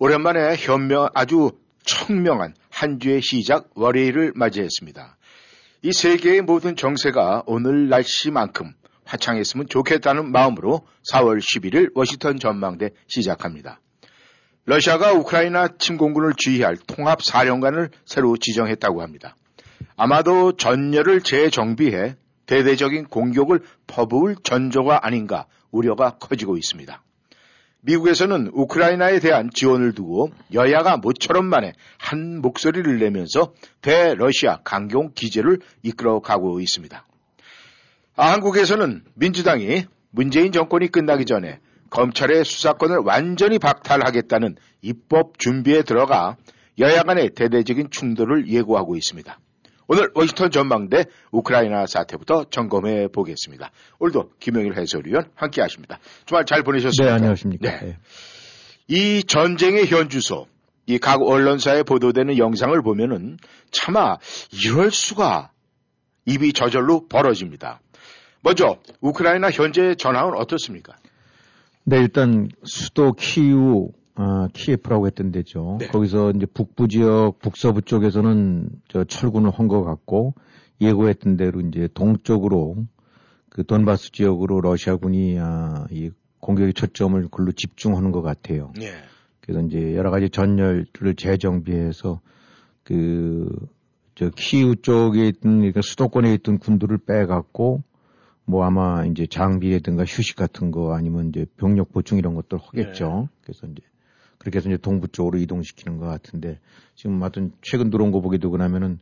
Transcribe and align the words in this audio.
오랜만에 0.00 0.54
현명 0.54 1.08
아주 1.12 1.50
청명한 1.84 2.54
한 2.70 3.00
주의 3.00 3.20
시작 3.20 3.70
월요일을 3.74 4.32
맞이했습니다. 4.36 5.16
이 5.82 5.92
세계의 5.92 6.42
모든 6.42 6.76
정세가 6.76 7.42
오늘 7.46 7.88
날씨만큼 7.88 8.72
화창했으면 9.04 9.66
좋겠다는 9.68 10.30
마음으로 10.30 10.86
4월 11.10 11.38
11일 11.40 11.90
워싱턴 11.96 12.38
전망대 12.38 12.90
시작합니다. 13.08 13.80
러시아가 14.66 15.14
우크라이나 15.14 15.76
침공군을 15.78 16.34
지휘할 16.36 16.76
통합사령관을 16.86 17.90
새로 18.04 18.36
지정했다고 18.36 19.02
합니다. 19.02 19.34
아마도 19.96 20.52
전열을 20.52 21.22
재정비해 21.22 22.14
대대적인 22.46 23.06
공격을 23.06 23.62
퍼부을 23.88 24.36
전조가 24.44 25.06
아닌가 25.06 25.46
우려가 25.72 26.18
커지고 26.18 26.56
있습니다. 26.56 27.02
미국에서는 27.82 28.50
우크라이나에 28.52 29.20
대한 29.20 29.50
지원을 29.52 29.92
두고 29.92 30.30
여야가 30.52 30.96
모처럼 30.96 31.46
만에 31.46 31.72
한 31.98 32.40
목소리를 32.40 32.98
내면서 32.98 33.52
대러시아 33.82 34.58
강경 34.64 35.12
기제를 35.14 35.60
이끌어 35.82 36.20
가고 36.20 36.60
있습니다. 36.60 37.06
아, 38.16 38.32
한국에서는 38.32 39.04
민주당이 39.14 39.86
문재인 40.10 40.50
정권이 40.50 40.88
끝나기 40.88 41.24
전에 41.24 41.60
검찰의 41.90 42.44
수사권을 42.44 42.98
완전히 42.98 43.58
박탈하겠다는 43.58 44.56
입법 44.82 45.38
준비에 45.38 45.82
들어가 45.82 46.36
여야 46.78 47.02
간의 47.02 47.30
대대적인 47.30 47.90
충돌을 47.90 48.48
예고하고 48.48 48.96
있습니다. 48.96 49.38
오늘 49.88 50.10
워싱턴 50.14 50.50
전망대 50.50 51.06
우크라이나 51.32 51.86
사태부터 51.86 52.44
점검해 52.50 53.08
보겠습니다. 53.08 53.70
오늘도 53.98 54.32
김영일 54.38 54.76
해설위원 54.76 55.30
함께 55.34 55.62
하십니다. 55.62 55.98
주말 56.26 56.44
잘 56.44 56.62
보내셨습니까? 56.62 57.04
네, 57.06 57.10
안녕하십니까. 57.16 57.70
네. 57.70 57.80
네. 57.86 57.96
이 58.88 59.24
전쟁의 59.24 59.86
현주소, 59.86 60.46
이 60.86 60.98
각 60.98 61.22
언론사에 61.22 61.82
보도되는 61.84 62.36
영상을 62.38 62.80
보면은 62.82 63.38
차마 63.70 64.16
이럴 64.52 64.90
수가 64.90 65.52
입이 66.26 66.52
저절로 66.52 67.06
벌어집니다. 67.08 67.80
먼저 68.42 68.76
우크라이나 69.00 69.50
현재 69.50 69.94
전황은 69.94 70.34
어떻습니까? 70.36 70.96
네, 71.84 71.98
일단 71.98 72.48
수도 72.64 73.12
키우 73.14 73.88
아, 74.20 74.48
키예프라고 74.52 75.06
했던 75.06 75.30
데죠. 75.30 75.78
네. 75.80 75.86
거기서 75.86 76.32
이제 76.32 76.46
북부 76.46 76.88
지역, 76.88 77.38
북서부 77.38 77.82
쪽에서는 77.82 78.68
저 78.88 79.04
철군을 79.04 79.50
한 79.50 79.68
것 79.68 79.84
같고 79.84 80.34
예고했던 80.80 81.36
대로 81.36 81.60
이제 81.60 81.88
동쪽으로 81.94 82.76
그 83.48 83.64
돈바스 83.64 84.12
지역으로 84.12 84.60
러시아군이 84.60 85.38
아, 85.38 85.86
이 85.90 86.10
공격의 86.40 86.74
초점을 86.74 87.28
글로 87.30 87.52
집중하는 87.52 88.10
것 88.12 88.22
같아요. 88.22 88.72
네. 88.78 88.86
그래서 89.40 89.60
이제 89.66 89.94
여러 89.94 90.10
가지 90.10 90.28
전열을 90.30 91.14
재정비해서 91.16 92.20
그 92.84 93.48
저 94.18 94.30
키우 94.34 94.74
쪽에 94.74 95.28
있던 95.28 95.58
그러니까 95.58 95.80
수도권에 95.80 96.34
있던 96.34 96.58
군들을 96.58 96.98
빼갖고 97.06 97.84
뭐 98.46 98.64
아마 98.64 99.04
이제 99.06 99.28
장비라든가 99.30 100.02
휴식 100.02 100.34
같은 100.34 100.72
거 100.72 100.92
아니면 100.92 101.28
이제 101.28 101.46
병력 101.56 101.92
보충 101.92 102.18
이런 102.18 102.34
것들 102.34 102.58
하겠죠. 102.58 103.28
네. 103.30 103.38
그래서 103.42 103.68
이제 103.68 103.80
그렇게 104.38 104.58
해서 104.58 104.68
이제 104.68 104.78
동부 104.78 105.08
쪽으로 105.08 105.38
이동시키는 105.38 105.98
것 105.98 106.06
같은데 106.06 106.60
지금 106.94 107.20
하여튼 107.22 107.52
최근 107.62 107.90
들어온 107.90 108.12
거 108.12 108.20
보게 108.20 108.38
되고 108.38 108.56
나면은 108.56 108.98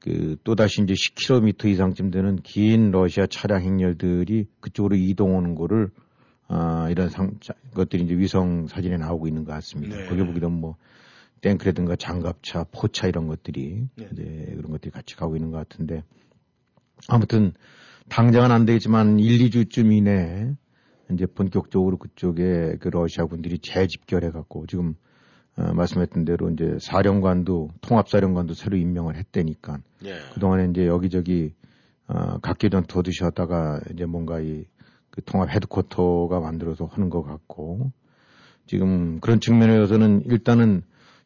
그 0.00 0.36
또다시 0.44 0.82
이제 0.82 0.94
10km 0.94 1.66
이상쯤 1.66 2.10
되는 2.10 2.36
긴 2.36 2.90
러시아 2.90 3.26
차량 3.26 3.62
행렬들이 3.62 4.46
그쪽으로 4.60 4.96
이동하는 4.96 5.54
거를 5.54 5.90
아, 6.46 6.88
이런 6.90 7.10
상, 7.10 7.38
것들이 7.74 8.04
이제 8.04 8.16
위성 8.16 8.66
사진에 8.68 8.96
나오고 8.96 9.28
있는 9.28 9.44
것 9.44 9.52
같습니다. 9.52 9.96
네. 9.96 10.08
거기 10.08 10.24
보게 10.24 10.40
되면 10.40 10.58
뭐 10.58 10.76
탱크라든가 11.42 11.96
장갑차, 11.96 12.64
포차 12.72 13.06
이런 13.06 13.26
것들이 13.26 13.86
네. 13.96 14.08
이제 14.12 14.22
그런 14.56 14.70
것들이 14.70 14.90
같이 14.90 15.14
가고 15.14 15.36
있는 15.36 15.50
것 15.50 15.58
같은데 15.58 16.02
아무튼 17.06 17.52
당장은 18.08 18.50
안 18.50 18.64
되겠지만 18.64 19.18
1, 19.18 19.50
2주쯤 19.50 19.92
이내에 19.92 20.54
이제 21.12 21.26
본격적으로 21.26 21.96
그쪽에 21.96 22.76
그 22.80 22.88
러시아 22.88 23.26
군들이 23.26 23.58
재집결해 23.58 24.30
갖고 24.30 24.66
지금 24.66 24.94
어, 25.56 25.72
말씀했던 25.72 26.24
대로 26.24 26.50
이제 26.50 26.78
사령관도 26.80 27.70
통합사령관도 27.80 28.54
새로 28.54 28.76
임명을 28.76 29.16
했다니까 29.16 29.78
예. 30.04 30.14
그동안에 30.34 30.68
이제 30.70 30.86
여기저기 30.86 31.54
어, 32.06 32.38
각계 32.38 32.68
전투 32.68 33.02
드셨다가 33.02 33.80
이제 33.92 34.04
뭔가 34.04 34.40
이 34.40 34.64
그 35.18 35.24
통합 35.24 35.50
헤드쿼터가 35.50 36.38
만들어서 36.38 36.84
하는 36.84 37.10
것 37.10 37.22
같고 37.22 37.90
지금 38.66 39.18
그런 39.18 39.40
측면에서는 39.40 40.22
일단은 40.26 40.82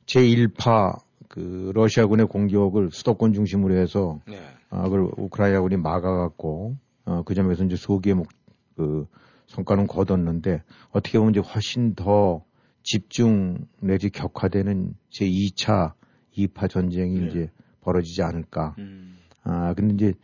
제1파 0.06 0.99
그 1.28 1.72
러시아군의 1.75 2.26
공격을 2.26 2.88
수도권 2.91 3.34
중심으로 3.34 3.76
해서 3.76 4.19
네. 4.26 4.38
아, 4.70 4.84
그걸 4.84 5.10
우크라이나군이 5.19 5.76
막아갖고 5.76 6.76
어, 7.04 7.22
그 7.25 7.34
점에서 7.34 7.64
이제 7.64 7.76
소기의 7.76 8.14
목, 8.14 8.28
그 8.76 9.06
성과는 9.47 9.86
거뒀는데 9.86 10.62
어떻게 10.91 11.19
보면 11.19 11.32
이제 11.34 11.41
훨씬 11.41 11.94
더 11.94 12.44
집중 12.82 13.66
내지 13.80 14.10
격화되는 14.10 14.94
제 15.10 15.26
2차 15.26 15.92
2파 16.36 16.69
전쟁이 16.69 17.20
네. 17.20 17.26
이제 17.26 17.50
벌어지지 17.81 18.22
않을까. 18.22 18.75
음. 18.78 19.16
아, 19.44 19.75
근데 19.75 19.94
이제 19.94 20.14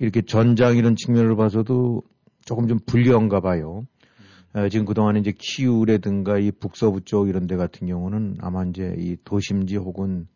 이렇게 0.00 0.22
전장 0.22 0.76
이런 0.76 0.96
측면을 0.96 1.36
봐서도 1.36 2.02
조금 2.44 2.68
좀 2.68 2.78
불리한가 2.84 3.40
봐요. 3.40 3.86
음. 4.54 4.60
아, 4.60 4.68
지금 4.68 4.86
그동안에 4.86 5.20
이제 5.20 5.32
키우라든가 5.36 6.38
이 6.38 6.50
북서부 6.50 7.02
쪽 7.02 7.28
이런 7.28 7.46
데 7.46 7.56
같은 7.56 7.86
경우는 7.86 8.38
아마 8.40 8.64
이제 8.64 8.94
이 8.98 9.16
도심지 9.24 9.76
혹은 9.76 10.26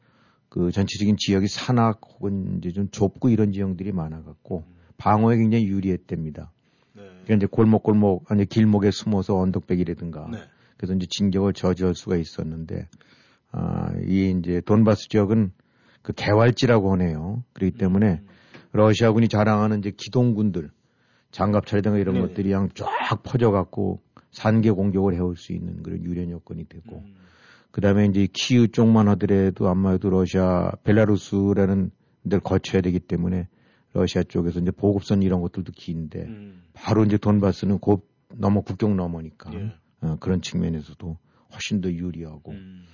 그 0.48 0.70
전체적인 0.70 1.16
지역이 1.18 1.46
산악 1.48 2.00
혹은 2.04 2.58
이제 2.58 2.70
좀 2.72 2.88
좁고 2.90 3.28
이런 3.28 3.52
지형들이 3.52 3.92
많아갖고 3.92 4.64
음. 4.66 4.74
방어에 4.96 5.36
굉장히 5.36 5.66
유리했답니다. 5.66 6.50
그러니까 7.28 7.44
이제 7.44 7.46
골목골목 7.46 8.30
아니 8.30 8.46
길목에 8.46 8.90
숨어서 8.90 9.38
언덕백이라든가 9.38 10.28
네. 10.32 10.38
그래서 10.78 10.94
이제 10.94 11.06
진격을 11.10 11.52
저지할 11.52 11.94
수가 11.94 12.16
있었는데 12.16 12.88
아, 13.52 13.92
이 14.06 14.34
이제 14.38 14.62
돈바스 14.62 15.10
지역은 15.10 15.52
그 16.00 16.14
개활지라고 16.14 16.92
하네요. 16.92 17.44
그렇기 17.52 17.76
때문에 17.76 18.22
음. 18.22 18.28
러시아군이 18.72 19.28
자랑하는 19.28 19.80
이제 19.80 19.92
기동군들 19.94 20.70
장갑차라든가 21.30 21.98
이런 21.98 22.14
네. 22.14 22.20
것들이 22.22 22.48
그냥 22.48 22.70
쫙 22.74 22.86
퍼져갖고 23.22 24.00
산계 24.30 24.70
공격을 24.70 25.14
해올 25.14 25.36
수 25.36 25.52
있는 25.52 25.82
그런 25.82 26.02
유련 26.04 26.30
여건이 26.30 26.68
되고 26.68 27.02
음. 27.04 27.14
그 27.70 27.82
다음에 27.82 28.06
이제 28.06 28.26
키우 28.32 28.68
쪽만 28.68 29.06
하더라도 29.08 29.68
아마도 29.68 30.08
러시아 30.08 30.72
벨라루스라는 30.84 31.90
데를 32.24 32.40
거쳐야 32.40 32.80
되기 32.80 32.98
때문에 33.00 33.48
러시아 33.98 34.22
쪽에서 34.22 34.60
이제 34.60 34.70
보급선 34.70 35.22
이런 35.22 35.40
것들도 35.40 35.72
긴데 35.72 36.22
음. 36.22 36.62
바로 36.72 37.04
이제 37.04 37.16
돈바스는 37.16 37.78
곧 37.78 38.08
넘어 38.34 38.60
국경 38.60 38.96
넘으니까 38.96 39.52
예. 39.54 39.72
어, 40.00 40.16
그런 40.20 40.40
측면에서도 40.40 41.18
훨씬 41.52 41.80
더 41.80 41.90
유리하고 41.90 42.52
음. 42.52 42.84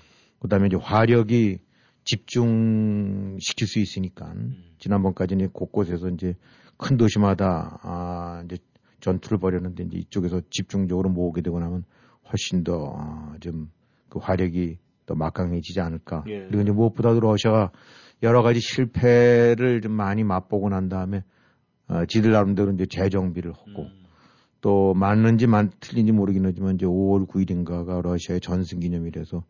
그다음에 0.40 0.68
이제 0.68 0.76
화력이 0.76 1.58
집중시킬 2.04 3.66
수 3.66 3.78
있으니까 3.78 4.32
음. 4.32 4.62
지난번까지는 4.78 5.50
곳곳에서 5.50 6.08
이제 6.08 6.34
큰 6.76 6.96
도시마다 6.96 7.78
아 7.82 8.42
이제 8.44 8.58
전투를 9.00 9.38
벌였는데 9.38 9.84
이제 9.84 9.98
이쪽에서 9.98 10.40
집중적으로 10.50 11.10
모으게 11.10 11.42
되고 11.42 11.58
나면 11.60 11.84
훨씬 12.30 12.64
더좀그 12.64 14.18
아, 14.18 14.20
화력이 14.20 14.78
더 15.06 15.14
막강해지지 15.14 15.80
않을까. 15.80 16.24
예. 16.28 16.46
그리고 16.46 16.62
이제 16.62 16.72
무엇보다도 16.72 17.20
러시아가 17.20 17.70
여러 18.24 18.42
가지 18.42 18.58
실패를 18.58 19.82
좀 19.82 19.92
많이 19.92 20.24
맛보고 20.24 20.70
난 20.70 20.88
다음에 20.88 21.22
어, 21.88 22.06
지들 22.06 22.32
나름대로 22.32 22.72
이제 22.72 22.86
재정비를 22.86 23.52
하고 23.52 23.82
음. 23.82 24.04
또 24.62 24.94
맞는지 24.94 25.46
만 25.46 25.70
틀린지 25.78 26.12
모르긴 26.12 26.46
하지만 26.46 26.76
이제 26.76 26.86
5월 26.86 27.28
9일인가가 27.28 28.00
러시아의 28.02 28.40
전승 28.40 28.80
기념일에서 28.80 29.44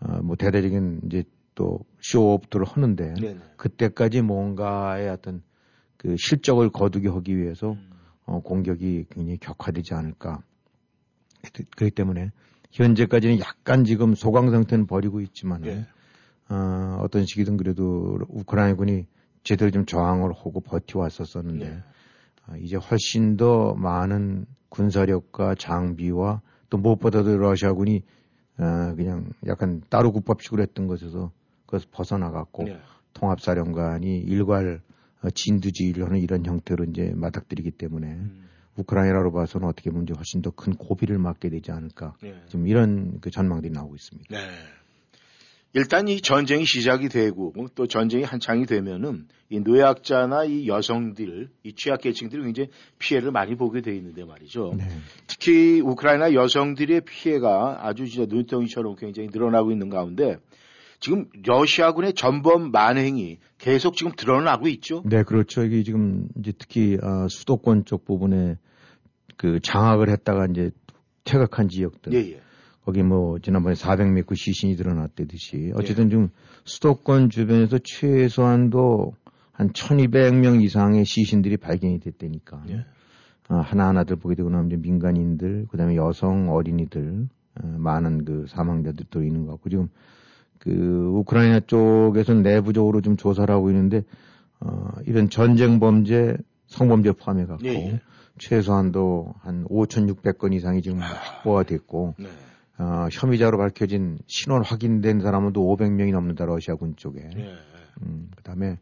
어, 0.00 0.22
뭐 0.22 0.36
대대적인 0.36 1.02
이제 1.04 1.24
또 1.54 1.80
쇼업들을 2.00 2.64
하는데 2.64 3.12
네네. 3.14 3.40
그때까지 3.56 4.22
뭔가의 4.22 5.10
어떤 5.10 5.42
그 5.98 6.16
실적을 6.16 6.70
거두게 6.70 7.08
하기 7.10 7.36
위해서 7.36 7.72
음. 7.72 7.90
어, 8.24 8.40
공격이 8.40 9.06
굉장히 9.10 9.36
격화되지 9.36 9.92
않을까. 9.92 10.42
그렇기 11.76 11.94
때문에 11.94 12.30
현재까지는 12.72 13.38
약간 13.40 13.84
지금 13.84 14.14
소강 14.14 14.50
상태는 14.50 14.86
버리고 14.86 15.20
있지만 15.20 15.66
예. 15.66 15.86
어, 16.48 16.98
어떤 17.00 17.24
시기든 17.26 17.56
그래도 17.56 18.18
우크라이나군이 18.28 19.06
제대로 19.42 19.70
좀 19.70 19.86
저항을 19.86 20.32
하고 20.32 20.60
버텨왔었었는데 20.60 21.68
네. 21.68 21.82
어, 22.48 22.56
이제 22.56 22.76
훨씬 22.76 23.36
더 23.36 23.74
많은 23.74 24.46
군사력과 24.68 25.54
장비와 25.54 26.40
또 26.70 26.78
무엇보다도 26.78 27.36
러시아군이 27.36 28.02
어, 28.58 28.94
그냥 28.94 29.30
약간 29.46 29.82
따로 29.88 30.12
국밥식으로 30.12 30.62
했던 30.62 30.86
것에서 30.86 31.32
그것을 31.66 31.88
벗어나갔고 31.90 32.64
네. 32.64 32.78
통합사령관이 33.14 34.18
일괄 34.18 34.80
어, 35.22 35.30
진두지휘를 35.30 36.04
하는 36.06 36.20
이런 36.20 36.44
형태로 36.44 36.84
이제 36.84 37.12
맞닥뜨리기 37.14 37.72
때문에 37.72 38.06
음. 38.08 38.44
우크라이나로 38.76 39.32
봐서는 39.32 39.68
어떻게 39.68 39.90
보면 39.90 40.06
훨씬 40.16 40.42
더 40.42 40.50
큰 40.50 40.74
고비를 40.74 41.18
맞게 41.18 41.48
되지 41.48 41.70
않을까 41.72 42.16
네. 42.22 42.34
지금 42.46 42.66
이런 42.66 43.20
그 43.20 43.30
전망들이 43.30 43.72
나오고 43.72 43.94
있습니다. 43.94 44.36
네. 44.36 44.46
일단 45.74 46.06
이 46.06 46.20
전쟁이 46.20 46.64
시작이 46.64 47.08
되고 47.08 47.52
또 47.74 47.88
전쟁이 47.88 48.22
한창이 48.22 48.64
되면은 48.64 49.26
이 49.50 49.58
노약자나 49.58 50.44
이 50.44 50.68
여성들, 50.68 51.48
이 51.64 51.72
취약계층들이 51.74 52.42
굉장히 52.44 52.68
피해를 53.00 53.32
많이 53.32 53.56
보게 53.56 53.80
돼 53.80 53.94
있는데 53.96 54.24
말이죠. 54.24 54.74
네. 54.78 54.84
특히 55.26 55.80
우크라이나 55.80 56.32
여성들의 56.32 57.02
피해가 57.02 57.80
아주 57.82 58.06
진짜 58.06 58.32
눈덩이처럼 58.32 58.94
굉장히 58.94 59.28
늘어나고 59.32 59.72
있는 59.72 59.90
가운데 59.90 60.36
지금 61.00 61.26
러시아군의 61.44 62.14
전범 62.14 62.70
만행이 62.70 63.38
계속 63.58 63.96
지금 63.96 64.12
드러나고 64.12 64.68
있죠. 64.68 65.02
네, 65.04 65.24
그렇죠. 65.24 65.64
이게 65.64 65.82
지금 65.82 66.28
이제 66.38 66.52
특히 66.56 66.98
아, 67.02 67.26
수도권 67.28 67.84
쪽 67.84 68.04
부분에 68.04 68.58
그 69.36 69.58
장악을 69.60 70.08
했다가 70.08 70.46
이제 70.50 70.70
퇴각한 71.24 71.68
지역들. 71.68 72.12
예, 72.14 72.32
예. 72.32 72.43
거기 72.84 73.02
뭐 73.02 73.38
지난번에 73.38 73.74
400m 73.74 74.36
시신이 74.36 74.76
드러났다듯이 74.76 75.72
어쨌든 75.74 76.10
지금 76.10 76.30
수도권 76.64 77.30
주변에서 77.30 77.78
최소한도 77.82 79.14
한 79.52 79.70
1200명 79.70 80.62
이상의 80.62 81.04
시신들이 81.04 81.56
발견이 81.56 82.00
됐다니까. 82.00 82.64
예. 82.70 82.84
아, 83.48 83.56
하나하나들 83.58 84.16
보게 84.16 84.34
되고 84.34 84.50
나면 84.50 84.80
민간인들, 84.80 85.66
그 85.70 85.76
다음에 85.76 85.96
여성, 85.96 86.50
어린이들, 86.50 87.28
어, 87.60 87.66
많은 87.78 88.24
그 88.24 88.46
사망자들 88.48 89.06
도 89.10 89.22
있는 89.22 89.44
것 89.46 89.52
같고, 89.52 89.68
지금 89.68 89.88
그 90.58 90.70
우크라이나 91.14 91.60
쪽에서는 91.60 92.42
내부적으로 92.42 93.00
좀 93.00 93.16
조사를 93.16 93.54
하고 93.54 93.70
있는데, 93.70 94.02
어, 94.60 94.88
이런 95.06 95.28
전쟁 95.28 95.78
범죄, 95.78 96.36
성범죄 96.66 97.12
포함해 97.12 97.44
갖고, 97.46 97.66
예, 97.66 97.74
예. 97.74 98.00
최소한도 98.38 99.34
한 99.40 99.64
5,600건 99.66 100.54
이상이 100.54 100.82
지금 100.82 100.98
확보가 100.98 101.64
됐고, 101.64 102.14
네. 102.18 102.26
어, 102.78 103.08
혐의자로 103.12 103.58
밝혀진 103.58 104.18
신원 104.26 104.64
확인된 104.64 105.20
사람은 105.20 105.52
또 105.52 105.62
500명이 105.76 106.12
넘는다, 106.12 106.44
러시아군 106.44 106.96
쪽에. 106.96 107.20
예. 107.36 107.54
음, 108.02 108.30
그 108.36 108.42
다음에 108.42 108.78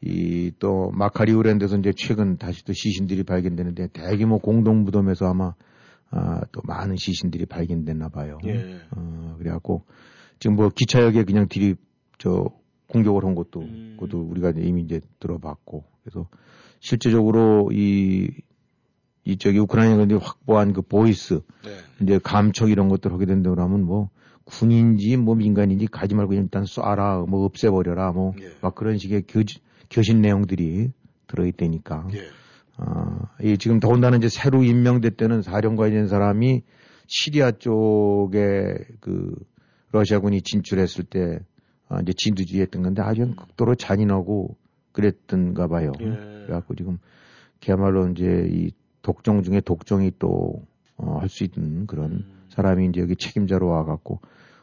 이 0.00 0.50
또 0.58 0.92
마카리우랜드에서 0.92 1.76
이제 1.78 1.92
최근 1.96 2.36
다시 2.36 2.64
또 2.64 2.72
시신들이 2.72 3.24
발견되는데 3.24 3.88
대규모 3.88 4.38
공동 4.38 4.84
무덤에서 4.84 5.26
아마 5.26 5.54
아, 6.10 6.40
또 6.52 6.60
많은 6.64 6.94
시신들이 6.96 7.46
발견됐나 7.46 8.10
봐요. 8.10 8.38
예. 8.46 8.78
어, 8.94 9.34
그래갖고 9.38 9.84
지금 10.38 10.54
뭐 10.54 10.68
기차역에 10.68 11.24
그냥 11.24 11.48
들이 11.48 11.74
저 12.18 12.44
공격을 12.88 13.24
한 13.24 13.34
것도 13.34 13.60
음. 13.62 13.96
그것도 13.98 14.20
우리가 14.22 14.52
이미 14.56 14.82
이제 14.82 15.00
들어봤고 15.18 15.84
그래서 16.04 16.28
실제적으로 16.80 17.70
이 17.72 18.30
이쪽이 19.24 19.58
우크라이나가 19.58 20.02
이제 20.04 20.14
확보한 20.14 20.72
그 20.72 20.82
voice 20.82 21.40
네. 21.64 21.70
이제 22.02 22.18
감청 22.22 22.70
이런 22.70 22.88
것들 22.88 23.12
하게 23.12 23.26
된다고 23.26 23.60
하면 23.60 23.84
뭐 23.84 24.10
군인지 24.44 25.16
뭐 25.16 25.34
민간인지 25.34 25.86
가리지 25.86 26.14
말고 26.14 26.34
일단 26.34 26.64
쏴라 26.64 27.28
뭐 27.28 27.44
없애버려라 27.44 28.12
뭐 28.12 28.34
예. 28.40 28.50
막 28.60 28.74
그런 28.74 28.98
식의 28.98 29.24
교, 29.28 29.42
교신 29.90 30.20
내용들이 30.20 30.90
들어있다니까. 31.28 32.08
예. 32.14 32.24
아, 32.78 33.28
이 33.42 33.56
지금 33.58 33.78
더군다나 33.78 34.16
이제 34.16 34.28
새로 34.28 34.64
임명됐다는 34.64 35.42
사령관이 35.42 35.92
된 35.92 36.08
사람이 36.08 36.62
시리아 37.06 37.52
쪽에 37.52 38.74
그 39.00 39.34
러시아군이 39.92 40.42
진출했을 40.42 41.04
때 41.04 41.38
아, 41.88 42.00
이제 42.00 42.12
진두지휘했던 42.16 42.82
건데 42.82 43.02
아주 43.02 43.34
극도로 43.36 43.74
잔인하고 43.74 44.56
그랬던가 44.92 45.68
봐요. 45.68 45.92
예. 46.00 46.04
그래갖고 46.04 46.74
지금 46.74 46.98
그야말로 47.60 48.08
이제 48.08 48.48
이 48.50 48.72
독종 49.02 49.42
중에 49.42 49.60
독종이 49.60 50.12
또, 50.18 50.62
어, 50.96 51.18
할 51.20 51.28
수 51.28 51.44
있는 51.44 51.86
그런 51.86 52.12
음. 52.12 52.42
사람이 52.50 52.86
이제 52.86 53.00
여기 53.00 53.16
책임자로 53.16 53.66
와갖고 53.68 54.20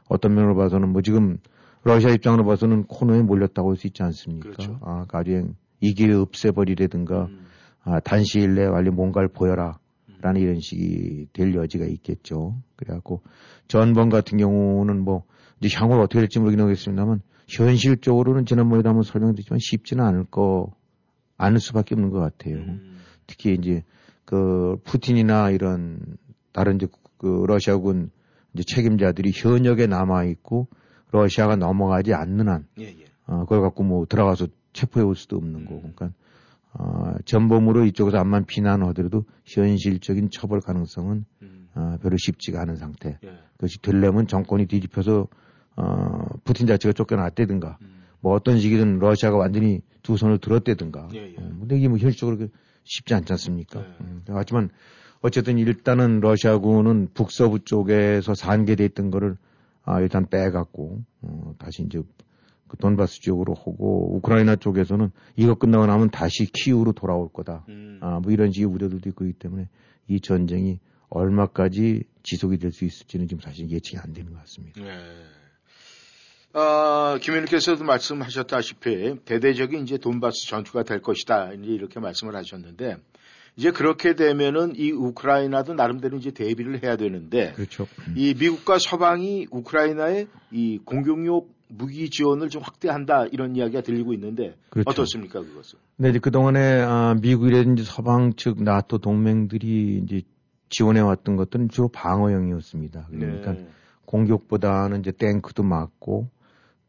어떤 0.07 0.33
면으로 0.35 0.55
봐서는 0.55 0.89
뭐 0.89 1.01
지금 1.01 1.37
러시아 1.83 2.11
입장으로 2.11 2.45
봐서는 2.45 2.83
코너에 2.83 3.21
몰렸다고 3.21 3.69
할 3.69 3.77
수 3.77 3.87
있지 3.87 4.03
않습니까? 4.03 4.49
그렇죠. 4.49 4.79
아, 4.81 5.05
가령 5.07 5.55
이 5.81 5.93
기회 5.93 6.13
없애버리라든가 6.13 7.25
음. 7.25 7.45
아, 7.83 7.99
단시일 7.99 8.55
내에 8.55 8.69
빨리 8.69 8.89
뭔가를 8.89 9.29
보여라. 9.29 9.79
라는 10.21 10.41
이런 10.41 10.59
식이 10.59 11.27
될 11.31 11.55
여지가 11.55 11.85
있겠죠. 11.85 12.57
그래갖고 12.75 13.21
전번 13.69 14.09
같은 14.09 14.37
경우는 14.37 14.99
뭐 14.99 15.23
이제 15.61 15.73
향후를 15.73 16.03
어떻게 16.03 16.19
될지 16.19 16.39
모르긴 16.39 16.59
하겠습니다만 16.59 17.21
현실적으로는 17.47 18.45
지난번에도 18.45 18.89
한번 18.89 19.03
설명드렸지만 19.03 19.59
쉽지는 19.61 20.03
않을 20.03 20.25
거, 20.25 20.73
않을 21.37 21.61
수밖에 21.61 21.95
없는 21.95 22.09
것 22.09 22.19
같아요. 22.19 22.55
음. 22.57 22.97
특히 23.27 23.53
이제 23.53 23.83
그 24.29 24.77
푸틴이나 24.83 25.49
이런 25.49 25.99
다른 26.51 26.75
이제 26.75 26.85
그 27.17 27.45
러시아군 27.47 28.11
이제 28.53 28.63
책임자들이 28.63 29.31
현역에 29.33 29.87
남아 29.87 30.25
있고 30.25 30.67
러시아가 31.09 31.55
넘어가지 31.55 32.13
않는 32.13 32.47
한 32.47 32.67
예, 32.79 32.83
예. 32.83 33.05
어, 33.25 33.39
그걸 33.39 33.61
갖고 33.61 33.83
뭐 33.83 34.05
들어가서 34.05 34.45
체포해 34.73 35.03
올 35.03 35.15
수도 35.15 35.35
없는 35.37 35.65
거고 35.65 35.79
그러니까 35.79 36.11
어, 36.73 37.13
전범으로 37.25 37.85
이쪽에서 37.85 38.19
암만 38.19 38.45
비난하더라도 38.45 39.25
현실적인 39.45 40.29
처벌 40.29 40.61
가능성은 40.61 41.25
음. 41.41 41.67
어, 41.73 41.97
별로 41.99 42.15
쉽지가 42.17 42.61
않은 42.61 42.75
상태. 42.75 43.17
예. 43.23 43.31
그것이 43.53 43.81
되려면 43.81 44.27
정권이 44.27 44.67
뒤집혀서 44.67 45.27
어, 45.75 46.25
푸틴 46.43 46.67
자체가 46.67 46.93
쫓겨났다든가 46.93 47.79
음. 47.81 48.03
뭐 48.19 48.35
어떤 48.35 48.59
식이든 48.59 48.99
러시아가 48.99 49.37
완전히 49.37 49.81
두 50.03 50.17
손을 50.17 50.37
들었다든가. 50.37 51.07
예, 51.15 51.31
예. 51.31 51.35
어, 51.35 51.49
근데 51.59 51.77
이게 51.77 51.87
뭐 51.87 51.97
현실적으로 51.97 52.37
그렇게 52.37 52.53
쉽지 52.89 53.13
않지 53.13 53.31
않습니까? 53.33 53.81
네. 53.81 53.87
음, 54.01 54.23
하지만 54.27 54.69
어쨌든 55.21 55.57
일단은 55.57 56.21
러시아군은 56.21 57.09
북서부 57.13 57.59
쪽에서 57.59 58.33
산계돼 58.33 58.83
있던 58.85 59.11
거를 59.11 59.37
아, 59.83 60.01
일단 60.01 60.27
빼갖고 60.27 61.03
어, 61.21 61.55
다시 61.59 61.83
이제 61.83 62.01
그 62.67 62.77
돈바스 62.77 63.21
지역으로 63.21 63.53
하고 63.53 64.15
우크라이나 64.17 64.55
쪽에서는 64.55 65.11
이거 65.35 65.55
끝나고 65.55 65.85
나면 65.87 66.09
다시 66.09 66.45
키우로 66.51 66.93
돌아올 66.93 67.29
거다. 67.31 67.65
음. 67.69 67.99
아, 68.01 68.19
뭐 68.19 68.31
이런 68.31 68.51
식의 68.51 68.65
우려들도 68.67 69.09
있고 69.09 69.25
있기 69.25 69.39
때문에 69.39 69.67
이 70.07 70.19
전쟁이 70.19 70.79
얼마까지 71.09 72.03
지속이 72.23 72.57
될 72.57 72.71
수 72.71 72.85
있을지는 72.85 73.27
지금 73.27 73.41
사실 73.41 73.69
예측이 73.69 73.97
안 73.97 74.13
되는 74.13 74.31
것 74.31 74.39
같습니다. 74.41 74.81
네. 74.81 74.89
어, 76.53 77.17
김 77.21 77.33
의원께서도 77.35 77.83
말씀하셨다시피 77.83 79.19
대대적인 79.25 79.83
이제 79.83 79.97
돈바스 79.97 80.47
전투가 80.47 80.83
될 80.83 81.01
것이다. 81.01 81.53
이제 81.53 81.71
이렇게 81.71 81.99
말씀을 81.99 82.35
하셨는데 82.35 82.97
이제 83.55 83.71
그렇게 83.71 84.15
되면은 84.15 84.73
이 84.75 84.91
우크라이나도 84.91 85.73
나름대로 85.73 86.17
이제 86.17 86.31
대비를 86.31 86.83
해야 86.83 86.95
되는데 86.95 87.51
그렇죠. 87.53 87.87
이 88.15 88.33
미국과 88.39 88.79
서방이 88.79 89.47
우크라이나에 89.51 90.27
이 90.51 90.79
공격용 90.83 91.47
무기 91.67 92.09
지원을 92.09 92.49
좀 92.49 92.63
확대한다 92.63 93.25
이런 93.31 93.55
이야기가 93.55 93.81
들리고 93.81 94.13
있는데 94.13 94.55
그렇죠. 94.71 94.89
어떻습니까 94.89 95.41
그것은? 95.41 95.77
네, 95.97 96.09
이제 96.09 96.17
그 96.17 96.31
동안에 96.31 96.81
아, 96.81 97.15
미국이라든지 97.21 97.83
서방 97.83 98.33
측 98.33 98.63
나토 98.63 98.97
동맹들이 98.97 100.01
이제 100.03 100.23
지원해 100.69 101.01
왔던 101.01 101.35
것들은 101.35 101.69
주로 101.69 101.89
방어형이었습니다. 101.89 103.07
그러니까 103.11 103.53
네. 103.53 103.67
공격보다는 104.05 105.01
이제 105.01 105.11
탱크도 105.11 105.61
맞고 105.61 106.29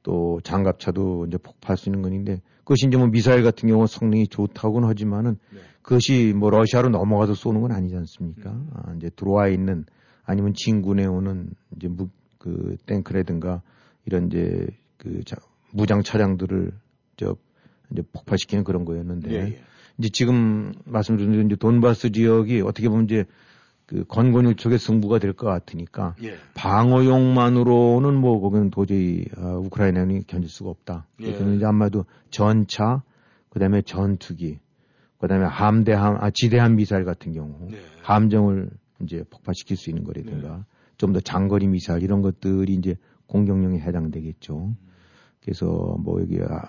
또 0.03 0.41
장갑차도 0.43 1.27
이제 1.27 1.39
폭파할 1.39 1.77
수 1.77 1.89
있는 1.89 2.03
건데 2.03 2.41
그것이 2.59 2.87
이제 2.87 2.97
뭐 2.97 3.09
미사일 3.09 3.43
같은 3.43 3.69
경우 3.69 3.87
성능이 3.87 4.29
좋다고는 4.29 4.89
하지만은 4.89 5.39
네. 5.53 5.61
그것이 5.83 6.33
뭐 6.37 6.51
러시아로 6.51 6.89
넘어가서 6.89 7.35
쏘는 7.35 7.61
건 7.61 7.73
아니지 7.73 7.97
않습니까? 7.97 8.51
음. 8.51 8.71
아, 8.75 8.95
이제 8.97 9.11
들어와 9.11 9.49
있는 9.49 9.85
아니면 10.25 10.55
진군에 10.55 11.05
오는 11.07 11.51
이제 11.77 11.89
무, 11.89 12.09
그 12.39 12.77
탱크라든가 12.87 13.63
이런 14.07 14.27
이제 14.27 14.67
그 14.97 15.23
자, 15.25 15.37
무장 15.73 16.03
차량들을 16.03 16.73
저 17.17 17.37
이제 17.91 18.03
폭파시키는 18.13 18.65
그런 18.65 18.85
거였는데 18.85 19.31
예, 19.33 19.37
예. 19.37 19.61
이제 19.99 20.09
지금 20.13 20.73
말씀드린 20.85 21.47
이제 21.47 21.57
돈바스 21.57 22.13
지역이 22.13 22.61
어떻게 22.61 22.89
보면 22.89 23.05
이제 23.05 23.25
그 23.91 24.05
건곤일 24.05 24.55
쪽의 24.55 24.79
승부가 24.79 25.19
될 25.19 25.33
것 25.33 25.49
같으니까 25.49 26.15
예. 26.23 26.37
방어용만으로는 26.55 28.15
뭐 28.15 28.41
거기는 28.41 28.71
도저히 28.71 29.25
아, 29.37 29.55
우크라이나는 29.55 30.23
견딜 30.29 30.49
수가 30.49 30.71
없다. 30.71 31.07
예. 31.21 31.25
그래서 31.25 31.53
이제 31.53 31.67
아마도 31.67 32.05
전차, 32.31 33.03
그다음에 33.49 33.83
전투기, 33.83 34.61
그다음에 35.19 35.45
함대함, 35.45 36.19
아 36.21 36.31
지대함 36.31 36.77
미사일 36.77 37.05
같은 37.05 37.33
경우 37.33 37.57
네. 37.69 37.79
함정을 38.03 38.71
이제 39.03 39.25
폭파시킬 39.29 39.77
수 39.77 39.91
있는 39.91 40.05
거라든가 40.05 40.65
좀더 40.97 41.19
장거리 41.19 41.67
미사일 41.67 42.05
이런 42.05 42.23
것들이 42.23 42.75
이제 42.75 42.95
공격령에 43.27 43.81
해당되겠죠. 43.81 44.73
그래서 45.43 45.67
뭐 45.99 46.21
여기 46.21 46.39
아, 46.43 46.63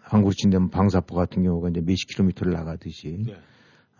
한국으로 0.00 0.32
친다면 0.32 0.70
방사포 0.70 1.14
같은 1.14 1.42
경우가 1.42 1.68
이제 1.68 1.82
몇십 1.82 2.08
킬로미터를 2.08 2.54
나가듯이 2.54 3.24
네. 3.26 3.34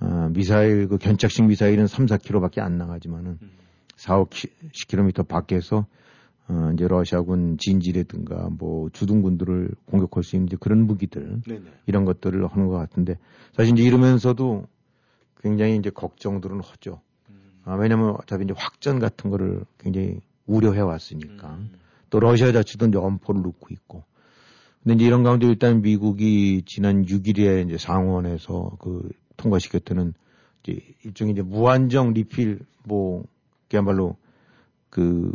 어, 0.01 0.29
미사일 0.33 0.89
그 0.89 0.99
견착식 0.99 1.47
미사일은 1.47 1.87
3, 1.87 2.07
4킬로밖에 2.07 2.61
안 2.61 2.77
나가지만은 2.79 3.39
음. 3.41 3.51
4, 3.97 4.19
5 4.19 4.27
10킬로미터 4.27 5.27
밖에서 5.27 5.87
어, 6.49 6.71
이제 6.75 6.87
러시아군 6.87 7.57
진지라든가 7.59 8.51
뭐 8.51 8.89
주둔군들을 8.91 9.71
공격할 9.87 10.23
수 10.23 10.37
있는 10.37 10.57
그런 10.61 10.87
무기들 10.87 11.41
네네. 11.47 11.65
이런 11.87 12.05
것들을 12.05 12.47
하는 12.47 12.67
것 12.69 12.75
같은데 12.75 13.19
사실 13.53 13.73
이제 13.73 13.83
이러면서도 13.83 14.67
굉장히 15.41 15.77
이제 15.77 15.91
걱정들은 15.91 16.61
하죠. 16.61 17.01
아, 17.65 17.75
왜냐면 17.75 18.11
어차피 18.11 18.45
이제 18.45 18.55
확전 18.57 19.01
같은 19.01 19.29
거를 19.29 19.65
굉장히 19.79 20.21
우려해 20.47 20.81
왔으니까. 20.81 21.49
음. 21.55 21.73
또 22.11 22.21
러시아 22.21 22.53
자체도 22.53 22.87
이제 22.87 22.99
엄포를 22.99 23.43
놓고 23.43 23.67
있고. 23.71 24.05
근데 24.83 24.95
이제 24.95 25.05
이런 25.05 25.25
가운데 25.25 25.49
일단 25.49 25.83
미국이 25.83 26.63
지난 26.65 27.05
6일에 27.05 27.67
이제 27.67 27.77
상원에서 27.77 28.77
그 28.79 29.09
통과시켰다는 29.37 30.15
이제 30.63 30.81
일종의 31.05 31.33
이제 31.33 31.43
무한정 31.43 32.13
리필 32.13 32.61
뭐 32.85 33.25
그야말로 33.69 34.17
그 34.91 35.33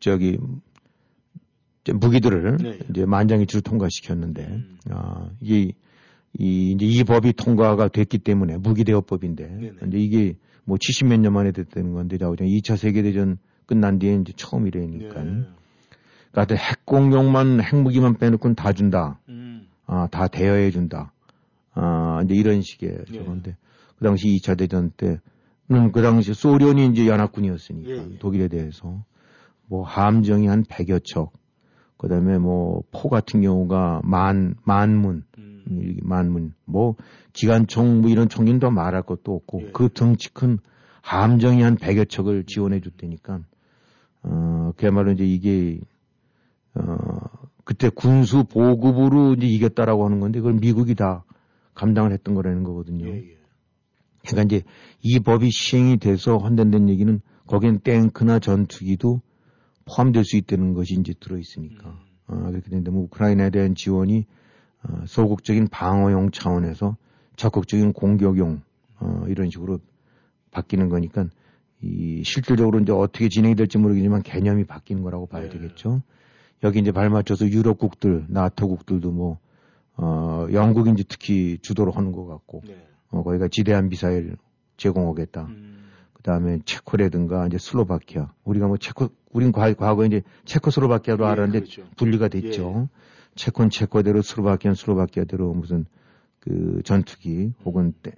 저기 0.00 0.38
이제 1.82 1.92
무기들을 1.92 2.56
네. 2.56 2.78
이제 2.90 3.06
만장일치로 3.06 3.60
통과시켰는데 3.62 4.46
음. 4.46 4.78
아 4.90 5.30
이게 5.40 5.72
이 6.38 6.72
이제 6.72 6.86
이 6.86 7.04
법이 7.04 7.34
통과가 7.34 7.88
됐기 7.88 8.18
때문에 8.18 8.56
무기 8.56 8.84
대여법인데 8.84 9.46
네네. 9.46 9.72
근데 9.78 9.98
이게 9.98 10.36
뭐 10.64 10.76
70몇 10.78 11.20
년 11.20 11.32
만에 11.32 11.52
됐다는 11.52 11.92
건데 11.92 12.18
자고 12.18 12.36
2차 12.36 12.76
세계 12.76 13.02
대전 13.02 13.38
끝난 13.66 13.98
뒤에 13.98 14.14
이제 14.16 14.32
처음이라니까. 14.36 15.22
네. 15.22 15.42
그러니까 16.32 16.56
핵공룡만 16.56 17.60
핵무기만 17.62 18.18
빼놓고는 18.18 18.56
다 18.56 18.72
준다. 18.72 19.20
음. 19.28 19.68
아, 19.86 20.08
다 20.10 20.26
대여해 20.28 20.70
준다. 20.70 21.12
아, 21.74 22.22
이제 22.24 22.34
이런 22.34 22.62
식의 22.62 22.98
예. 23.10 23.18
저건데 23.18 23.56
그 23.98 24.04
당시 24.04 24.28
2차 24.28 24.56
대전 24.56 24.90
때는 24.90 25.92
그 25.92 26.02
당시 26.02 26.34
소련이 26.34 26.86
이제 26.88 27.06
연합군이었으니까 27.06 27.90
예, 27.90 27.96
예. 27.96 28.18
독일에 28.18 28.48
대해서 28.48 29.04
뭐 29.66 29.84
함정이 29.84 30.46
한 30.46 30.64
100여 30.64 31.04
척. 31.04 31.32
그다음에 31.96 32.38
뭐 32.38 32.82
포 32.90 33.08
같은 33.08 33.40
경우가 33.40 34.02
만 34.04 34.56
만문 34.64 35.24
음. 35.38 35.62
이 35.70 35.96
만문 36.02 36.52
뭐 36.64 36.96
기관총 37.32 38.02
뭐 38.02 38.10
이런 38.10 38.28
총기는 38.28 38.60
더 38.60 38.70
말할 38.70 39.02
것도 39.02 39.34
없고 39.34 39.62
예. 39.62 39.70
그 39.72 39.88
덩치 39.92 40.32
큰 40.34 40.58
함정이 41.02 41.62
한 41.62 41.76
100여 41.76 42.08
척을 42.08 42.44
지원해 42.44 42.80
줬다니까 42.80 43.40
어 44.22 44.72
그야말로 44.76 45.12
이제 45.12 45.24
이게 45.24 45.78
어 46.74 46.96
그때 47.64 47.88
군수 47.88 48.44
보급으로 48.44 49.34
이제 49.34 49.46
이겼다라고 49.46 50.04
하는 50.04 50.20
건데 50.20 50.40
그걸 50.40 50.54
미국이 50.54 50.94
다 50.94 51.24
감당을 51.74 52.12
했던 52.12 52.34
거라는 52.34 52.62
거거든요. 52.62 53.06
예, 53.08 53.16
예. 53.16 53.38
그러니까 54.26 54.56
이제 54.56 54.66
이 55.02 55.18
법이 55.20 55.50
시행이 55.50 55.98
돼서 55.98 56.38
헌된다는 56.38 56.88
얘기는 56.88 57.20
거기엔 57.46 57.80
탱크나 57.80 58.38
전투기도 58.38 59.20
포함될 59.84 60.24
수 60.24 60.36
있다는 60.36 60.72
것이 60.72 60.94
이제 60.94 61.12
들어 61.20 61.38
있으니까 61.38 61.90
음. 61.90 62.04
어, 62.26 62.50
그렇게 62.50 62.70
된다면 62.70 63.02
우크라이나에 63.02 63.50
대한 63.50 63.74
지원이 63.74 64.24
어, 64.82 65.04
소극적인 65.06 65.68
방어용 65.68 66.30
차원에서 66.30 66.96
적극적인 67.36 67.92
공격용 67.92 68.62
어, 69.00 69.24
이런 69.28 69.50
식으로 69.50 69.78
바뀌는 70.50 70.88
거니까 70.88 71.26
이 71.82 72.22
실질적으로 72.24 72.80
이제 72.80 72.92
어떻게 72.92 73.28
진행이 73.28 73.56
될지 73.56 73.76
모르겠지만 73.76 74.22
개념이 74.22 74.64
바뀌는 74.64 75.02
거라고 75.02 75.26
봐야 75.26 75.42
네. 75.42 75.48
되겠죠. 75.50 76.02
여기 76.62 76.78
이제 76.78 76.92
발맞춰서 76.92 77.48
유럽국들, 77.48 78.24
나토국들도 78.28 79.10
뭐 79.10 79.38
어, 79.96 80.46
영국이 80.52 80.90
이제 80.90 81.04
특히 81.08 81.58
주도로 81.62 81.92
하는 81.92 82.12
것 82.12 82.26
같고 82.26 82.62
네. 82.66 82.86
어, 83.10 83.22
거기가 83.22 83.48
지대한 83.48 83.88
미사일 83.88 84.36
제공하겠다. 84.76 85.44
음. 85.44 85.90
그 86.12 86.22
다음에 86.22 86.58
체코라든가 86.64 87.46
이제 87.46 87.58
슬로바키아. 87.58 88.32
우리가 88.44 88.66
뭐 88.66 88.76
체코, 88.76 89.08
우린 89.30 89.52
과, 89.52 89.72
과거에 89.74 90.06
이제 90.06 90.22
체코슬로바키아로 90.44 91.24
예, 91.24 91.28
알았는데 91.28 91.60
그렇죠. 91.60 91.84
분리가 91.96 92.28
됐죠. 92.28 92.88
체코는 93.34 93.70
체코대로 93.70 94.22
슬로바키아는 94.22 94.74
슬로바키아대로 94.74 95.52
무슨 95.54 95.86
그 96.40 96.82
전투기 96.84 97.52
혹은 97.64 97.92
때, 98.02 98.12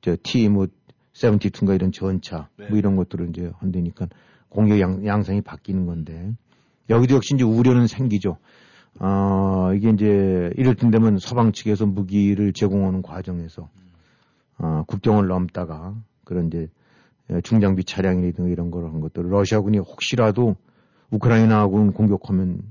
저 0.00 0.16
T 0.22 0.48
뭐 0.48 0.66
72인가 1.12 1.74
이런 1.74 1.92
전차 1.92 2.48
네. 2.56 2.68
뭐 2.68 2.78
이런 2.78 2.96
것들을 2.96 3.28
이제 3.30 3.50
한다니까 3.58 4.08
공격 4.48 4.80
양, 4.80 5.04
양상이 5.04 5.40
바뀌는 5.42 5.86
건데 5.86 6.32
여기도 6.88 7.16
역시 7.16 7.34
이제 7.34 7.44
우려는 7.44 7.86
생기죠. 7.86 8.38
어, 9.00 9.72
이게 9.74 9.90
이제 9.90 10.50
이럴 10.56 10.74
땐 10.74 10.90
되면 10.90 11.18
서방 11.18 11.52
측에서 11.52 11.86
무기를 11.86 12.52
제공하는 12.52 13.02
과정에서 13.02 13.68
어, 14.58 14.84
국경을 14.86 15.28
넘다가 15.28 15.94
그런 16.24 16.48
이제 16.48 16.68
예, 17.30 17.40
중장비 17.42 17.84
차량이라든가 17.84 18.50
이런 18.50 18.70
걸 18.70 18.84
한 18.84 19.00
것들 19.00 19.30
러시아군이 19.30 19.78
혹시라도 19.78 20.56
우크라이나군 21.10 21.92
공격하면 21.92 22.62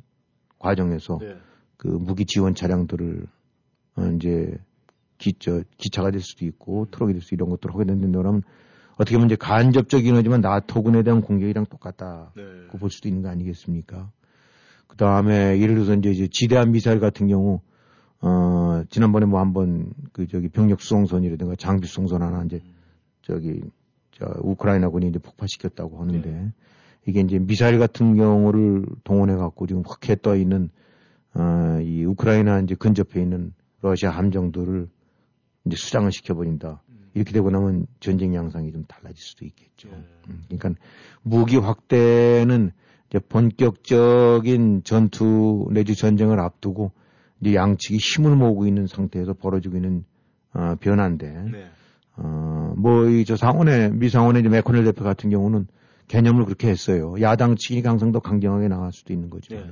과정에서 0.59 1.19
네. 1.21 1.35
그 1.77 1.87
무기 1.87 2.25
지원 2.25 2.55
차량들을 2.55 3.25
어, 3.97 4.05
이제 4.15 4.57
기, 5.17 5.33
저, 5.39 5.63
기차가 5.77 6.11
될 6.11 6.21
수도 6.21 6.45
있고 6.45 6.87
트럭이 6.91 7.13
될수 7.13 7.33
이런 7.33 7.49
것들을 7.49 7.73
하게 7.73 7.85
된다면 7.85 8.43
어떻게 8.95 9.15
보면 9.15 9.27
이제 9.27 9.35
간접적이긴 9.35 10.15
하지만 10.15 10.41
나토군에 10.41 11.03
대한 11.03 11.21
공격이랑 11.21 11.67
똑같다고 11.67 12.31
네. 12.35 12.77
볼 12.79 12.89
수도 12.89 13.07
있는 13.07 13.21
거 13.21 13.29
아니겠습니까? 13.29 14.11
그 14.87 14.97
다음에 14.97 15.59
예를 15.59 15.75
들어서 15.75 15.93
이제, 15.93 16.27
지대함 16.31 16.71
미사일 16.71 16.99
같은 16.99 17.27
경우 17.27 17.61
어 18.19 18.83
지난번에 18.89 19.25
뭐 19.25 19.39
한번 19.39 19.91
그 20.11 20.27
저기 20.27 20.49
병력 20.49 20.81
수송선이라든가 20.81 21.55
장비 21.55 21.87
수송선 21.87 22.23
하나 22.23 22.43
이제 22.43 22.61
저기 23.21 23.61
저 24.11 24.25
우크라이나군이 24.39 25.07
이제 25.09 25.19
폭파시켰다고 25.19 25.99
하는데 25.99 26.51
이게 27.05 27.19
이제 27.19 27.37
미사일 27.37 27.77
같은 27.77 28.15
경우를 28.15 28.85
동원해 29.03 29.35
갖고 29.35 29.67
지금 29.67 29.83
흑해 29.83 30.17
떠 30.21 30.35
있는 30.35 30.69
어이 31.35 32.05
우크라이나 32.05 32.61
이제 32.61 32.73
근접해 32.73 33.21
있는 33.21 33.53
러시아 33.81 34.09
함정들을 34.09 34.89
이제 35.65 35.75
수장을 35.75 36.11
시켜버린다. 36.11 36.81
이렇게 37.13 37.31
되고 37.31 37.49
나면 37.49 37.87
전쟁 37.99 38.35
양상이 38.35 38.71
좀 38.71 38.85
달라질 38.87 39.17
수도 39.17 39.43
있겠죠. 39.45 39.89
네. 39.89 40.03
음, 40.29 40.43
그러니까 40.47 40.79
무기 41.23 41.57
확대는 41.57 42.71
이제 43.09 43.19
본격적인 43.19 44.83
전투 44.83 45.67
내지 45.71 45.95
전쟁을 45.95 46.39
앞두고 46.39 46.91
이제 47.41 47.55
양측이 47.55 47.97
힘을 47.97 48.35
모으고 48.35 48.67
있는 48.67 48.87
상태에서 48.87 49.33
벌어지고 49.33 49.77
있는 49.77 50.03
어, 50.53 50.75
변화인데 50.79 51.27
네. 51.51 51.67
어, 52.17 52.73
뭐, 52.75 53.07
이, 53.07 53.25
저 53.25 53.35
상원의, 53.35 53.93
미상원의 53.93 54.41
이제 54.41 54.49
메코넬 54.49 54.83
대표 54.83 55.03
같은 55.03 55.29
경우는 55.29 55.67
개념을 56.07 56.45
그렇게 56.45 56.67
했어요. 56.67 57.15
야당 57.21 57.55
측이 57.55 57.83
항상 57.85 58.11
더 58.11 58.19
강경하게 58.19 58.67
나갈 58.67 58.91
수도 58.91 59.13
있는 59.13 59.29
거죠. 59.29 59.55
네. 59.55 59.63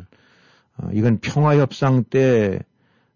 어, 0.77 0.89
이건 0.94 1.20
평화 1.20 1.58
협상 1.58 2.04
때, 2.04 2.60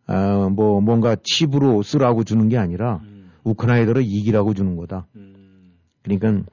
어, 0.08 0.50
뭐, 0.50 0.82
뭔가 0.82 1.16
칩으로 1.22 1.84
쓰라고 1.84 2.24
주는 2.24 2.50
게 2.50 2.58
아니라 2.58 3.02
음. 3.04 3.32
우크라이나를 3.44 4.02
이기라고 4.04 4.54
주는 4.54 4.76
거다. 4.76 5.06
음. 5.16 5.74
그러니까, 6.02 6.50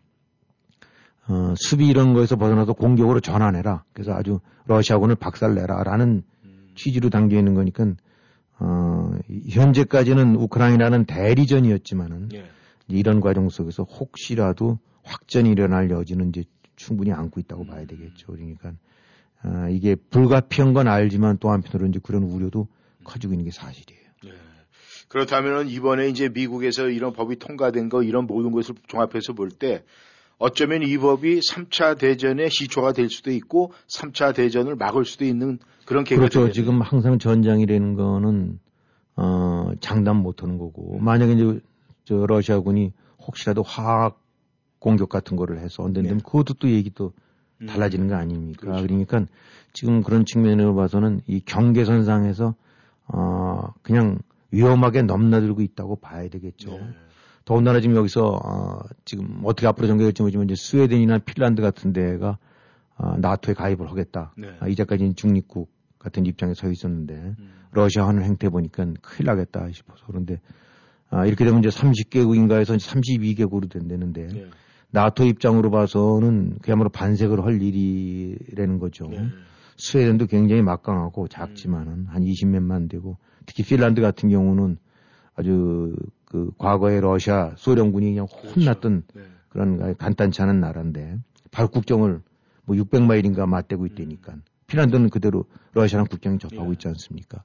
어, 1.28 1.54
수비 1.56 1.87
이런 1.88 2.14
거에서 2.14 2.37
벗어나서 2.37 2.73
공격으로 2.75 3.21
전환해라. 3.21 3.85
그래서 3.92 4.12
아주 4.12 4.40
러시아군을 4.66 5.16
박살내라. 5.16 5.83
라는 5.83 6.23
음. 6.45 6.68
취지로 6.76 7.11
담겨 7.11 7.37
있는 7.37 7.54
거니까, 7.54 7.87
어, 8.59 9.12
이- 9.28 9.50
현재까지는 9.50 10.37
우크라이나는 10.37 11.04
대리전이었지만은 11.04 12.28
예. 12.35 12.45
이런 12.88 13.21
과정 13.21 13.49
속에서 13.49 13.83
혹시라도 13.83 14.78
확전이 15.02 15.50
일어날 15.50 15.90
여지는 15.90 16.28
이제 16.30 16.45
충분히 16.76 17.12
안고 17.12 17.40
있다고 17.40 17.62
음. 17.62 17.66
봐야 17.68 17.85
되겠죠. 17.87 18.26
그러니까 18.28 18.73
아, 19.42 19.68
이게 19.68 19.95
불가피한 19.95 20.73
건 20.73 20.88
알지만 20.88 21.38
또 21.38 21.50
한편으로 21.50 21.88
이제 21.88 22.00
그런 22.02 22.23
우려도 22.23 22.68
커지고 23.04 23.35
있는 23.35 23.45
게 23.45 23.50
사실이에요. 23.50 24.00
예. 24.26 24.30
그렇다면 25.09 25.68
이번에 25.68 26.09
이제 26.09 26.28
미국에서 26.28 26.88
이런 26.88 27.12
법이 27.12 27.38
통과된 27.38 27.88
거 27.88 28.02
이런 28.02 28.26
모든 28.26 28.50
것을 28.52 28.75
종합해서 28.88 29.35
볼 29.35 29.50
때 29.50 29.85
어쩌면 30.38 30.82
이 30.82 30.98
법이 30.98 31.40
3차 31.40 31.98
대전의 31.98 32.50
시초가 32.50 32.92
될 32.92 33.08
수도 33.08 33.30
있고 33.30 33.72
3차 33.88 34.34
대전을 34.34 34.76
막을 34.76 35.04
수도 35.04 35.24
있는 35.24 35.58
그런 35.86 36.04
계기가 36.04 36.20
그렇죠. 36.20 36.40
되겠네요. 36.40 36.52
지금 36.52 36.82
항상 36.82 37.18
전장이라는 37.18 37.94
거는 37.94 38.58
어, 39.16 39.70
장담 39.80 40.18
못 40.18 40.42
하는 40.42 40.58
거고 40.58 40.98
만약에 40.98 41.32
이제 41.32 41.60
저 42.04 42.26
러시아군이 42.26 42.92
혹시라도 43.26 43.62
화학 43.62 44.20
공격 44.78 45.08
같은 45.08 45.36
거를 45.36 45.58
해서 45.58 45.82
언젠되면 45.82 46.18
네. 46.18 46.24
그것도 46.24 46.54
또 46.54 46.70
얘기 46.70 46.90
또 46.90 47.12
음. 47.62 47.66
달라지는 47.66 48.08
거 48.08 48.16
아닙니까? 48.16 48.60
그렇죠. 48.60 48.86
그러니까 48.86 49.26
지금 49.72 50.02
그런 50.02 50.26
측면으로 50.26 50.74
봐서는 50.74 51.22
이 51.26 51.40
경계선상에서 51.40 52.54
어 53.08 53.72
그냥 53.82 54.18
위험하게 54.50 55.02
넘나들고 55.02 55.62
있다고 55.62 55.96
봐야 55.96 56.28
되겠죠. 56.28 56.70
네. 56.70 56.94
더군다나 57.46 57.80
지금 57.80 57.96
여기서 57.96 58.40
어 58.44 58.80
지금 59.04 59.40
어떻게 59.44 59.66
앞으로 59.68 59.86
전개될지 59.86 60.20
모르지만 60.20 60.50
이제 60.50 60.56
스웨덴이나 60.56 61.18
핀란드 61.18 61.62
같은 61.62 61.92
데가 61.92 62.38
아, 62.96 63.16
나토에 63.18 63.54
가입을 63.54 63.88
하겠다. 63.88 64.34
네. 64.36 64.48
아, 64.58 64.68
이제까지는 64.68 65.14
중립국 65.14 65.70
같은 65.98 66.26
입장에 66.26 66.54
서 66.54 66.68
있었는데 66.68 67.14
음. 67.14 67.50
러시아 67.70 68.06
하는 68.08 68.24
행태 68.24 68.48
보니까 68.48 68.84
큰일 69.00 69.26
나겠다 69.26 69.70
싶어서 69.70 70.04
그런데 70.08 70.40
아, 71.08 71.24
이렇게 71.24 71.44
되면 71.44 71.60
이제 71.60 71.68
30개국인가에서 71.68 72.76
32개국으로 72.76 73.70
된다는데 73.70 74.26
네. 74.26 74.46
나토 74.90 75.24
입장으로 75.24 75.70
봐서는 75.70 76.58
그야말로 76.62 76.88
반색을 76.88 77.44
할 77.44 77.62
일이라는 77.62 78.80
거죠. 78.80 79.06
네. 79.06 79.28
스웨덴도 79.76 80.26
굉장히 80.26 80.62
막강하고 80.62 81.28
작지만은 81.28 82.06
한 82.06 82.24
20몇만 82.24 82.90
되고 82.90 83.18
특히 83.44 83.62
핀란드 83.62 84.00
같은 84.00 84.30
경우는 84.30 84.78
아주 85.34 85.94
그 86.36 86.50
과거에 86.58 87.00
러시아 87.00 87.52
소련군이 87.56 88.10
그냥 88.10 88.26
혼났던 88.26 89.04
네. 89.14 89.22
그런 89.48 89.96
간단치 89.96 90.42
않은 90.42 90.60
나라인데 90.60 91.16
바로 91.50 91.68
국경을 91.68 92.20
뭐 92.66 92.76
600마일인가 92.76 93.46
맞대고 93.46 93.86
있다니까 93.86 94.34
핀란드는 94.66 95.08
그대로 95.08 95.46
러시아랑 95.72 96.08
국경이 96.10 96.38
접하고 96.38 96.68
예. 96.68 96.72
있지 96.72 96.88
않습니까? 96.88 97.42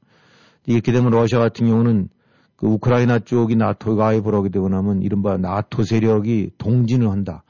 이렇게 0.66 0.92
되면 0.92 1.10
러시아 1.12 1.40
같은 1.40 1.68
경우는 1.68 2.10
그 2.58 2.68
우크라이나 2.68 3.20
쪽이 3.20 3.56
나토 3.56 3.96
가입을 3.96 4.36
하게 4.36 4.50
되고 4.50 4.68
나면 4.68 5.04
이른바 5.04 5.38
나토 5.38 5.84
세력이 5.84 6.52
동진을 6.58 7.10
한다. 7.10 7.44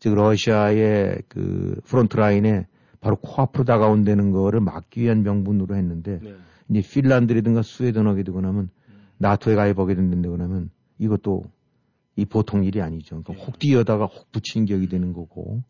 즉 0.00 0.14
러시아의 0.16 1.22
그 1.28 1.80
front 1.84 2.16
line에 2.16 2.66
바로 3.00 3.14
코앞으로 3.16 3.64
다가온다는 3.64 4.32
거를 4.32 4.60
막기 4.60 5.02
위한 5.02 5.22
명분으로 5.22 5.76
했는데 5.76 6.18
네. 6.20 6.34
이제 6.68 7.00
핀란드라든가 7.00 7.62
스웨덴 7.62 8.08
하게 8.08 8.24
되고 8.24 8.40
나면 8.40 8.70
나토에 9.18 9.54
가입하게 9.54 9.94
된다고 9.94 10.36
나면 10.36 10.70
이것도 11.00 11.44
이 12.16 12.24
보통 12.26 12.62
일이 12.62 12.80
아니죠. 12.80 13.22
그러니까 13.22 13.44
혹 13.44 13.58
뛰어다가 13.58 14.04
혹 14.04 14.30
붙이는 14.30 14.66
격이 14.66 14.88
되는 14.88 15.12
거고. 15.12 15.62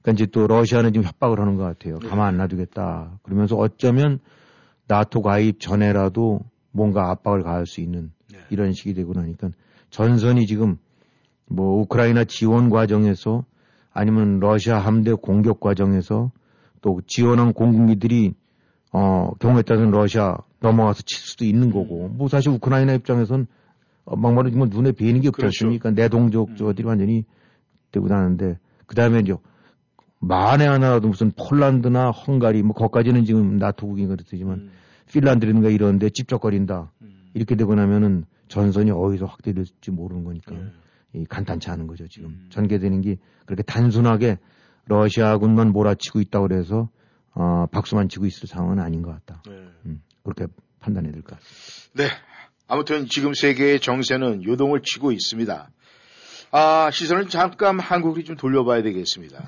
그러니까 0.00 0.12
이제 0.12 0.26
또 0.26 0.46
러시아는 0.46 0.92
지금 0.92 1.06
협박을 1.06 1.40
하는 1.40 1.56
것 1.56 1.64
같아요. 1.64 1.98
가만 1.98 2.28
안 2.28 2.36
놔두겠다. 2.38 3.18
그러면서 3.22 3.56
어쩌면 3.56 4.20
나토 4.86 5.22
가입 5.22 5.60
전에라도 5.60 6.40
뭔가 6.70 7.10
압박을 7.10 7.42
가할 7.42 7.66
수 7.66 7.80
있는 7.80 8.12
네. 8.32 8.38
이런 8.50 8.72
식이 8.72 8.94
되고 8.94 9.12
나니까 9.12 9.50
전선이 9.90 10.46
지금 10.46 10.78
뭐 11.46 11.80
우크라이나 11.80 12.24
지원 12.24 12.70
과정에서 12.70 13.44
아니면 13.92 14.38
러시아 14.38 14.78
함대 14.78 15.12
공격 15.12 15.60
과정에서 15.60 16.30
또 16.80 17.00
지원한 17.06 17.52
공군기들이 17.52 18.34
어 18.92 19.32
경우에 19.40 19.62
따라서는 19.62 19.90
러시아 19.90 20.38
넘어가서 20.60 21.02
칠 21.04 21.18
수도 21.18 21.44
있는 21.44 21.70
거고 21.72 22.08
뭐 22.08 22.28
사실 22.28 22.50
우크라이나 22.50 22.94
입장에선 22.94 23.42
어, 23.42 23.44
막말로 24.16 24.50
지금 24.50 24.68
눈에 24.68 24.92
뵈는 24.92 25.20
게 25.20 25.28
없지 25.28 25.40
그렇죠. 25.40 25.66
않습니까? 25.66 25.90
내 25.90 26.08
동족 26.08 26.56
저들이 26.56 26.86
완전히 26.86 27.24
되고 27.92 28.06
나는데 28.08 28.58
그 28.86 28.94
다음에 28.94 29.20
이제 29.20 29.34
만에 30.20 30.66
하나라도 30.66 31.08
무슨 31.08 31.30
폴란드나 31.32 32.10
헝가리 32.10 32.62
뭐 32.62 32.74
거기까지는 32.74 33.24
지금 33.24 33.56
나토국인 33.58 34.08
그렇지만 34.08 34.58
음. 34.58 34.70
핀란드라든가 35.12 35.68
이런데 35.70 36.10
찝쩍거린다 36.10 36.90
음. 37.02 37.30
이렇게 37.34 37.54
되고 37.54 37.74
나면은 37.74 38.24
전선이 38.48 38.90
어디서 38.90 39.26
확대될지 39.26 39.90
모르는 39.90 40.24
거니까 40.24 40.52
네. 40.54 40.72
이 41.14 41.24
간단치 41.24 41.70
않은 41.70 41.86
거죠 41.86 42.06
지금 42.08 42.30
음. 42.30 42.46
전개되는 42.50 43.00
게 43.02 43.18
그렇게 43.46 43.62
단순하게 43.62 44.38
러시아군만 44.86 45.72
몰아치고 45.72 46.20
있다고 46.20 46.48
그래서 46.48 46.88
어, 47.34 47.66
박수만 47.70 48.08
치고 48.08 48.26
있을 48.26 48.48
상황은 48.48 48.80
아닌 48.80 49.02
것 49.02 49.12
같다. 49.12 49.42
네. 49.46 49.52
음, 49.86 50.02
그렇게 50.24 50.46
판단해야 50.80 51.12
될 51.12 51.22
것 51.22 51.38
같습니다. 51.38 52.02
네. 52.02 52.08
아무튼 52.68 53.06
지금 53.08 53.32
세계의 53.34 53.80
정세는 53.80 54.44
요동을 54.44 54.82
치고 54.84 55.10
있습니다. 55.10 55.70
아, 56.50 56.90
시선을 56.90 57.28
잠깐 57.28 57.80
한국으로 57.80 58.22
좀 58.24 58.36
돌려봐야 58.36 58.82
되겠습니다. 58.82 59.42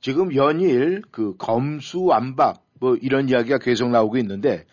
지금 0.00 0.34
연일 0.34 1.02
그 1.10 1.36
검수 1.36 2.02
완박 2.02 2.64
뭐 2.80 2.96
이런 3.00 3.28
이야기가 3.28 3.58
계속 3.58 3.90
나오고 3.90 4.16
있는데 4.18 4.64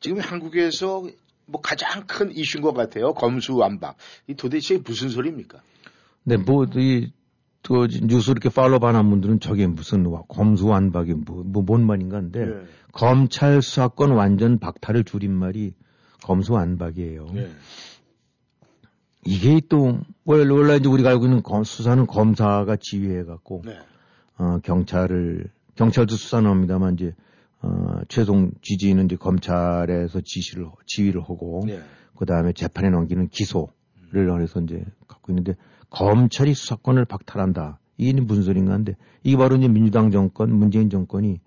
지금 0.00 0.18
한국에서 0.18 1.04
뭐 1.46 1.60
가장 1.60 2.04
큰 2.06 2.32
이슈인 2.32 2.62
것 2.62 2.74
같아요. 2.74 3.14
검수 3.14 3.56
완박. 3.56 3.96
이 4.26 4.34
도대체 4.34 4.78
무슨 4.84 5.08
소리입니까? 5.08 5.60
네, 6.24 6.36
뭐, 6.38 6.64
이, 6.74 7.12
그, 7.62 7.86
뉴스 8.02 8.30
이렇게 8.30 8.48
팔로우 8.48 8.78
하는 8.82 9.10
분들은 9.10 9.40
저게 9.40 9.66
무슨 9.66 10.06
와- 10.06 10.22
검수 10.26 10.66
완박이 10.66 11.12
뭐, 11.12 11.42
뭐, 11.44 11.62
뭔 11.62 11.86
말인가 11.86 12.16
한데, 12.16 12.46
네. 12.46 12.52
검찰 12.92 13.60
수사권 13.60 14.12
완전 14.12 14.58
박탈을 14.58 15.04
줄임말이 15.04 15.74
검수완박이에요. 16.24 17.26
네. 17.34 17.48
이게 19.26 19.60
또, 19.68 20.00
원래, 20.24 20.50
원래 20.50 20.76
이제 20.76 20.88
우리가 20.88 21.10
알고 21.10 21.24
있는 21.26 21.42
검- 21.42 21.64
수사는 21.64 22.06
검사가 22.06 22.76
지휘해 22.80 23.24
갖고, 23.24 23.62
네. 23.64 23.78
어, 24.36 24.58
경찰을, 24.62 25.50
경찰도 25.76 26.14
수사는 26.16 26.48
합니다만, 26.48 26.94
이제, 26.94 27.14
어, 27.62 28.00
최종 28.08 28.50
지지는 28.62 29.06
이제 29.06 29.16
검찰에서 29.16 30.20
지시를, 30.22 30.66
지휘를 30.86 31.22
하고, 31.22 31.62
네. 31.66 31.80
그 32.16 32.26
다음에 32.26 32.52
재판에 32.52 32.90
넘기는 32.90 33.28
기소를 33.28 34.42
해서 34.42 34.60
이제 34.60 34.84
갖고 35.08 35.32
있는데, 35.32 35.54
검찰이 35.90 36.52
수사권을 36.54 37.04
박탈한다. 37.06 37.78
이게 37.96 38.20
무슨 38.20 38.42
소린가 38.42 38.72
한데, 38.72 38.96
이게 39.22 39.36
바로 39.36 39.56
이제 39.56 39.68
민주당 39.68 40.10
정권, 40.10 40.52
문재인 40.52 40.90
정권이, 40.90 41.40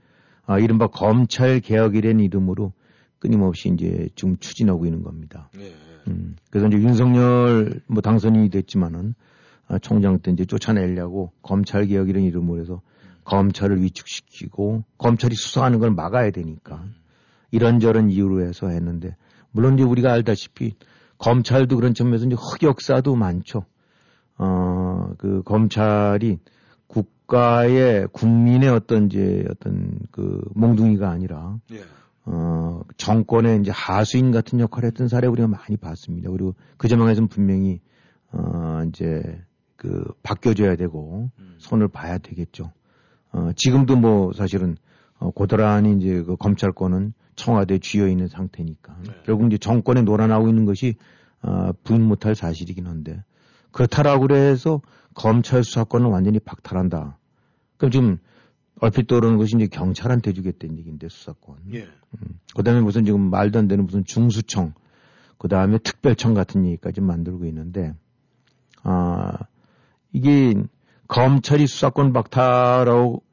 아, 0.45 0.57
이른바 0.59 0.87
검찰 0.87 1.59
개혁이라는 1.59 2.21
이름으로 2.23 2.71
끊임없이 3.19 3.69
이제 3.69 4.09
지금 4.15 4.37
추진하고 4.37 4.85
있는 4.85 5.03
겁니다. 5.03 5.49
네. 5.55 5.73
음, 6.07 6.35
그래서 6.49 6.67
이제 6.67 6.77
윤석열 6.77 7.81
뭐 7.87 8.01
당선이 8.01 8.49
됐지만은 8.49 9.15
아, 9.67 9.79
총장 9.79 10.19
때 10.19 10.31
이제 10.31 10.45
쫓아내려고 10.45 11.31
검찰 11.41 11.85
개혁이라는 11.85 12.27
이름으로 12.27 12.61
해서 12.61 12.81
검찰을 13.25 13.81
위축시키고 13.81 14.83
검찰이 14.97 15.35
수사하는 15.35 15.79
걸 15.79 15.91
막아야 15.91 16.31
되니까 16.31 16.85
이런저런 17.51 18.09
이유로 18.09 18.41
해서 18.41 18.69
했는데 18.69 19.15
물론 19.51 19.73
이제 19.73 19.83
우리가 19.83 20.13
알다시피 20.13 20.75
검찰도 21.17 21.75
그런 21.75 21.93
점에서 21.93 22.25
이제 22.25 22.35
흑역사도 22.37 23.15
많죠. 23.15 23.65
어, 24.37 25.09
그 25.17 25.41
검찰이 25.43 26.37
국가의 26.87 28.07
국민의 28.11 28.69
어떤 28.69 29.07
이제 29.07 29.43
어떤 29.49 29.99
그 30.11 30.41
몽둥이가 30.53 31.09
아니라 31.09 31.57
네. 31.69 31.79
어, 32.29 32.81
정권의 32.97 33.61
이제 33.61 33.71
하수인 33.71 34.31
같은 34.31 34.59
역할을 34.59 34.87
했던 34.87 35.07
사례 35.07 35.27
우리가 35.27 35.47
많이 35.47 35.77
봤습니다. 35.77 36.29
그리고 36.29 36.55
그 36.75 36.89
점에서는 36.89 37.29
분명히, 37.29 37.79
어, 38.33 38.81
이제, 38.89 39.41
그, 39.77 40.03
바뀌어줘야 40.23 40.75
되고, 40.75 41.29
음. 41.39 41.55
손을 41.57 41.87
봐야 41.87 42.17
되겠죠. 42.17 42.73
어, 43.31 43.51
지금도 43.55 43.95
뭐 43.95 44.33
사실은, 44.33 44.75
어, 45.19 45.31
고스란히 45.31 45.95
이제 45.95 46.21
그 46.21 46.35
검찰권은 46.35 47.13
청와대에 47.37 47.79
쥐어 47.79 48.09
있는 48.09 48.27
상태니까. 48.27 48.97
네. 49.05 49.13
결국 49.25 49.47
이제 49.47 49.57
정권에 49.57 50.01
놀아나고 50.01 50.49
있는 50.49 50.65
것이, 50.65 50.95
어, 51.41 51.71
부인 51.85 52.01
못할 52.03 52.35
사실이긴 52.35 52.87
한데, 52.87 53.23
그렇다라고 53.71 54.27
그래서 54.27 54.81
검찰 55.13 55.63
수사권을 55.63 56.07
완전히 56.07 56.39
박탈한다. 56.39 57.17
그럼 57.77 57.91
지금 57.91 58.17
얼핏 58.79 59.07
떠오르는 59.07 59.37
것이 59.37 59.55
이제 59.55 59.67
경찰한테 59.67 60.33
주겠다는 60.33 60.77
얘기인데, 60.77 61.09
수사권. 61.09 61.57
예. 61.73 61.87
그 62.55 62.63
다음에 62.63 62.81
무슨 62.81 63.05
지금 63.05 63.29
말도 63.29 63.59
안 63.59 63.67
되는 63.67 63.85
무슨 63.85 64.03
중수청, 64.05 64.73
그 65.37 65.47
다음에 65.47 65.77
특별청 65.79 66.33
같은 66.33 66.65
얘기까지 66.65 67.01
만들고 67.01 67.45
있는데, 67.45 67.93
아, 68.83 69.33
이게 70.11 70.53
검찰이 71.07 71.67
수사권 71.67 72.13
박탈하고 72.13 73.23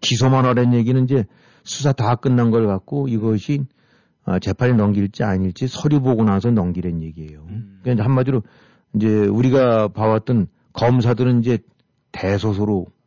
기소만 0.00 0.44
하라는 0.44 0.74
얘기는 0.74 1.02
이제 1.04 1.24
수사 1.62 1.92
다 1.92 2.16
끝난 2.16 2.50
걸 2.50 2.66
갖고 2.66 3.08
이것이 3.08 3.64
아, 4.24 4.38
재판에 4.38 4.72
넘길지 4.72 5.22
아닐지 5.22 5.68
서류 5.68 6.00
보고 6.00 6.24
나서 6.24 6.50
넘기란 6.50 7.02
얘기예요. 7.02 7.44
음. 7.48 7.80
그러니까 7.82 8.04
한마디로 8.04 8.42
이제 8.94 9.26
우리가 9.26 9.88
봐왔던 9.88 10.46
검사들은 10.72 11.40
이제 11.40 11.58
대소소로 12.12 12.86
음. 12.88 13.03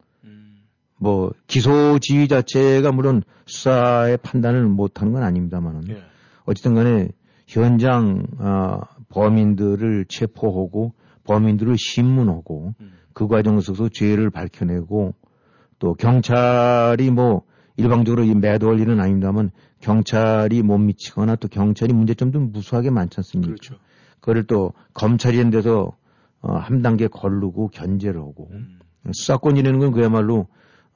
뭐 0.99 1.31
기소 1.47 1.99
지휘 1.99 2.27
자체가 2.27 2.91
물론 2.91 3.23
수사의 3.45 4.17
판단을 4.17 4.65
못하는 4.65 5.13
건 5.13 5.23
아닙니다만은 5.23 5.89
예. 5.89 6.01
어쨌든 6.45 6.75
간에 6.75 7.09
현장 7.45 8.25
아, 8.39 8.81
범인들을 9.09 10.05
체포하고 10.09 10.93
범인들을 11.23 11.75
신문하고 11.77 12.73
음. 12.79 12.93
그 13.13 13.27
과정 13.27 13.59
속에서 13.59 13.89
죄를 13.89 14.29
밝혀내고 14.29 15.13
또 15.79 15.93
경찰이 15.93 17.11
뭐 17.11 17.43
일방적으로 17.75 18.23
이 18.23 18.33
매도할 18.33 18.79
일은 18.79 18.99
아닙니다만 18.99 19.51
경찰이 19.79 20.63
못 20.63 20.79
미치거나 20.79 21.35
또 21.35 21.47
경찰이 21.47 21.93
문제점도 21.93 22.39
무수하게 22.39 22.89
많지 22.89 23.17
않습니까? 23.19 23.53
그렇죠. 23.53 23.75
그걸 24.19 24.43
또 24.45 24.73
검찰이 24.93 25.37
한 25.37 25.51
데서 25.51 25.95
어, 26.41 26.53
한 26.53 26.81
단계 26.81 27.07
걸르고 27.07 27.69
견제를 27.69 28.19
하고 28.19 28.49
음. 28.51 28.79
수사권이라는 29.11 29.79
건 29.79 29.91
그야말로 29.91 30.47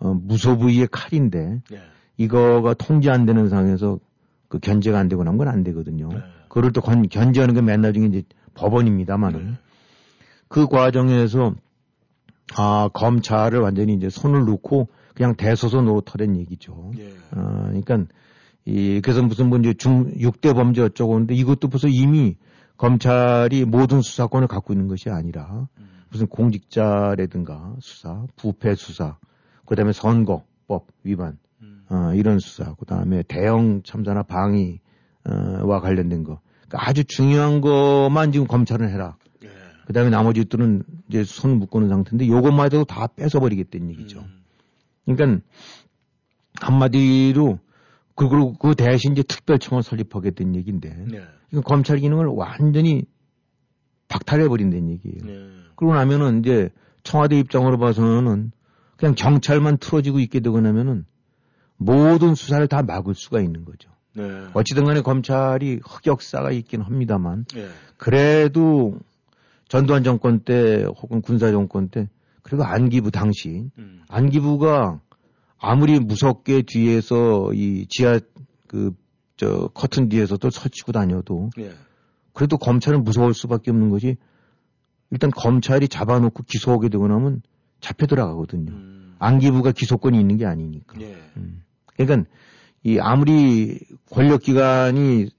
어, 0.02 0.14
무소부위의 0.14 0.88
칼인데 0.92 1.62
예. 1.72 1.82
이거가 2.18 2.74
통제 2.74 3.10
안 3.10 3.26
되는 3.26 3.48
상황에서 3.50 4.00
그 4.48 4.60
견제가 4.60 5.00
안 5.00 5.08
되고 5.08 5.24
나면 5.24 5.38
건안 5.38 5.64
되거든요. 5.64 6.10
네. 6.10 6.18
그걸 6.50 6.72
또 6.74 6.82
건- 6.82 7.08
견제하는 7.08 7.54
게 7.54 7.62
맨날 7.62 7.94
중에 7.94 8.06
이제 8.08 8.24
법원입니다만은 8.56 9.46
네. 9.46 9.54
그 10.48 10.68
과정에서 10.68 11.56
아 12.58 12.90
검찰을 12.94 13.60
완전히 13.60 13.94
이제 13.94 14.10
손을 14.10 14.44
놓고 14.46 14.90
그냥 15.16 15.36
대소서 15.36 15.82
노릇하는 15.82 16.36
얘기죠. 16.38 16.92
예. 16.98 17.10
어, 17.36 17.68
그러니까 17.68 18.04
이 18.66 19.00
그래서 19.02 19.22
무슨 19.24 19.50
뭐 19.50 19.58
이제 19.60 19.74
중 19.74 20.12
6대 20.16 20.54
범죄 20.54 20.82
어쩌고 20.82 21.14
하는데 21.16 21.34
이것도 21.34 21.70
벌써 21.70 21.88
이미 21.88 22.36
검찰이 22.78 23.66
모든 23.66 24.02
수사권을 24.02 24.48
갖고 24.48 24.74
있는 24.74 24.88
것이 24.88 25.10
아니라 25.10 25.68
무슨 26.10 26.28
공직자라든가 26.28 27.76
수사, 27.80 28.26
부패 28.36 28.76
수사, 28.76 29.18
그다음에 29.72 29.94
선거법 29.94 30.88
위반 31.04 31.38
어, 31.90 32.14
이런 32.14 32.40
수사, 32.40 32.74
그다음에 32.74 33.24
대형 33.24 33.84
참사나 33.84 34.24
방위와 34.24 35.80
관련된 35.82 36.26
거. 36.26 36.42
그러니까 36.68 36.90
아주 36.90 37.06
중요한 37.06 37.62
것만 37.62 38.34
지금 38.34 38.48
검찰은 38.48 38.90
해라. 38.90 39.16
예. 39.46 39.50
그다음에 39.88 40.10
나머지들은 40.10 40.84
이제 41.08 41.24
손 41.24 41.58
묶어놓은 41.60 41.88
상태인데 41.88 42.28
요것만 42.28 42.66
해도 42.66 42.84
다 42.84 43.08
뺏어버리겠다는 43.08 43.90
얘기죠. 43.92 44.20
음. 44.20 44.44
그러니까 45.06 45.46
한마디로 46.60 47.60
그리고 48.16 48.54
그 48.54 48.76
대신 48.76 49.14
이제 49.14 49.24
특별청을 49.24 49.84
설립하게 49.84 50.32
된 50.32 50.54
얘기인데 50.54 50.90
네. 51.10 51.22
이건 51.52 51.64
검찰 51.64 51.98
기능을 51.98 52.26
완전히 52.26 53.04
박탈해 54.10 54.50
버린다는 54.50 54.90
얘기예요. 54.90 55.18
네. 55.26 55.50
그러고 55.78 55.96
나면은 55.96 56.40
이제 56.40 56.70
청와대 57.04 57.40
입장으로 57.40 57.78
봐서는 57.78 58.52
그냥 59.02 59.16
경찰만 59.16 59.78
틀어지고 59.78 60.20
있게 60.20 60.40
되고 60.40 60.62
나면은 60.62 61.06
모든 61.76 62.36
수사를 62.36 62.66
다 62.68 62.84
막을 62.84 63.16
수가 63.16 63.42
있는 63.42 63.66
거죠. 63.66 63.90
네. 64.14 64.24
어찌든 64.54 64.86
간에 64.86 65.02
검찰이 65.02 65.82
흑역사가 65.84 66.52
있긴 66.52 66.82
합니다만 66.82 67.46
예. 67.58 67.68
그래도 67.98 68.98
전두환 69.68 70.04
정권 70.04 70.40
때 70.40 70.84
혹은 70.84 71.22
군사 71.22 71.52
정권 71.52 71.90
때 71.90 72.08
그리고 72.42 72.64
안기부 72.64 73.12
당시 73.12 73.70
음. 73.78 74.04
안기부가 74.08 75.02
아무리 75.58 76.00
무섭게 76.00 76.62
뒤에서 76.62 77.52
이 77.54 77.86
지하 77.90 78.20
그 78.68 78.94
저 79.42 79.72
커튼 79.74 80.08
뒤에서도 80.08 80.52
서치고 80.52 80.92
다녀도 80.92 81.50
예. 81.58 81.72
그래도 82.32 82.60
검찰은 82.60 83.04
무서울 83.04 83.34
수밖에 83.34 83.72
없는 83.72 83.90
것이 83.90 84.18
일단 85.10 85.32
검찰이 85.32 85.88
잡아놓고 85.88 86.44
기소하게 86.44 86.90
되고 86.90 87.08
나면 87.08 87.42
잡혀 87.82 88.06
들어가거든요. 88.06 88.72
음. 88.72 89.16
안기부가 89.20 89.72
기소권이 89.72 90.20
있는 90.20 90.38
게 90.38 90.46
아니니까. 90.46 91.00
예. 91.02 91.18
음. 91.38 91.64
그러니까 91.98 92.30
이 92.84 93.00
아무리 93.00 93.80
권력기관이 94.10 95.30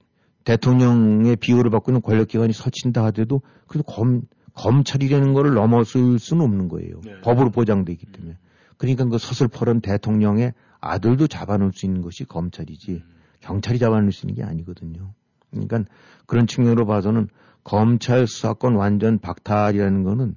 대통령의 0.43 1.35
비호를 1.37 1.71
받고 1.71 1.91
있는 1.91 2.01
권력기관이 2.01 2.53
설친다 2.53 3.03
하더라도 3.05 3.41
그래도 3.67 3.83
검, 3.83 4.21
검찰이라는 4.53 5.33
거를 5.33 5.53
넘어설 5.53 6.19
수는 6.19 6.45
없는 6.45 6.67
거예요. 6.67 7.01
네. 7.03 7.19
법으로 7.21 7.49
보장되기 7.49 8.05
때문에. 8.05 8.37
그러니까 8.77 9.05
그 9.05 9.17
서슬퍼런 9.17 9.81
대통령의 9.81 10.53
아들도 10.79 11.27
잡아놓을 11.27 11.71
수 11.73 11.85
있는 11.85 12.01
것이 12.01 12.25
검찰이지 12.25 13.03
경찰이 13.39 13.79
잡아놓을 13.79 14.11
수 14.11 14.25
있는 14.25 14.35
게 14.35 14.43
아니거든요. 14.43 15.13
그러니까 15.51 15.83
그런 16.25 16.47
측면으로 16.47 16.85
봐서는 16.85 17.29
검찰 17.63 18.27
수사권 18.27 18.75
완전 18.75 19.19
박탈이라는 19.19 20.03
거는 20.03 20.35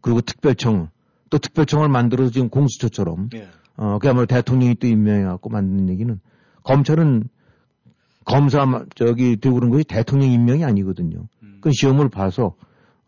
그리고 0.00 0.20
특별청 0.20 0.90
또 1.30 1.38
특별청을 1.38 1.88
만들어서 1.88 2.30
지금 2.30 2.48
공수처처럼 2.48 3.30
예. 3.34 3.48
어, 3.76 3.98
그야말로 3.98 4.26
대통령이 4.26 4.76
또 4.76 4.86
임명해갖고 4.86 5.50
만드는 5.50 5.88
얘기는 5.88 6.20
검찰은 6.64 7.28
검사 8.24 8.66
마- 8.66 8.84
저기 8.94 9.36
되고 9.36 9.54
그런 9.54 9.70
것이 9.70 9.84
대통령 9.84 10.30
임명이 10.30 10.64
아니거든요. 10.64 11.28
음. 11.42 11.58
그 11.60 11.70
시험을 11.72 12.08
봐서 12.08 12.54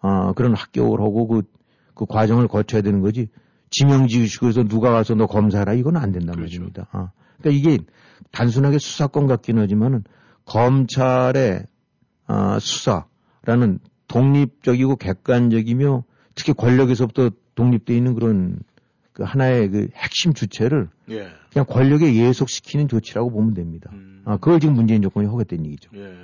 어, 0.01 0.33
그런 0.33 0.55
합격을 0.55 1.01
하고 1.01 1.27
그, 1.29 1.43
그 1.95 2.07
과정을 2.07 2.49
거쳐야 2.49 2.81
되는 2.83 3.01
거지 3.01 3.29
지명지휘식으로 3.71 4.65
누가 4.69 4.91
와서 4.91 5.15
너 5.15 5.27
검사라 5.27 5.75
이건 5.75 5.97
안 5.97 6.13
된단 6.13 6.35
그렇죠. 6.37 6.59
말입니다. 6.59 6.87
아, 6.91 7.11
그러니까 7.39 7.59
이게 7.59 7.85
단순하게 8.33 8.79
수사권 8.79 9.27
같기는 9.27 9.63
하지만은 9.63 10.05
검찰의 10.47 11.67
아, 12.27 12.59
수사라는 12.61 13.79
독립적이고 14.09 14.97
객관적이며 14.97 16.05
특히 16.35 16.53
권력에서부터 16.53 17.31
독립되어 17.55 17.97
있는 17.97 18.15
그런 18.15 18.59
그 19.13 19.23
하나의 19.23 19.71
그 19.71 19.89
핵심 19.95 20.33
주체를 20.35 20.89
예. 21.11 21.29
그냥 21.53 21.67
권력에 21.67 22.15
예속시키는 22.15 22.89
조치라고 22.89 23.31
보면 23.31 23.55
됩니다. 23.55 23.91
음. 23.93 24.23
아, 24.25 24.37
그걸 24.37 24.61
지금 24.61 24.75
문재인 24.75 25.03
정권이 25.03 25.27
하겠다는 25.29 25.67
얘기죠. 25.67 25.91
예. 25.95 26.15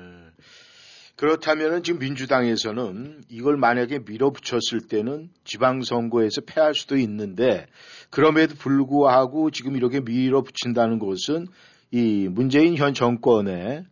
그렇다면은 1.17 1.83
지금 1.83 1.99
민주당에서는 2.01 3.25
이걸 3.31 3.57
만약에 3.57 4.01
밀어붙였을 4.07 4.87
때는 4.87 5.31
지방선거에서 5.45 6.43
패할 6.47 6.75
수도 6.75 6.99
있는데 6.99 7.67
그럼에도 8.11 8.55
불구하고 8.55 9.51
지금 9.51 9.77
이렇게 9.77 10.01
밀어붙인다는 10.01 10.99
것은 10.99 11.47
이 11.91 12.29
문재인 12.31 12.77
현 12.77 12.93
정권의 12.93 13.85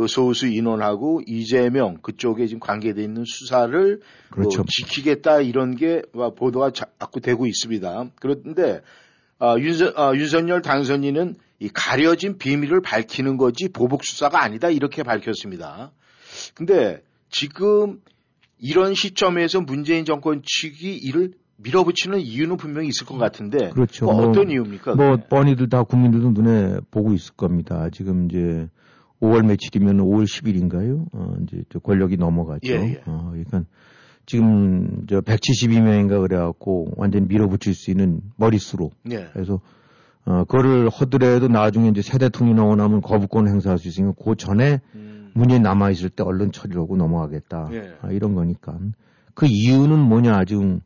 그 0.00 0.06
소수 0.06 0.46
인원하고 0.46 1.20
이재명 1.26 1.98
그쪽에 2.00 2.46
지금 2.46 2.58
관계돼 2.58 3.02
있는 3.02 3.24
수사를 3.26 4.00
그렇죠. 4.30 4.60
뭐 4.60 4.66
지키겠다 4.66 5.42
이런 5.42 5.76
게 5.76 6.00
보도가 6.14 6.70
자꾸 6.70 7.20
되고 7.20 7.46
있습니다. 7.46 8.06
그런데 8.18 8.80
아, 9.38 9.58
윤석, 9.58 9.98
아, 9.98 10.14
윤석열 10.14 10.62
당선인은 10.62 11.34
이 11.58 11.68
가려진 11.68 12.38
비밀을 12.38 12.80
밝히는 12.80 13.36
거지 13.36 13.68
보복 13.68 14.02
수사가 14.04 14.42
아니다 14.42 14.70
이렇게 14.70 15.02
밝혔습니다. 15.02 15.92
근데 16.54 17.02
지금 17.28 18.00
이런 18.58 18.94
시점에서 18.94 19.60
문재인 19.60 20.06
정권 20.06 20.40
측이 20.42 20.96
이를 20.96 21.32
밀어붙이는 21.58 22.20
이유는 22.20 22.56
분명히 22.56 22.88
있을 22.88 23.06
것 23.06 23.18
같은데 23.18 23.68
그렇죠. 23.68 24.06
뭐 24.06 24.14
뭐, 24.14 24.30
어떤 24.30 24.50
이유입니까? 24.50 24.94
뭐 24.94 25.16
그게? 25.16 25.28
뻔히들 25.28 25.68
다 25.68 25.82
국민들도 25.82 26.30
눈에 26.30 26.80
보고 26.90 27.12
있을 27.12 27.34
겁니다. 27.34 27.90
지금 27.92 28.30
이제 28.30 28.66
5월 29.20 29.46
며칠이면 29.46 29.98
5월 29.98 30.24
10일인가요? 30.24 31.06
어, 31.12 31.34
이제 31.42 31.62
저 31.70 31.78
권력이 31.78 32.16
넘어가죠. 32.16 32.72
예, 32.72 32.76
예. 32.76 33.02
어, 33.06 33.28
그러니까 33.30 33.64
지금 34.26 35.06
저 35.08 35.20
172명인가 35.20 36.20
그래갖고 36.20 36.92
완전히 36.96 37.26
밀어붙일 37.26 37.74
수 37.74 37.90
있는 37.90 38.20
머릿수로 38.36 38.90
예. 39.10 39.26
그래서 39.32 39.60
어, 40.24 40.44
그거를 40.44 40.88
하더라도 40.88 41.48
나중에 41.48 41.88
이제 41.88 42.02
새 42.02 42.18
대통령이 42.18 42.56
나오고 42.56 42.76
나면 42.76 43.00
거부권 43.00 43.48
행사할 43.48 43.78
수 43.78 43.88
있으니까 43.88 44.14
그 44.22 44.36
전에 44.36 44.80
음, 44.94 45.30
문재인 45.34 45.62
남아있을 45.62 46.10
때 46.10 46.22
얼른 46.22 46.52
처리를 46.52 46.80
하고 46.80 46.96
넘어가겠다. 46.96 47.68
예. 47.72 47.94
아, 48.02 48.10
이런 48.10 48.34
거니까. 48.34 48.78
그 49.34 49.46
이유는 49.46 49.98
뭐냐, 49.98 50.44
지금 50.44 50.80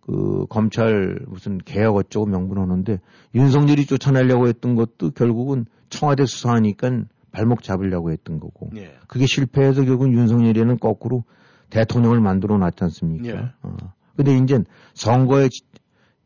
그 0.00 0.46
검찰 0.50 1.18
무슨 1.26 1.58
개혁 1.58 1.96
어쩌고 1.96 2.26
명분하는데 2.26 3.00
윤석열이 3.34 3.86
쫓아내려고 3.86 4.48
했던 4.48 4.74
것도 4.74 5.12
결국은 5.12 5.64
청와대 5.88 6.26
수사하니까 6.26 7.04
발목 7.34 7.62
잡으려고 7.62 8.10
했던 8.12 8.38
거고. 8.40 8.70
예. 8.76 8.94
그게 9.08 9.26
실패해서 9.26 9.84
결국 9.84 10.12
윤석열이는 10.12 10.78
거꾸로 10.78 11.24
대통령을 11.70 12.20
만들어 12.20 12.56
놨지 12.58 12.84
않습니까? 12.84 13.28
예. 13.28 13.50
어. 13.62 13.76
근데 14.16 14.36
이제 14.38 14.62
선거에 14.94 15.48
지- 15.48 15.62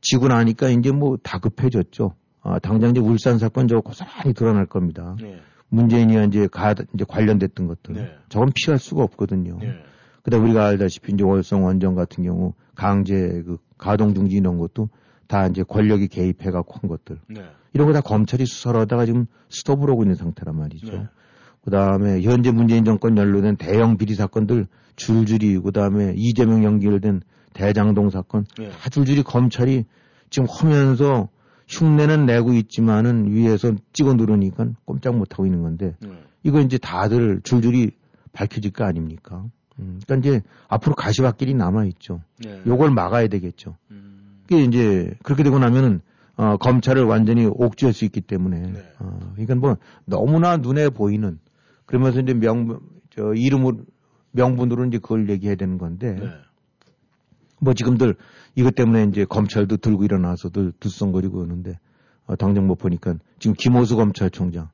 지고 0.02 0.28
나니까 0.28 0.68
이제 0.68 0.92
뭐 0.92 1.16
다급해졌죠. 1.22 2.14
아, 2.42 2.58
당장 2.58 2.90
이제 2.90 3.00
울산 3.00 3.38
사건 3.38 3.66
저거 3.66 3.80
고스란히 3.80 4.34
드러날 4.34 4.66
겁니다. 4.66 5.16
예. 5.22 5.40
문재인이 5.70 6.26
이제 6.28 6.46
가, 6.46 6.74
이제 6.94 7.04
관련됐던 7.08 7.66
것들. 7.66 7.94
네. 7.94 8.10
저건 8.28 8.52
피할 8.54 8.78
수가 8.78 9.02
없거든요. 9.02 9.58
예. 9.62 9.74
그다음 10.22 10.44
우리가 10.44 10.66
알다시피 10.66 11.12
이제 11.14 11.24
월성 11.24 11.64
원전 11.64 11.94
같은 11.94 12.22
경우 12.24 12.52
강제 12.74 13.14
그 13.46 13.56
가동 13.78 14.14
중지 14.14 14.36
이런 14.36 14.58
것도 14.58 14.88
다 15.28 15.46
이제 15.46 15.62
권력이 15.62 16.08
개입해 16.08 16.50
갖고 16.50 16.74
한 16.80 16.88
것들. 16.90 17.20
네. 17.28 17.42
이런 17.74 17.86
거 17.86 17.92
다 17.92 18.00
검찰이 18.00 18.46
수사를 18.46 18.78
하다가 18.80 19.06
지금 19.06 19.26
스톱을 19.50 19.88
하고 19.90 20.02
있는 20.02 20.14
상태란 20.16 20.56
말이죠. 20.56 20.90
네. 20.92 21.06
그 21.62 21.70
다음에 21.70 22.20
현재 22.22 22.50
문재인 22.50 22.84
정권 22.84 23.16
연루된 23.16 23.56
대형 23.56 23.96
비리 23.98 24.14
사건들 24.14 24.66
줄줄이 24.96 25.58
그 25.58 25.70
다음에 25.70 26.14
이재명 26.16 26.64
연결된 26.64 27.20
대장동 27.52 28.10
사건 28.10 28.46
예. 28.60 28.70
다 28.70 28.88
줄줄이 28.88 29.22
검찰이 29.22 29.84
지금 30.30 30.48
하면서 30.50 31.28
흉내는 31.68 32.24
내고 32.26 32.54
있지만은 32.54 33.30
위에서 33.30 33.72
찍어 33.92 34.14
누르니까 34.14 34.68
꼼짝 34.86 35.16
못 35.16 35.32
하고 35.34 35.44
있는 35.46 35.62
건데 35.62 35.94
예. 36.06 36.10
이거 36.42 36.60
이제 36.60 36.78
다들 36.78 37.40
줄줄이 37.42 37.90
밝혀질 38.32 38.70
거 38.72 38.84
아닙니까? 38.84 39.44
음, 39.78 40.00
그러니까 40.06 40.28
이제 40.28 40.42
앞으로 40.68 40.94
가시밭길이 40.94 41.54
남아 41.54 41.84
있죠. 41.86 42.22
예. 42.46 42.62
요걸 42.66 42.90
막아야 42.92 43.28
되겠죠. 43.28 43.76
음, 43.90 44.17
그게 44.48 44.62
이제 44.64 45.14
그렇게 45.22 45.42
되고 45.42 45.58
나면은 45.58 46.00
어, 46.36 46.56
검찰을 46.56 47.04
완전히 47.04 47.46
옥죄할 47.46 47.92
수 47.92 48.04
있기 48.04 48.22
때문에 48.22 48.60
네. 48.60 48.92
어, 48.98 49.18
그러니까 49.34 49.54
뭐 49.56 49.76
너무나 50.04 50.56
눈에 50.56 50.88
보이는 50.88 51.38
그러면서 51.86 52.20
이제 52.20 52.34
명 52.34 52.98
저 53.18 53.34
이름을 53.34 53.84
명분으로 54.30 54.84
이제 54.84 54.98
그걸 54.98 55.28
얘기해야 55.28 55.56
되는 55.56 55.76
건데 55.76 56.14
네. 56.14 56.28
뭐 57.60 57.74
지금들 57.74 58.14
이것 58.54 58.76
때문에 58.76 59.04
이제 59.04 59.24
검찰도 59.24 59.78
들고 59.78 60.04
일어나서들 60.04 60.72
들썽거리고 60.78 61.38
그러는데 61.38 61.80
어, 62.26 62.36
당장 62.36 62.68
못 62.68 62.76
보니까 62.76 63.16
지금 63.40 63.56
김호수 63.58 63.96
검찰총장 63.96 64.68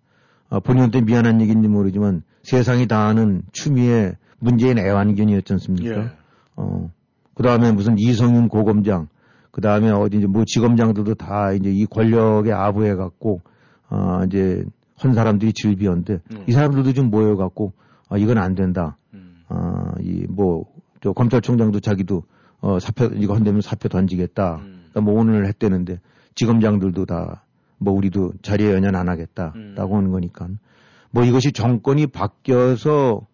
어, 0.51 0.61
본인한테 0.61 1.01
미안한 1.01 1.41
얘기인지 1.41 1.69
모르지만 1.69 2.23
세상이 2.43 2.87
다 2.87 3.07
아는 3.07 3.43
추미애 3.53 4.19
문재인 4.39 4.79
애완견이었지 4.79 5.55
않습니까? 5.55 5.97
예. 5.97 6.11
어, 6.57 6.91
그 7.33 7.43
다음에 7.43 7.73
무슨 7.73 7.99
이성윤 7.99 8.49
고검장 8.49 9.09
그 9.55 9.61
다음에 9.61 9.91
어디 9.91 10.19
이제 10.19 10.27
뭐 10.27 10.45
지검장들도 10.45 11.15
다 11.15 11.53
이제 11.53 11.71
이 11.71 11.87
권력에 11.87 12.53
아부해 12.53 12.97
갖고 12.97 13.41
어 13.89 14.23
이제 14.27 14.65
한 14.97 15.15
사람들이 15.15 15.53
질비한데 15.53 16.21
음. 16.33 16.45
이 16.49 16.53
사람들도 16.53 16.93
좀 16.93 17.11
모여 17.11 17.37
갖고 17.37 17.73
아 18.09 18.19
이건 18.19 18.39
안 18.39 18.55
된다. 18.55 18.97
음. 19.15 19.45
어이뭐 19.49 20.67
저 21.01 21.13
검찰총장도 21.13 21.81
자기도 21.81 22.25
어 22.61 22.79
사표 22.79 23.07
이거 23.15 23.35
한다면 23.35 23.61
사표 23.61 23.89
던지겠다. 23.89 24.57
음. 24.57 24.87
그러니까 24.91 25.01
뭐 25.01 25.21
오늘 25.21 25.47
했대는데 25.47 26.01
지검장들도 26.35 27.07
다 27.07 27.45
뭐 27.85 27.93
우리도 27.95 28.33
자리에 28.43 28.73
연연 28.73 28.97
안 28.97 29.07
음. 29.07 29.13
하겠다라고 29.13 29.97
하는 29.97 30.11
거니까 30.11 30.49
뭐 31.11 31.25
이것이 31.25 31.53
정권이 31.53 32.09
바뀌어서 32.09 33.27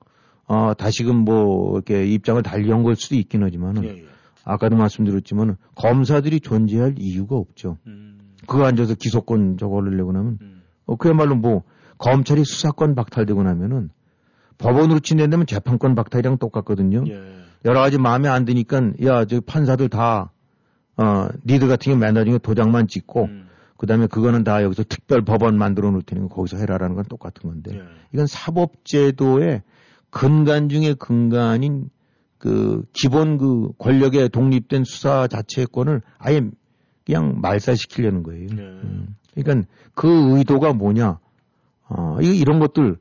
어 0.47 0.75
다시금 0.75 1.17
뭐 1.17 1.77
이렇게 1.77 2.05
입장을 2.07 2.43
달리한 2.43 2.83
걸 2.83 2.97
수도 2.97 3.15
있긴 3.15 3.45
하지만은 3.45 3.85
예, 3.85 3.89
예. 3.89 4.05
아까도 4.45 4.77
말씀드렸지만 4.77 5.57
검사들이 5.75 6.41
존재할 6.41 6.95
이유가 6.99 7.37
없죠. 7.37 7.79
음. 7.87 8.19
그거 8.47 8.65
앉아서 8.65 8.95
기소권 8.95 9.59
저거 9.59 9.77
올리려고 9.77 10.11
하면 10.11 10.39
음. 10.41 10.63
어, 10.87 10.97
그야말로 10.97 11.37
뭐 11.37 11.63
검찰이 11.99 12.45
수사권 12.45 12.95
박탈되고 12.95 13.43
나면은 13.43 13.91
법원으로 14.59 15.01
친낸다면 15.01 15.47
재판권 15.47 15.95
박탈이랑 15.95 16.39
똑같거든요. 16.39 17.05
예. 17.09 17.23
여러 17.65 17.81
가지 17.81 17.99
마음에 17.99 18.29
안 18.29 18.45
드니까 18.45 18.93
야, 19.05 19.25
저 19.25 19.41
판사들 19.41 19.89
다 19.89 20.33
어, 20.97 21.29
니들 21.47 21.69
같은 21.69 21.93
경우 21.93 21.99
맨날 21.99 22.25
중에 22.25 22.39
도장만 22.39 22.89
찍고 22.89 23.25
음. 23.25 23.49
그다음에 23.77 24.07
그거는 24.07 24.45
다 24.45 24.63
여기서 24.63 24.85
특별 24.89 25.23
법원 25.23 25.57
만들어 25.57 25.91
놓을 25.91 26.03
테니까 26.03 26.29
거기서 26.29 26.59
해라라는 26.59 26.97
건 26.97 27.05
똑같은 27.07 27.49
건데 27.49 27.77
예. 27.77 27.83
이건 28.13 28.27
사법제도의 28.27 29.63
근간 30.11 30.69
중의 30.69 30.97
근간인 30.97 31.89
그 32.41 32.85
기본 32.95 33.37
그 33.37 33.69
권력에 33.79 34.29
독립된 34.29 34.85
수사 34.85 35.29
자체권을 35.29 36.01
아예 36.19 36.41
그냥 37.05 37.41
말살시키려는 37.41 38.23
거예요. 38.23 38.47
네. 38.49 38.63
음. 38.63 39.15
그러니까 39.35 39.69
그 39.95 40.39
의도가 40.39 40.73
뭐냐? 40.73 41.19
어, 41.89 42.19
이 42.23 42.39
이런 42.39 42.59
것들 42.59 42.97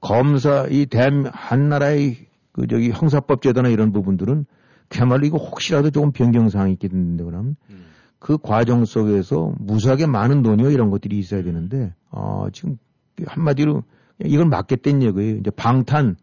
검사 0.00 0.66
이 0.70 0.86
대한 0.86 1.26
한 1.32 1.68
나라의 1.68 2.28
그 2.52 2.68
저기 2.68 2.90
형사법 2.90 3.42
제도나 3.42 3.68
이런 3.68 3.90
부분들은 3.92 4.46
그야말로 4.88 5.26
이거 5.26 5.38
혹시라도 5.38 5.90
조금 5.90 6.12
변경 6.12 6.48
사항이 6.48 6.72
있게 6.74 6.86
된다 6.86 7.24
그러면 7.24 7.56
음. 7.70 7.86
그 8.20 8.38
과정 8.38 8.84
속에서 8.84 9.52
무수하게 9.58 10.06
많은 10.06 10.42
돈이요 10.42 10.70
이런 10.70 10.90
것들이 10.90 11.18
있어야 11.18 11.42
되는데 11.42 11.92
어, 12.12 12.46
지금 12.52 12.78
한마디로 13.26 13.82
이걸 14.24 14.46
막겠다는 14.46 15.02
얘기예요. 15.02 15.36
이제 15.38 15.50
방탄 15.50 16.16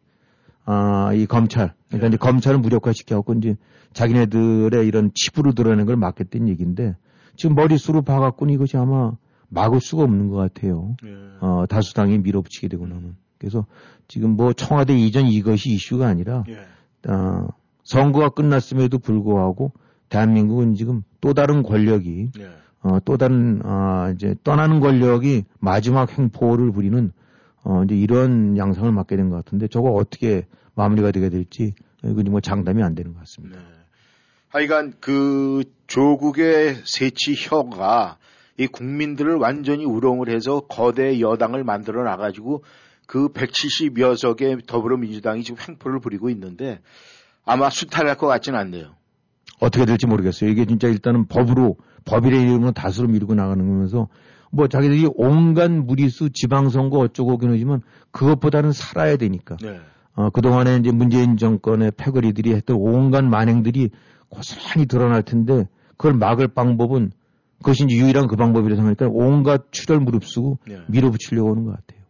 아, 0.65 1.11
이 1.13 1.25
검찰 1.25 1.73
그러니까 1.87 2.07
이제 2.07 2.17
검찰을 2.17 2.59
무력화시켜갖고 2.59 3.33
이제 3.35 3.55
자기네들의 3.93 4.87
이런 4.87 5.11
치부를 5.13 5.53
드러내는 5.53 5.85
걸 5.85 5.95
막겠다는 5.95 6.47
얘기인데 6.49 6.95
지금 7.35 7.55
머릿수로 7.55 8.03
봐갖고는 8.03 8.53
이것이 8.53 8.77
아마 8.77 9.13
막을 9.49 9.81
수가 9.81 10.03
없는 10.03 10.29
것 10.29 10.37
같아요. 10.37 10.95
예. 11.03 11.09
어, 11.41 11.65
다수당이 11.67 12.19
밀어붙이게 12.19 12.67
되고 12.69 12.87
나면. 12.87 13.17
그래서 13.37 13.65
지금 14.07 14.31
뭐 14.31 14.53
청와대 14.53 14.97
이전 14.97 15.25
이것이 15.25 15.71
이슈가 15.71 16.07
아니라 16.07 16.43
예. 16.47 17.11
어, 17.11 17.47
선거가 17.83 18.29
끝났음에도 18.29 18.99
불구하고 18.99 19.73
대한민국은 20.09 20.75
지금 20.75 21.03
또 21.19 21.33
다른 21.33 21.63
권력이 21.63 22.31
예. 22.39 22.49
어, 22.83 22.99
또 23.03 23.17
다른 23.17 23.61
아, 23.63 24.11
이제 24.15 24.35
떠나는 24.43 24.79
권력이 24.79 25.43
마지막 25.59 26.17
횡포를 26.17 26.71
부리는 26.71 27.11
어, 27.63 27.83
이제 27.83 27.95
이런 27.95 28.57
양상을 28.57 28.91
맞게 28.91 29.15
된 29.15 29.29
것 29.29 29.35
같은데 29.37 29.67
저거 29.67 29.91
어떻게 29.91 30.47
마무리가 30.75 31.11
되게 31.11 31.29
될지 31.29 31.73
이건 32.03 32.25
뭐 32.25 32.39
장담이 32.41 32.81
안 32.83 32.95
되는 32.95 33.13
것 33.13 33.19
같습니다. 33.19 33.57
네. 33.59 33.65
하여간 34.49 34.93
그 34.99 35.63
조국의 35.87 36.77
세치혀가 36.83 38.17
이 38.57 38.67
국민들을 38.67 39.35
완전히 39.35 39.85
우롱을 39.85 40.29
해서 40.29 40.61
거대 40.61 41.19
여당을 41.19 41.63
만들어 41.63 42.03
나가지고 42.03 42.63
그 43.07 43.29
170여 43.29 44.17
석의 44.17 44.59
더불어민주당이 44.67 45.43
지금 45.43 45.63
횡포를 45.67 45.99
부리고 45.99 46.29
있는데 46.29 46.79
아마 47.45 47.69
수탈할 47.69 48.17
것 48.17 48.27
같지는 48.27 48.59
않네요. 48.59 48.95
어떻게 49.59 49.85
될지 49.85 50.07
모르겠어요. 50.07 50.49
이게 50.49 50.65
진짜 50.65 50.87
일단은 50.87 51.27
법으로 51.27 51.77
법이라는 52.05 52.47
이름으로 52.47 52.71
다수로 52.71 53.07
밀고 53.07 53.35
나가는 53.35 53.65
거면서 53.65 54.07
뭐 54.51 54.67
자기들이 54.67 55.09
온갖 55.15 55.71
무리수 55.71 56.29
지방선거 56.31 56.97
어쩌고 56.99 57.37
그러지만 57.37 57.81
그것보다는 58.11 58.71
살아야 58.71 59.17
되니까. 59.17 59.57
네. 59.61 59.79
어, 60.13 60.29
그동안에 60.29 60.77
이제 60.77 60.91
문재인 60.91 61.37
정권의 61.37 61.91
패거리들이 61.95 62.53
했던 62.53 62.75
온갖 62.79 63.23
만행들이 63.23 63.89
고스란히 64.29 64.85
드러날 64.85 65.23
텐데 65.23 65.67
그걸 65.97 66.13
막을 66.13 66.49
방법은 66.49 67.11
그것이 67.59 67.85
이제 67.85 67.95
유일한 67.95 68.27
그 68.27 68.35
방법이라 68.35 68.75
생각하니까 68.75 69.07
온갖 69.09 69.71
출혈 69.71 69.99
무릅쓰고 69.99 70.59
네. 70.67 70.79
밀어붙이려고 70.87 71.51
하는 71.51 71.65
것 71.65 71.71
같아요. 71.71 72.01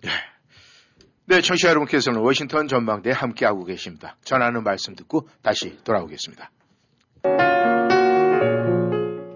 네, 1.26 1.42
청취자 1.42 1.70
여러분께서는 1.70 2.22
워싱턴 2.22 2.68
전망대에 2.68 3.14
함께하고 3.14 3.64
계십니다. 3.66 4.18
전하는 4.24 4.64
말씀 4.64 4.96
듣고 4.96 5.28
다시 5.42 5.78
돌아오겠습니다. 5.84 6.52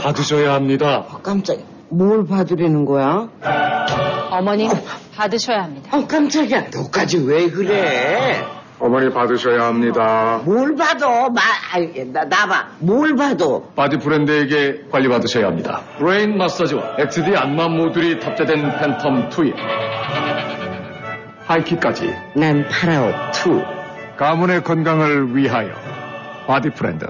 받으셔야 0.02 0.54
합니다. 0.54 1.04
깜짝이야. 1.22 1.64
뭘 1.90 2.26
받으려는 2.26 2.84
거야? 2.84 3.28
어머님 4.30 4.70
받으셔야 5.16 5.62
합니다. 5.64 5.96
어, 5.96 6.06
깜짝이야. 6.06 6.66
너까지 6.72 7.18
왜 7.26 7.48
그래? 7.50 8.44
어머니 8.80 9.10
받으셔야 9.12 9.64
합니다. 9.66 10.40
뭘 10.44 10.76
받아? 10.76 11.28
마, 11.30 11.40
아이, 11.72 12.04
나, 12.12 12.24
나봐. 12.24 12.68
뭘 12.78 13.16
받아? 13.16 13.44
바디프랜드에게 13.74 14.82
관리 14.92 15.08
받으셔야 15.08 15.46
합니다. 15.46 15.80
브레인 15.98 16.38
마사지와 16.38 16.94
XD 16.98 17.34
안마 17.34 17.68
모듈이 17.68 18.20
탑재된 18.20 18.76
팬텀 18.78 19.30
2에 19.30 19.54
하이킥까지 21.46 22.14
난 22.36 22.68
파라오 22.68 23.08
2. 23.08 23.77
가문의 24.18 24.62
건강을 24.64 25.36
위하여 25.36 25.70
바디프랜드. 26.48 27.06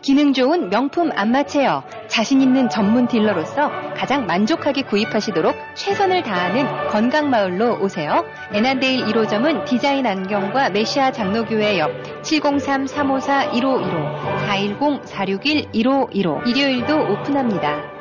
기능 0.00 0.32
좋은 0.32 0.70
명품 0.70 1.10
안마 1.14 1.42
chair. 1.42 1.82
자신 2.06 2.40
있는 2.40 2.70
전문 2.70 3.06
딜러로서 3.06 3.70
가장 3.94 4.24
만족하게 4.24 4.80
구입하시도록 4.82 5.54
최선을 5.74 6.22
다하는 6.22 6.88
건강마을로 6.88 7.82
오세요. 7.82 8.24
에난데일 8.54 9.04
1호점은 9.04 9.66
디자인 9.66 10.06
안경과 10.06 10.70
메시아 10.70 11.12
장로교회 11.12 11.78
옆 11.80 11.90
703-354-1515, 12.22 15.04
410-461-1515. 15.04 16.46
일요일도 16.46 17.12
오픈합니다. 17.12 17.97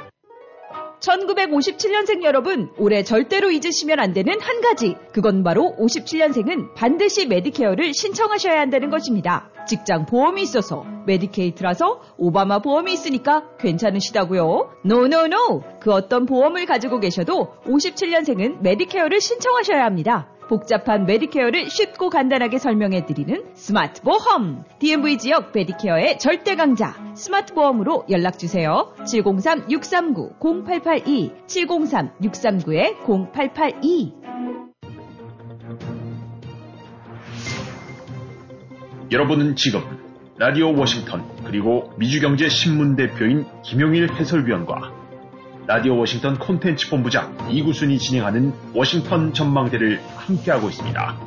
1957년생 1.00 2.24
여러분, 2.24 2.72
올해 2.78 3.04
절대로 3.04 3.52
잊으시면 3.52 4.00
안 4.00 4.14
되는 4.14 4.40
한 4.40 4.62
가지. 4.62 4.96
그건 5.14 5.44
바로 5.44 5.76
57년생은 5.80 6.74
반드시 6.74 7.28
메디케어를 7.28 7.94
신청하셔야 7.94 8.60
한다는 8.60 8.90
것입니다. 8.90 9.50
직장 9.68 10.06
보험이 10.06 10.44
있어서 10.44 10.86
메디케이드라서 11.06 12.02
오바마 12.18 12.60
보험이 12.60 12.94
있으니까 12.94 13.50
괜찮으시다고요? 13.60 14.72
No 14.84 15.07
no 15.07 15.30
no! 15.30 15.64
그 15.80 15.92
어떤 15.92 16.26
보험을 16.26 16.66
가지고 16.66 17.00
계셔도 17.00 17.54
57년생은 17.66 18.62
메디케어를 18.62 19.22
신청하셔야 19.22 19.84
합니다. 19.84 20.30
복잡한 20.48 21.06
메디케어를 21.06 21.70
쉽고 21.70 22.10
간단하게 22.10 22.58
설명해드리는 22.58 23.52
스마트 23.54 24.02
보험. 24.02 24.64
DMV 24.80 25.18
지역 25.18 25.52
메디케어의 25.54 26.20
절대 26.20 26.56
강자. 26.56 26.96
스마트 27.16 27.54
보험으로 27.54 28.06
연락주세요. 28.10 28.94
703-639-0882. 29.00 31.48
703-639-0882. 31.48 34.14
여러분은 39.12 39.56
지금 39.56 39.82
라디오 40.38 40.78
워싱턴 40.78 41.26
그리고 41.46 41.92
미주경제신문 41.98 42.96
대표인 42.96 43.48
김용일 43.64 44.14
해설위원과 44.14 45.07
라디오 45.68 45.98
워싱턴 45.98 46.40
콘텐츠 46.40 46.90
본부장 46.90 47.52
이구순이 47.52 48.00
진행하는 48.00 48.54
워싱턴 48.74 49.34
전망대를 49.34 50.00
함께하고 50.16 50.70
있습니다. 50.70 51.20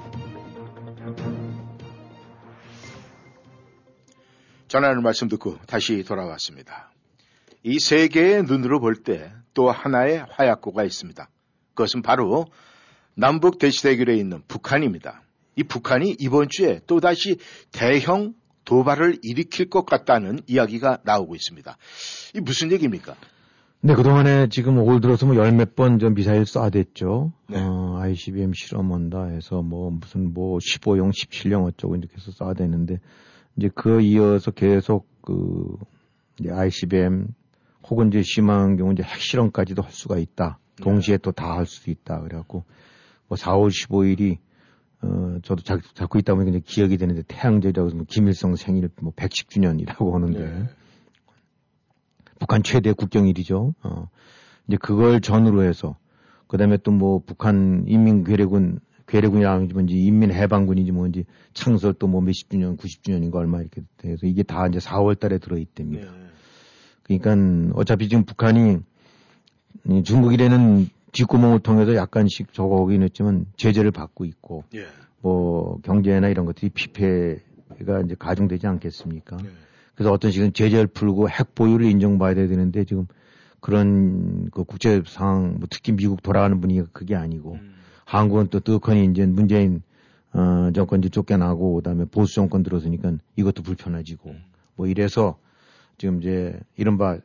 전하는 4.68 5.03
말씀 5.03 5.29
듣고 5.29 5.59
다시 5.66 6.03
돌아왔습니다. 6.05 6.90
이 7.62 7.79
세계의 7.79 8.44
눈으로 8.44 8.81
볼 8.81 9.03
때 9.03 9.31
또 9.53 9.70
하나의 9.70 10.24
화약고가 10.31 10.85
있습니다. 10.85 11.29
그것은 11.74 12.03
바로 12.03 12.46
남북 13.14 13.59
대치대결에 13.59 14.14
있는 14.14 14.42
북한입니다. 14.46 15.22
이 15.57 15.64
북한이 15.64 16.16
이번 16.20 16.48
주에 16.48 16.81
또다시 16.87 17.37
대형 17.72 18.35
도발을 18.64 19.18
일으킬 19.22 19.68
것 19.68 19.85
같다는 19.85 20.38
이야기가 20.46 21.00
나오고 21.03 21.35
있습니다. 21.35 21.76
이 22.35 22.40
무슨 22.40 22.70
얘기입니까? 22.70 23.16
네, 23.83 23.95
그동안에 23.95 24.49
지금 24.51 24.79
올 24.79 25.01
들어서 25.01 25.25
뭐 25.25 25.37
열 25.37 25.53
몇번전 25.53 26.14
미사일 26.14 26.43
쏴댔죠. 26.43 27.33
네. 27.49 27.59
어, 27.59 27.97
ICBM 28.01 28.53
실험한다 28.55 29.27
해서 29.27 29.62
뭐 29.62 29.90
무슨 29.90 30.35
뭐 30.35 30.59
15형, 30.59 31.11
17형 31.11 31.64
어쩌고 31.66 31.97
이렇게 31.97 32.14
해서 32.14 32.31
쏴대는데 32.31 32.99
이제 33.57 33.71
그 33.75 34.03
이어서 34.03 34.51
계속 34.51 35.09
그 35.23 35.79
이제 36.38 36.51
ICBM 36.51 37.29
혹은 37.88 38.09
이제 38.09 38.23
심한 38.23 38.77
경우 38.77 38.93
이제 38.93 39.03
핵실험까지도 39.03 39.83
할 39.83 39.90
수가 39.93 40.19
있다. 40.19 40.59
네. 40.77 40.85
동시에 40.85 41.16
또다 41.16 41.57
할 41.57 41.64
수도 41.64 41.90
있다. 41.90 42.21
그래갖고 42.21 42.64
뭐 43.29 43.38
4월 43.38 43.71
15일이 43.71 44.37
어, 45.03 45.38
저도 45.43 45.62
자, 45.62 45.79
자꾸 45.95 46.19
있다 46.19 46.35
보니까 46.35 46.51
이제 46.59 46.62
기억이 46.62 46.99
되는데 46.99 47.23
태양절이라고 47.27 47.87
해서 47.88 47.97
뭐 47.97 48.05
김일성 48.07 48.55
생일 48.57 48.90
뭐 49.01 49.14
110주년이라고 49.14 50.12
하는데 50.12 50.38
네. 50.38 50.69
북한 52.40 52.64
최대 52.64 52.92
국경일이죠. 52.92 53.74
어. 53.85 54.09
이제 54.66 54.76
그걸 54.76 55.20
전후로 55.20 55.62
해서 55.62 55.96
그다음에 56.48 56.76
또 56.79 56.90
뭐 56.90 57.22
북한 57.24 57.85
인민괴뢰군 57.87 58.81
괴뢰군이라는지 59.07 59.74
뭔지 59.74 59.98
인민해방군인지 60.05 60.90
뭔지 60.92 61.24
창설 61.53 61.94
또 61.94 62.07
뭐 62.09 62.20
몇십 62.20 62.50
주년, 62.50 62.76
90주년인가 62.76 63.37
얼마 63.37 63.61
이렇게 63.61 63.83
돼서 63.98 64.26
이게 64.26 64.42
다 64.42 64.66
이제 64.66 64.79
4월 64.79 65.18
달에 65.18 65.38
들어 65.38 65.57
있답니다. 65.59 66.11
네. 66.11 66.18
그러니까 67.03 67.76
어차피 67.76 68.09
지금 68.09 68.24
북한이 68.24 68.79
중국이라는 70.05 70.88
뒷구멍을 71.12 71.61
통해서 71.61 71.94
약간씩 71.96 72.53
저거 72.53 72.83
하긴 72.85 73.03
했지만 73.03 73.46
제재를 73.57 73.90
받고 73.90 74.24
있고 74.24 74.62
예. 74.74 74.87
뭐 75.20 75.81
경제나 75.83 76.29
이런 76.29 76.46
것들이 76.46 76.70
피폐가 76.70 78.00
이제 78.05 78.14
가중되지 78.16 78.66
않겠습니까? 78.68 79.38
예. 79.44 79.48
그래서 80.01 80.15
어떤 80.15 80.31
식은 80.31 80.55
제재를 80.55 80.87
풀고 80.87 81.29
핵 81.29 81.55
보유를 81.55 81.85
인정받아야 81.85 82.49
되는데 82.49 82.85
지금 82.85 83.07
그런 83.61 84.49
그 84.51 84.65
국제 84.65 85.03
상황, 85.07 85.59
뭐 85.59 85.69
특히 85.69 85.93
미국 85.93 86.23
돌아가는 86.23 86.59
분위기가 86.59 86.87
그게 86.91 87.15
아니고 87.15 87.59
음. 87.61 87.75
한국은 88.07 88.47
또 88.49 88.61
뜨거니 88.61 89.05
이제 89.05 89.27
문재인 89.27 89.83
어, 90.33 90.71
정권 90.75 91.01
이제 91.01 91.11
쫓겨나고 91.11 91.75
그다음에 91.75 92.07
보수 92.07 92.35
정권 92.35 92.63
들어서니까 92.63 93.13
이것도 93.37 93.63
불편해지고 93.63 94.31
음. 94.31 94.43
뭐 94.75 94.87
이래서 94.87 95.37
지금 95.99 96.23
이제 96.23 96.59
이른바 96.79 97.19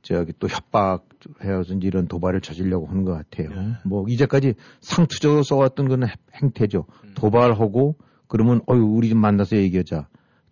저기 0.00 0.32
또 0.38 0.48
협박해서 0.48 1.74
이제 1.74 1.86
이런 1.88 2.08
도발을 2.08 2.40
저지려고 2.40 2.86
하는 2.86 3.04
것 3.04 3.12
같아요. 3.12 3.50
네. 3.50 3.72
뭐 3.84 4.06
이제까지 4.08 4.54
상투적으로 4.80 5.42
써왔던 5.42 5.90
거는 5.90 6.08
행태죠. 6.40 6.86
음. 7.04 7.12
도발하고 7.14 7.96
그러면 8.28 8.62
어유 8.66 8.82
우리 8.82 9.10
좀 9.10 9.18
만나서 9.18 9.56
얘기하자. 9.56 10.08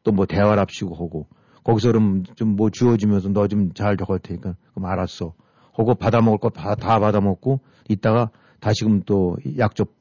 또 0.06 0.12
뭐 0.12 0.24
대화를 0.24 0.60
합시고 0.60 0.94
하고 0.94 1.26
거기서 1.66 1.88
그럼 1.92 2.22
좀 2.36 2.56
뭐 2.56 2.70
주어지면서 2.70 3.30
너 3.30 3.48
좀 3.48 3.72
잘 3.74 3.96
적을 3.96 4.18
테니까 4.20 4.54
그럼 4.74 4.86
알았어. 4.86 5.34
하고 5.72 5.94
받아먹을 5.94 6.38
거 6.38 6.48
다 6.50 6.74
받아먹고 6.76 7.60
있다가 7.88 8.30
다시금 8.60 9.02
또 9.04 9.36
약속 9.58 9.94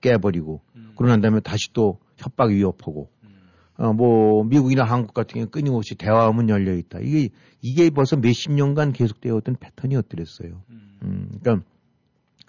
깨버리고 0.00 0.60
음. 0.76 0.92
그러고 0.96 1.10
난 1.10 1.20
다음에 1.20 1.40
다시 1.40 1.72
또 1.72 1.98
협박 2.16 2.50
위협하고 2.50 3.10
음. 3.22 3.28
어, 3.76 3.92
뭐 3.92 4.44
미국이나 4.44 4.84
한국 4.84 5.14
같은 5.14 5.34
경우는 5.34 5.50
끊임없이 5.50 5.94
대화문 5.94 6.48
열려 6.48 6.74
있다. 6.74 6.98
이게 7.00 7.28
이게 7.60 7.90
벌써 7.90 8.16
몇십 8.16 8.52
년간 8.52 8.92
계속되어 8.92 9.34
왔던 9.34 9.56
패턴이었더랬어요. 9.60 10.62
음. 10.70 10.98
음, 11.02 11.28
그러니까 11.40 11.64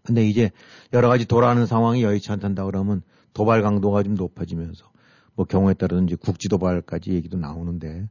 근데 0.03 0.25
이제 0.25 0.51
여러 0.93 1.09
가지 1.09 1.25
돌아가는 1.25 1.65
상황이 1.65 2.03
여의치 2.03 2.31
않단다 2.31 2.65
그러면 2.65 3.01
도발 3.33 3.61
강도가 3.61 4.01
좀 4.01 4.15
높아지면서 4.15 4.89
뭐 5.35 5.45
경우에 5.45 5.73
따라서 5.73 6.01
이제 6.03 6.15
국지 6.15 6.47
도발까지 6.47 7.11
얘기도 7.11 7.37
나오는데 7.37 8.07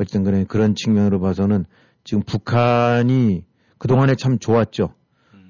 어쨌든 0.00 0.24
간에 0.24 0.44
그런 0.44 0.74
측면으로 0.74 1.20
봐서는 1.20 1.66
지금 2.04 2.22
북한이 2.22 3.44
그동안에 3.76 4.14
참 4.14 4.38
좋았죠. 4.38 4.94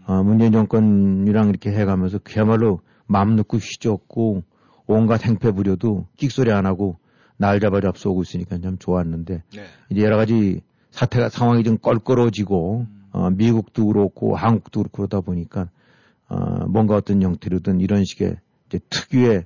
어, 0.06 0.22
문재인 0.24 0.50
정권이랑 0.50 1.50
이렇게 1.50 1.70
해가면서 1.70 2.18
그야말로 2.18 2.80
마음 3.06 3.36
놓고 3.36 3.58
휘젓고 3.58 4.42
온갖 4.86 5.24
행패 5.24 5.52
부려도 5.52 6.08
끽소리 6.16 6.50
안 6.50 6.66
하고 6.66 6.98
날 7.36 7.60
잡아 7.60 7.80
잡쏘고 7.80 8.22
있으니까 8.22 8.58
참 8.58 8.76
좋았는데 8.76 9.42
네. 9.54 9.62
이제 9.88 10.02
여러 10.02 10.16
가지 10.16 10.62
사태가 10.90 11.28
상황이 11.28 11.62
좀 11.62 11.78
껄끄러지고 11.78 12.86
음. 12.90 13.08
어, 13.12 13.30
미국도 13.30 13.86
그렇고 13.86 14.34
한국도 14.34 14.80
그렇고 14.80 14.96
그러다 14.96 15.20
보니까 15.20 15.68
어, 16.28 16.66
뭔가 16.66 16.96
어떤 16.96 17.22
형태로든 17.22 17.80
이런 17.80 18.04
식의 18.04 18.36
특유의 18.68 19.44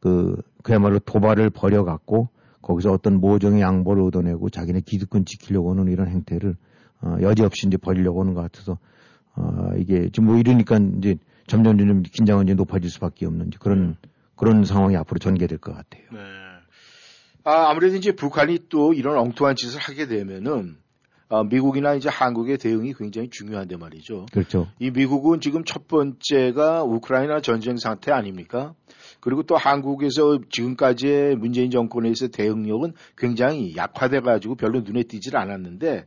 그 0.00 0.40
그야말로 0.62 0.98
도발을 0.98 1.50
벌여갖고 1.50 2.30
거기서 2.66 2.90
어떤 2.90 3.20
모종의 3.20 3.60
양보를 3.62 4.02
얻어내고 4.02 4.50
자기네 4.50 4.80
기득권 4.80 5.24
지키려고 5.24 5.70
하는 5.70 5.86
이런 5.86 6.08
행태를 6.08 6.56
어, 7.00 7.16
여지없이 7.20 7.68
이제 7.68 7.76
벌이려고 7.76 8.20
하는 8.20 8.34
것 8.34 8.42
같아서 8.42 8.78
어, 9.36 9.70
이게 9.76 10.10
지금 10.10 10.26
뭐 10.26 10.36
이러니까 10.36 10.80
이제 10.98 11.16
점점 11.46 11.78
점점 11.78 12.02
긴장은 12.02 12.46
이제 12.46 12.54
높아질 12.54 12.90
수밖에 12.90 13.24
없는 13.26 13.50
그런 13.60 13.90
네. 13.90 14.08
그런 14.34 14.64
상황이 14.64 14.96
앞으로 14.96 15.18
전개될 15.20 15.58
것 15.58 15.76
같아요. 15.76 16.02
네. 16.12 16.18
아, 17.44 17.70
아무래도 17.70 17.94
이제 17.94 18.10
북한이 18.10 18.68
또 18.68 18.92
이런 18.92 19.16
엉뚱한 19.16 19.54
짓을 19.54 19.80
하게 19.80 20.08
되면은 20.08 20.76
어, 21.28 21.42
미국이나 21.42 21.94
이제 21.94 22.08
한국의 22.08 22.58
대응이 22.58 22.94
굉장히 22.94 23.28
중요한데 23.30 23.76
말이죠. 23.76 24.26
그렇죠. 24.32 24.68
이 24.78 24.90
미국은 24.90 25.40
지금 25.40 25.64
첫 25.64 25.88
번째가 25.88 26.84
우크라이나 26.84 27.40
전쟁 27.40 27.76
상태 27.78 28.12
아닙니까? 28.12 28.74
그리고 29.20 29.42
또 29.42 29.56
한국에서 29.56 30.38
지금까지의 30.50 31.34
문재인 31.36 31.70
정권에서 31.70 32.28
대응력은 32.28 32.92
굉장히 33.16 33.74
약화돼 33.76 34.20
가지고 34.20 34.54
별로 34.54 34.80
눈에 34.82 35.02
띄질 35.02 35.36
않았는데 35.36 36.04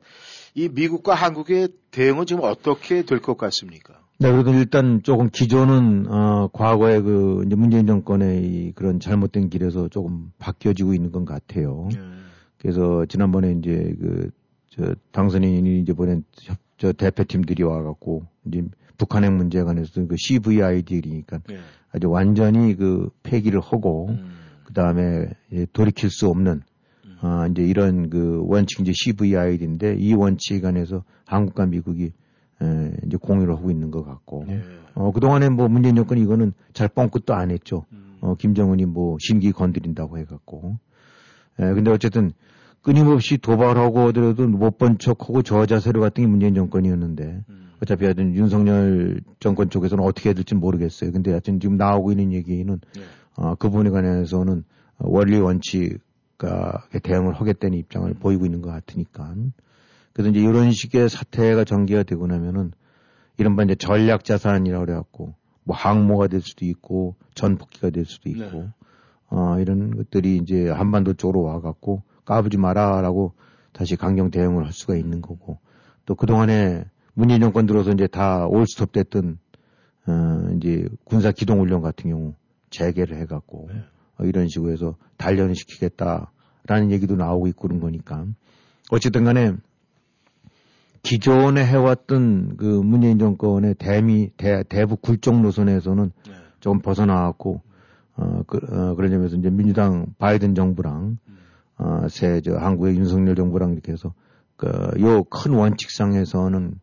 이 0.56 0.70
미국과 0.70 1.16
한국의 1.16 1.70
대응은 1.92 2.26
지금 2.26 2.44
어떻게 2.44 3.04
될 3.04 3.20
것 3.20 3.38
같습니까? 3.38 3.96
네, 4.20 4.32
그래도 4.32 4.54
일단 4.54 5.02
조금 5.04 5.30
기존은 5.30 6.06
어 6.10 6.50
과거에 6.54 7.02
그 7.02 7.44
이제 7.46 7.56
문재인 7.56 7.88
정권의 7.88 8.74
그런 8.76 9.00
잘못된 9.00 9.50
길에서 9.50 9.90
조금 9.90 10.32
바뀌어지고 10.40 10.94
있는 10.94 11.12
것 11.12 11.26
같아요. 11.26 11.88
네. 11.92 12.00
그래서 12.58 13.06
지난번에 13.06 13.54
이제 13.54 13.96
그 14.00 14.30
저 14.70 14.96
당선인이 15.12 15.80
이제 15.82 15.94
보낸 15.94 16.24
저 16.78 16.94
대표팀들이 16.94 17.64
와갖고 17.64 18.26
이제 18.46 18.64
북한핵 18.98 19.34
문제에 19.34 19.64
관해서 19.64 20.06
그 20.06 20.16
CVID니까 20.18 21.40
네. 21.48 21.58
아주 21.92 22.10
완전히 22.10 22.76
그 22.76 23.10
폐기를 23.24 23.60
하고 23.62 24.10
음. 24.10 24.32
그 24.64 24.74
다음에 24.74 25.30
돌이킬 25.74 26.10
수 26.10 26.28
없는 26.28 26.62
음. 27.06 27.18
아 27.22 27.48
이제 27.50 27.64
이런 27.64 28.10
그 28.10 28.44
원칙 28.46 28.82
이제 28.82 28.92
CVID인데 28.94 29.96
이 29.98 30.14
원칙에 30.14 30.62
관해서 30.62 31.04
한국과 31.26 31.66
미국이 31.66 32.12
에, 32.62 32.92
이제 33.06 33.18
공유를 33.18 33.56
하고 33.56 33.72
있는 33.72 33.90
것 33.90 34.04
같고 34.04 34.46
네. 34.48 34.62
어 34.94 35.12
그동안에 35.12 35.50
뭐 35.50 35.68
문재인 35.68 35.96
정권이 35.96 36.22
이거는 36.22 36.54
잘 36.74 36.88
뻥끗도 36.90 37.34
안 37.34 37.52
했죠. 37.52 37.86
음. 37.94 38.18
어 38.22 38.36
김정은이 38.36 38.86
뭐 38.86 39.18
심기 39.20 39.52
건드린다고 39.52 40.18
해갖고 40.20 40.78
에, 41.60 41.74
근데 41.74 41.90
어쨌든 41.90 42.32
끊임없이 42.82 43.38
도발하고 43.38 44.06
어디라도 44.06 44.48
못 44.48 44.78
본 44.78 44.98
척하고 44.98 45.42
저자세로 45.42 46.00
같은 46.02 46.24
게 46.24 46.28
문재인 46.28 46.56
정권이었는데 46.56 47.44
음. 47.50 47.72
어차피 47.82 48.06
하여튼 48.06 48.34
윤석열 48.36 49.22
정권 49.40 49.70
쪽에서는 49.70 50.04
어떻게 50.04 50.30
해야 50.30 50.34
될지 50.34 50.56
모르겠어요. 50.56 51.12
근데 51.12 51.32
하여튼 51.32 51.60
지금 51.60 51.78
나오고 51.78 52.12
있는 52.12 52.34
얘기는 52.34 52.80
네. 52.96 53.02
어, 53.36 53.56
그 53.56 53.70
부분에 53.70 53.90
관해서는 53.90 54.64
원리 54.98 55.40
원칙과 55.40 56.88
대응을 57.04 57.34
하겠다는 57.34 57.78
입장을 57.78 58.14
보이고 58.16 58.46
있는 58.46 58.62
것 58.62 58.70
같으니까. 58.70 59.34
그래서 60.12 60.32
이제 60.32 60.42
이런 60.42 60.72
식의 60.72 61.08
사태가 61.10 61.64
전개가 61.64 62.04
되고 62.04 62.28
나면은 62.28 62.72
이른바 63.38 63.64
이제 63.64 63.76
전략 63.76 64.26
자산이라고 64.26 64.86
그래갖고 64.86 65.36
뭐 65.64 65.76
항모가 65.76 66.28
될 66.28 66.42
수도 66.42 66.66
있고 66.66 67.16
전폭기가 67.36 67.92
될 67.92 68.04
수도 68.06 68.30
있고 68.30 68.58
네. 68.64 68.70
어, 69.30 69.58
이런 69.60 69.96
것들이 69.96 70.38
이제 70.38 70.70
한반도 70.70 71.14
쪽으로 71.14 71.44
와갖고 71.44 72.04
까부지 72.30 72.58
마라라고 72.58 73.34
다시 73.72 73.96
강경 73.96 74.30
대응을 74.30 74.64
할 74.64 74.72
수가 74.72 74.96
있는 74.96 75.20
거고 75.20 75.58
또 76.06 76.14
그동안에 76.14 76.86
문재인 77.16 77.42
정권 77.42 77.66
들어서 77.66 77.92
이제 77.92 78.06
다 78.06 78.46
올스톱 78.46 78.92
됐던 78.92 79.40
어, 80.06 80.50
이제 80.56 80.88
군사 81.06 81.32
기동 81.32 81.60
훈련 81.60 81.82
같은 81.82 82.12
경우 82.12 82.36
재개를 82.70 83.18
해 83.18 83.26
갖고 83.26 83.68
네. 83.74 83.84
어, 84.20 84.26
이런 84.26 84.48
식으로 84.48 84.72
해서 84.72 84.96
단련을 85.18 85.56
시키겠다라는 85.56 86.92
얘기도 86.92 87.16
나오고 87.16 87.48
있고 87.48 87.68
그런 87.68 87.80
거니까 87.80 88.26
어쨌든 88.92 89.24
간에 89.24 89.54
기존에 91.02 91.66
해왔던 91.66 92.58
그 92.58 92.66
문재인 92.66 93.18
정권의 93.18 93.74
대미 93.80 94.30
대, 94.38 94.64
대북 94.70 95.02
굴종 95.02 95.42
노선에서는 95.42 96.12
네. 96.28 96.34
조금 96.60 96.80
벗어나왔고 96.82 97.62
어, 98.18 98.44
그, 98.46 98.58
어, 98.58 98.94
그런 98.94 99.10
점에서 99.10 99.36
이제 99.36 99.50
민주당 99.50 100.14
바이든 100.20 100.54
정부랑 100.54 101.18
음. 101.28 101.40
어, 101.80 102.08
새저 102.10 102.58
한국의 102.58 102.98
윤석열 102.98 103.36
정부랑 103.36 103.74
이렇게 103.74 103.92
해서 103.92 104.14
그요 104.58 105.24
큰 105.24 105.54
원칙상에서는 105.54 106.76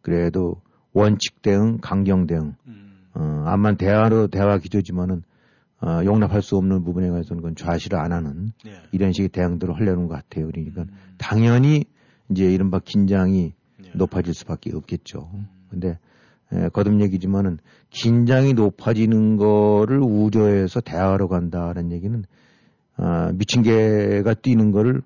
그래도 0.00 0.62
원칙 0.92 1.42
대응, 1.42 1.78
강경 1.82 2.26
대응. 2.26 2.54
음. 2.68 3.08
어, 3.14 3.42
암만 3.46 3.76
대화로 3.76 4.28
대화 4.28 4.58
기조지만은 4.58 5.22
어, 5.80 6.02
용납할 6.04 6.40
수 6.40 6.56
없는 6.56 6.84
부분에 6.84 7.10
관해서는 7.10 7.42
그건 7.42 7.56
좌시를 7.56 7.98
안 7.98 8.12
하는 8.12 8.52
네. 8.64 8.72
이런 8.92 9.12
식의 9.12 9.28
대응들을 9.30 9.74
하려는 9.74 10.06
것 10.06 10.14
같아요. 10.14 10.46
그러니까 10.46 10.82
음. 10.82 10.88
당연히 11.18 11.84
이제 12.30 12.44
이른바 12.44 12.78
긴장이 12.78 13.52
네. 13.78 13.90
높아질 13.94 14.32
수밖에 14.32 14.70
없겠죠. 14.74 15.30
음. 15.34 15.48
근데 15.68 15.98
에, 16.52 16.68
거듭 16.68 17.00
얘기지만은 17.00 17.58
긴장이 17.90 18.54
높아지는 18.54 19.36
거를 19.36 19.98
우려해서 19.98 20.80
대화로 20.80 21.28
간다는 21.28 21.90
얘기는 21.90 22.24
어, 22.96 23.30
미친 23.34 23.62
개가 23.62 24.34
뛰는 24.34 24.70
거를 24.70 25.02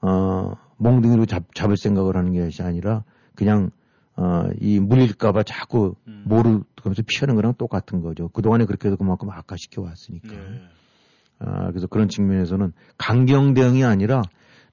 어, 0.00 0.52
몽둥이로 0.78 1.26
잡, 1.26 1.54
잡을 1.54 1.76
생각을 1.76 2.16
하는 2.16 2.32
것이 2.34 2.62
아니라 2.62 3.04
그냥 3.34 3.70
어, 4.16 4.44
이 4.60 4.80
물릴까봐 4.80 5.42
자꾸 5.42 5.94
음. 6.08 6.24
모르면서 6.26 7.02
피하는 7.06 7.34
거랑 7.34 7.54
똑같은 7.58 8.00
거죠. 8.00 8.28
그동안에 8.28 8.64
그렇게 8.64 8.88
해서 8.88 8.96
그만큼 8.96 9.30
악화시켜 9.30 9.82
왔으니까. 9.82 10.28
네. 10.28 10.62
아, 11.38 11.70
그래서 11.70 11.86
그런 11.86 12.08
측면에서는 12.08 12.72
강경 12.96 13.52
대응이 13.52 13.84
아니라 13.84 14.22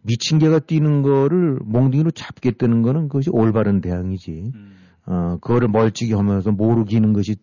미친 0.02 0.40
개가 0.40 0.60
뛰는 0.60 1.02
거를 1.02 1.60
몽둥이로 1.64 2.12
잡겠다는 2.12 2.82
거는 2.84 3.10
그것이 3.10 3.30
올바른 3.32 3.82
대응이지. 3.82 4.52
음. 4.56 4.76
어, 5.06 5.38
그거를 5.42 5.68
멀찍이 5.68 6.14
하면서 6.14 6.52
모르기는 6.52 7.12
것이 7.12 7.36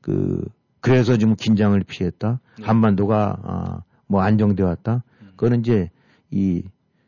그, 0.00 0.44
그래서 0.80 1.16
지금 1.16 1.34
긴장을 1.34 1.78
피했다. 1.82 2.40
네. 2.58 2.64
한반도가, 2.64 3.38
아, 3.42 3.82
뭐 4.10 4.22
안정돼 4.22 4.62
왔다. 4.64 5.04
음. 5.22 5.28
그거는 5.36 5.60
이제 5.60 5.90
이 6.30 6.62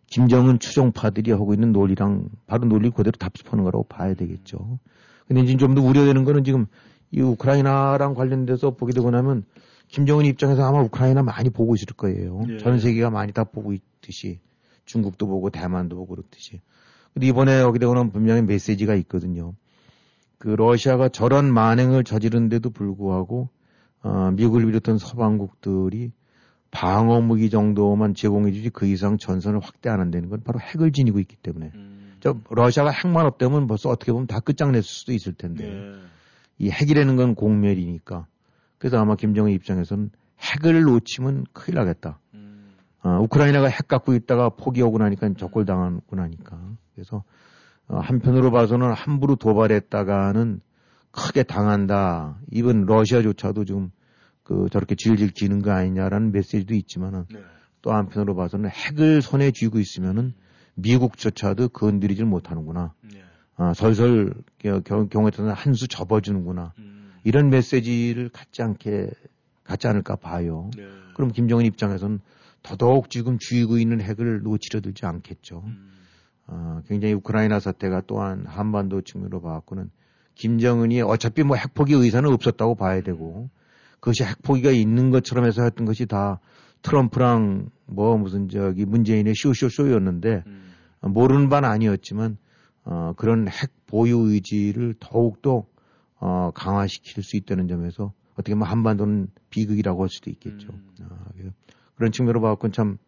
김정은 0.06 0.58
추종파들이 0.60 1.32
하고 1.32 1.52
있는 1.52 1.72
논리랑 1.72 2.28
바로 2.46 2.66
논리 2.66 2.90
그대로 2.90 3.12
답습하는 3.18 3.64
거라고 3.64 3.84
봐야 3.84 4.14
되겠죠. 4.14 4.78
근데 5.26 5.42
이제 5.42 5.56
좀 5.56 5.74
더 5.74 5.82
우려되는 5.82 6.24
거는 6.24 6.44
지금 6.44 6.66
이 7.10 7.20
우크라이나랑 7.20 8.14
관련돼서 8.14 8.70
보게 8.76 8.92
되고 8.92 9.10
나면 9.10 9.44
김정은 9.88 10.24
입장에서 10.26 10.62
아마 10.64 10.80
우크라이나 10.82 11.22
많이 11.22 11.50
보고 11.50 11.74
있을 11.74 11.88
거예요. 11.96 12.42
예. 12.48 12.58
전 12.58 12.78
세계가 12.78 13.10
많이 13.10 13.32
다 13.32 13.44
보고 13.44 13.72
있듯이 13.72 14.40
중국도 14.84 15.26
보고 15.26 15.50
대만도 15.50 15.96
보고 15.96 16.14
그렇듯이. 16.14 16.60
근데 17.14 17.26
이번에 17.26 17.60
여기 17.60 17.78
되고 17.78 17.92
나면 17.94 18.12
분명히 18.12 18.42
메시지가 18.42 18.94
있거든요. 18.96 19.54
그 20.38 20.48
러시아가 20.48 21.08
저런 21.08 21.52
만행을 21.52 22.04
저지른데도 22.04 22.70
불구하고 22.70 23.48
어, 24.02 24.30
미국을 24.32 24.66
비롯한 24.66 24.98
서방국들이 24.98 26.12
방어 26.72 27.20
무기 27.20 27.50
정도만 27.50 28.14
제공해주지 28.14 28.70
그 28.70 28.86
이상 28.86 29.18
전선을 29.18 29.60
확대 29.60 29.90
안 29.90 30.00
한다는 30.00 30.30
건 30.30 30.40
바로 30.42 30.58
핵을 30.58 30.90
지니고 30.90 31.20
있기 31.20 31.36
때문에. 31.36 31.70
음. 31.74 32.16
저 32.20 32.36
러시아가 32.50 32.90
핵만 32.90 33.26
없다면 33.26 33.66
벌써 33.66 33.90
어떻게 33.90 34.10
보면 34.10 34.26
다 34.26 34.40
끝장냈을 34.40 34.82
수도 34.82 35.12
있을 35.12 35.34
텐데 35.34 35.66
네. 35.68 35.94
이 36.58 36.70
핵이라는 36.70 37.14
건 37.16 37.34
공멸이니까. 37.34 38.26
그래서 38.78 38.98
아마 38.98 39.16
김정은 39.16 39.52
입장에서는 39.52 40.10
핵을 40.40 40.82
놓치면 40.82 41.44
큰일 41.52 41.76
나겠다. 41.76 42.18
음. 42.34 42.72
어, 43.04 43.18
우크라이나가 43.20 43.68
핵 43.68 43.86
갖고 43.86 44.14
있다가 44.14 44.48
포기하고 44.48 44.98
나니까 44.98 45.34
적골 45.36 45.66
당하고 45.66 46.16
나니까. 46.16 46.58
그래서 46.94 47.22
어, 47.86 47.98
한편으로 47.98 48.50
봐서는 48.50 48.92
함부로 48.92 49.36
도발했다가는 49.36 50.60
크게 51.10 51.42
당한다. 51.42 52.38
이번 52.50 52.86
러시아조차도 52.86 53.66
지금 53.66 53.90
그 54.42 54.68
저렇게 54.70 54.94
질질 54.94 55.30
기는 55.30 55.62
거 55.62 55.72
아니냐라는 55.72 56.32
메시지도 56.32 56.74
있지만은 56.74 57.24
네. 57.32 57.40
또 57.80 57.92
한편으로 57.92 58.34
봐서는 58.34 58.70
핵을 58.70 59.22
손에 59.22 59.50
쥐고 59.50 59.78
있으면은 59.78 60.34
미국조차도 60.74 61.68
건드리질 61.68 62.24
못하는구나. 62.24 62.94
네. 63.12 63.22
아, 63.56 63.74
설설 63.74 64.34
경, 64.58 64.82
경우에 64.82 65.30
따라서 65.30 65.52
한수 65.52 65.88
접어주는구나. 65.88 66.72
음. 66.78 67.12
이런 67.24 67.50
메시지를 67.50 68.28
갖지 68.30 68.62
않게 68.62 69.10
갖지 69.64 69.86
않을까 69.86 70.16
봐요. 70.16 70.70
네. 70.76 70.84
그럼 71.14 71.30
김정은 71.30 71.64
입장에서는 71.64 72.20
더더욱 72.62 73.10
지금 73.10 73.38
쥐고 73.38 73.78
있는 73.78 74.00
핵을 74.00 74.42
놓치려 74.42 74.80
들지 74.80 75.06
않겠죠. 75.06 75.62
음. 75.66 75.92
아, 76.46 76.82
굉장히 76.88 77.14
우크라이나 77.14 77.60
사태가 77.60 78.02
또한 78.06 78.44
한반도 78.46 79.02
측면으로 79.02 79.40
봐갖고는 79.40 79.90
김정은이 80.34 81.02
어차피 81.02 81.42
뭐 81.42 81.56
핵포기 81.56 81.94
의사는 81.94 82.28
없었다고 82.32 82.74
봐야 82.74 83.02
되고 83.02 83.50
음. 83.52 83.61
그것이 84.02 84.24
핵포기가 84.24 84.72
있는 84.72 85.10
것처럼 85.10 85.46
해서 85.46 85.62
했던 85.62 85.86
것이 85.86 86.06
다 86.06 86.40
트럼프랑 86.82 87.70
뭐 87.86 88.18
무슨 88.18 88.48
저기 88.48 88.84
문재인의 88.84 89.34
쇼쇼쇼였는데 89.36 90.42
음. 90.44 90.72
모르는 91.02 91.48
바는 91.48 91.68
아니었지만 91.68 92.36
어, 92.84 93.12
그런 93.16 93.46
핵 93.46 93.70
보유 93.86 94.32
의지를 94.32 94.96
더욱더 94.98 95.66
어, 96.18 96.50
강화시킬 96.52 97.22
수 97.22 97.36
있다는 97.36 97.68
점에서 97.68 98.12
어떻게 98.32 98.54
보면 98.54 98.66
한반도는 98.66 99.28
비극이라고 99.50 100.02
할 100.02 100.08
수도 100.10 100.30
있겠죠. 100.30 100.70
음. 100.72 100.92
아, 101.02 101.28
그런 101.94 102.10
측면으로 102.10 102.40
봐갖고는 102.40 102.72
참 102.72 102.98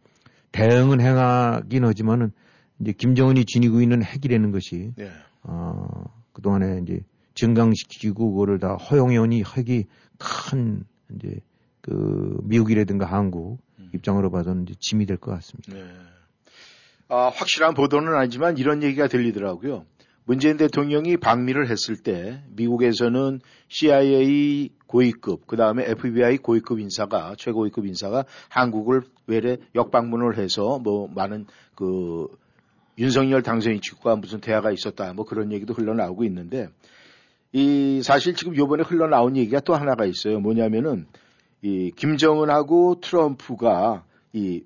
대응은 0.53 1.01
행하긴 1.01 1.85
하지만은 1.85 2.31
이제 2.79 2.93
김정은이 2.93 3.47
지니고 3.47 3.81
있는 3.81 4.05
핵이라는 4.05 4.53
것이 4.53 4.93
네. 4.95 5.11
어, 5.43 6.05
그동안에 6.33 6.83
이제 6.85 7.01
증강시키고 7.35 8.31
그거를 8.33 8.61
다 8.61 8.77
허용해오니 8.77 9.43
핵이 9.43 9.87
큰 10.19 10.85
이제 11.15 11.41
그 11.81 12.39
미국이라든가 12.45 13.07
한국 13.07 13.59
음. 13.79 13.91
입장으로 13.95 14.31
봐서는 14.31 14.63
이제 14.65 14.75
짐이 14.79 15.07
될 15.07 15.17
것 15.19 15.31
같습니다. 15.33 15.73
네. 15.75 15.85
아, 17.09 17.29
확실한 17.29 17.75
보도는 17.75 18.15
아니지만 18.15 18.57
이런 18.59 18.83
얘기가 18.83 19.09
들리더라고요. 19.09 19.85
문재인 20.27 20.57
대통령이 20.57 21.19
방미를 21.19 21.69
했을 21.69 21.97
때 21.97 22.43
미국에서는 22.57 23.41
CIA 23.69 24.71
고위급, 24.87 25.47
그 25.47 25.57
다음에 25.57 25.85
FBI 25.87 26.39
고위급 26.39 26.81
인사가, 26.81 27.35
최고위급 27.37 27.85
인사가 27.85 28.25
한국을 28.49 29.03
외래 29.27 29.59
역방문을 29.75 30.39
해서 30.39 30.79
뭐 30.79 31.09
많은 31.09 31.45
그 31.75 32.27
윤석열 32.97 33.43
당선인 33.43 33.83
측과 33.83 34.17
무슨 34.17 34.41
대화가 34.41 34.71
있었다, 34.71 35.13
뭐 35.13 35.27
그런 35.27 35.53
얘기도 35.53 35.75
흘러나오고 35.75 36.25
있는데 36.25 36.69
이 37.55 38.03
사실 38.03 38.35
지금 38.35 38.57
요번에 38.57 38.83
흘러나온 38.83 39.37
얘기가 39.37 39.61
또 39.61 39.77
하나가 39.77 40.05
있어요. 40.07 40.41
뭐냐면은 40.41 41.07
이 41.63 41.93
김정은하고 41.95 43.01
트럼프가 43.01 44.05
이 44.33 44.65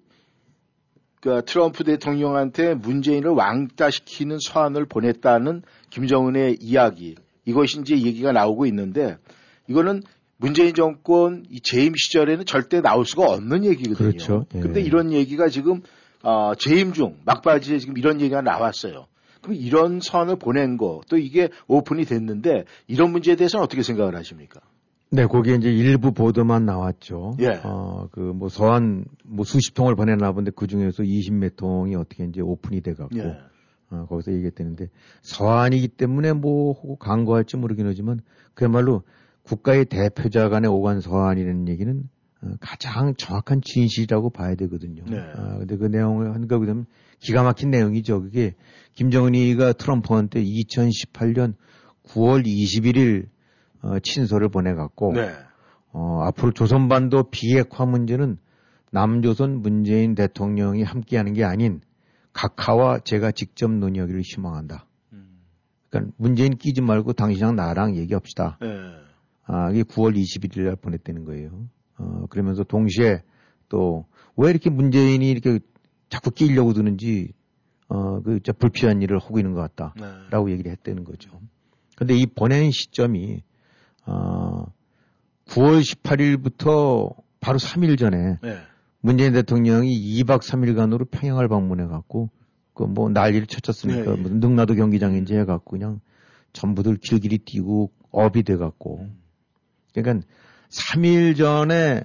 그러니까 1.21 1.45
트럼프 1.45 1.85
대통령한테 1.85 2.75
문재인을 2.75 3.31
왕따시키는 3.31 4.39
서한을 4.41 4.87
보냈다는 4.87 5.63
김정은의 5.91 6.57
이야기 6.63 7.17
이것이 7.45 7.81
이제 7.81 7.95
얘기가 7.95 8.33
나오고 8.33 8.65
있는데 8.67 9.19
이거는 9.69 10.03
문재인 10.39 10.73
정권 10.75 11.45
이 11.51 11.61
재임 11.61 11.93
시절에는 11.95 12.47
절대 12.47 12.81
나올 12.81 13.05
수가 13.05 13.25
없는 13.25 13.67
얘기거든요. 13.67 13.99
그렇죠. 13.99 14.47
예. 14.55 14.61
근데 14.61 14.81
이런 14.81 15.13
얘기가 15.13 15.49
지금 15.49 15.83
어, 16.23 16.55
재임 16.55 16.95
중 16.95 17.19
막바지에 17.27 17.81
지금 17.81 17.99
이런 17.99 18.23
얘기가 18.23 18.41
나왔어요. 18.41 19.09
그럼 19.43 19.57
이런 19.57 20.01
선을 20.01 20.37
보낸 20.37 20.77
거, 20.77 21.01
또 21.09 21.17
이게 21.17 21.49
오픈이 21.67 22.05
됐는데 22.05 22.65
이런 22.87 23.13
문제에 23.13 23.37
대해서는 23.37 23.65
어떻게 23.65 23.83
생각을 23.83 24.17
하십니까? 24.17 24.61
네, 25.11 25.27
거기에 25.27 25.55
이제 25.55 25.73
일부 25.73 26.13
보도만 26.13 26.67
나왔죠. 26.67 27.37
예. 27.41 27.61
어, 27.65 28.09
그, 28.13 28.21
뭐, 28.21 28.51
서한, 28.51 29.07
뭐, 29.25 29.45
수십 29.45 29.73
통을 29.73 29.95
보내나 29.95 30.33
본데 30.33 30.51
그 30.55 30.67
중에서 30.67 31.03
20몇 31.03 31.57
통이 31.57 31.95
어떻게 31.97 32.25
이제 32.25 32.43
오픈이 32.43 32.83
돼 32.83 32.93
갖고, 32.93 33.17
예. 33.19 33.39
어, 33.91 34.07
거기서 34.07 34.33
얘기했다는데, 34.33 34.89
서한이기 35.23 35.89
때문에 35.89 36.35
뭐, 36.35 36.73
혹 36.73 36.99
광고할지 36.99 37.57
모르긴 37.57 37.87
하지만, 37.87 38.21
그야말로 38.53 39.03
국가의 39.45 39.87
대표자 39.87 40.51
간의 40.51 40.71
오간 40.71 41.01
서한이라는 41.01 41.69
얘기는 41.69 42.03
어, 42.43 42.51
가장 42.61 43.15
정확한 43.17 43.63
진실이라고 43.63 44.31
봐야 44.31 44.55
되거든요. 44.55 45.03
네. 45.09 45.19
아, 45.19 45.59
근데 45.59 45.77
그 45.77 45.87
내용을 45.87 46.35
한가 46.35 46.59
보면 46.59 46.87
기가 47.19 47.43
막힌 47.43 47.71
내용이죠. 47.71 48.23
그게 48.23 48.55
김정은이가 48.99 49.75
트럼프한테 49.75 50.43
2018년 50.43 51.55
9월 52.09 52.45
21일 52.45 53.29
어, 53.83 54.01
친서를 54.01 54.49
보내갖고 54.49 55.13
네. 55.13 55.31
어, 55.93 56.23
앞으로 56.25 56.53
조선반도 56.53 57.31
비핵화 57.31 57.87
문제는 57.87 58.39
남조선 58.91 59.63
문재인 59.63 60.17
대통령이 60.17 60.83
함께하는 60.83 61.33
게 61.35 61.45
아닌 61.45 61.81
각하와 62.33 62.99
제가 62.99 63.31
직접 63.31 63.71
논의하기를 63.71 64.21
희망한다. 64.23 64.87
그러니까 65.91 66.13
문재인 66.17 66.57
끼지 66.57 66.81
말고 66.83 67.13
당신이랑 67.13 67.55
나랑 67.55 67.97
얘기합시다. 67.97 68.59
네. 68.61 68.67
아, 69.45 69.71
이게 69.71 69.85
9월 69.85 70.17
21일 70.17 70.63
날 70.65 70.75
보냈다는 70.77 71.25
거예요. 71.25 71.69
어, 71.99 72.27
그러면서 72.29 72.65
동시에 72.65 73.23
또 73.69 74.07
왜 74.39 74.51
이렇게 74.51 74.71
문재인이 74.71 75.29
이렇게 75.29 75.59
자꾸 76.09 76.31
끼려고 76.31 76.73
드는지 76.73 77.33
어, 77.89 78.21
그, 78.23 78.41
저 78.43 78.53
불필요한 78.53 79.03
일을 79.03 79.19
하고 79.19 79.39
있는 79.39 79.55
것 79.55 79.61
같다. 79.61 79.95
네. 79.99 80.07
라고 80.31 80.51
얘기를 80.51 80.71
했다는 80.73 81.05
거죠. 81.05 81.31
근데 81.97 82.15
이 82.15 82.27
보낸 82.27 82.71
시점이, 82.71 83.43
어, 84.07 84.67
9월 85.47 85.83
18일부터 85.83 87.15
바로 87.41 87.59
3일 87.59 87.99
전에 87.99 88.39
네. 88.43 88.59
문재인 89.01 89.33
대통령이 89.33 90.23
2박 90.23 90.41
3일간으로 90.41 91.11
평양을 91.11 91.49
방문해 91.49 91.87
갖고 91.87 92.31
그 92.79 92.85
뭐 92.85 93.11
난리를 93.11 93.47
쳤었으니까 93.49 94.03
네, 94.03 94.19
예. 94.19 94.23
무슨 94.23 94.39
능라도 94.39 94.75
경기장인지 94.75 95.35
해 95.35 95.45
갖고 95.45 95.73
그냥 95.73 96.01
전부들 96.53 96.99
길길이 96.99 97.39
뛰고 97.39 97.91
업이 98.13 98.45
돼 98.45 98.57
갖고 98.57 99.09
그러니까 99.93 100.25
3일 100.71 101.37
전에 101.37 102.05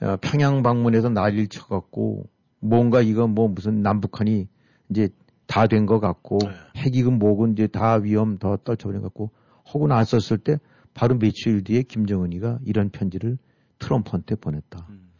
어, 0.00 0.16
평양 0.20 0.62
방문해서 0.62 1.10
난리를 1.10 1.48
쳐 1.48 1.66
갖고 1.66 2.26
뭔가 2.64 3.00
이거 3.02 3.26
뭐 3.26 3.48
무슨 3.48 3.82
남북한이 3.82 4.48
이제 4.90 5.08
다 5.46 5.66
된 5.66 5.86
것 5.86 6.00
같고 6.00 6.38
네. 6.42 6.50
핵이건 6.76 7.18
뭐건 7.18 7.52
이제 7.52 7.66
다 7.66 7.94
위험 7.94 8.38
더 8.38 8.56
떨쳐버린 8.56 9.02
것 9.02 9.08
같고 9.08 9.30
하고 9.64 9.86
났었을 9.86 10.38
때 10.38 10.58
바로 10.94 11.18
며칠 11.18 11.62
뒤에 11.64 11.82
김정은이가 11.82 12.60
이런 12.64 12.88
편지를 12.90 13.36
트럼프한테 13.78 14.36
보냈다. 14.36 14.86
음. 14.88 15.10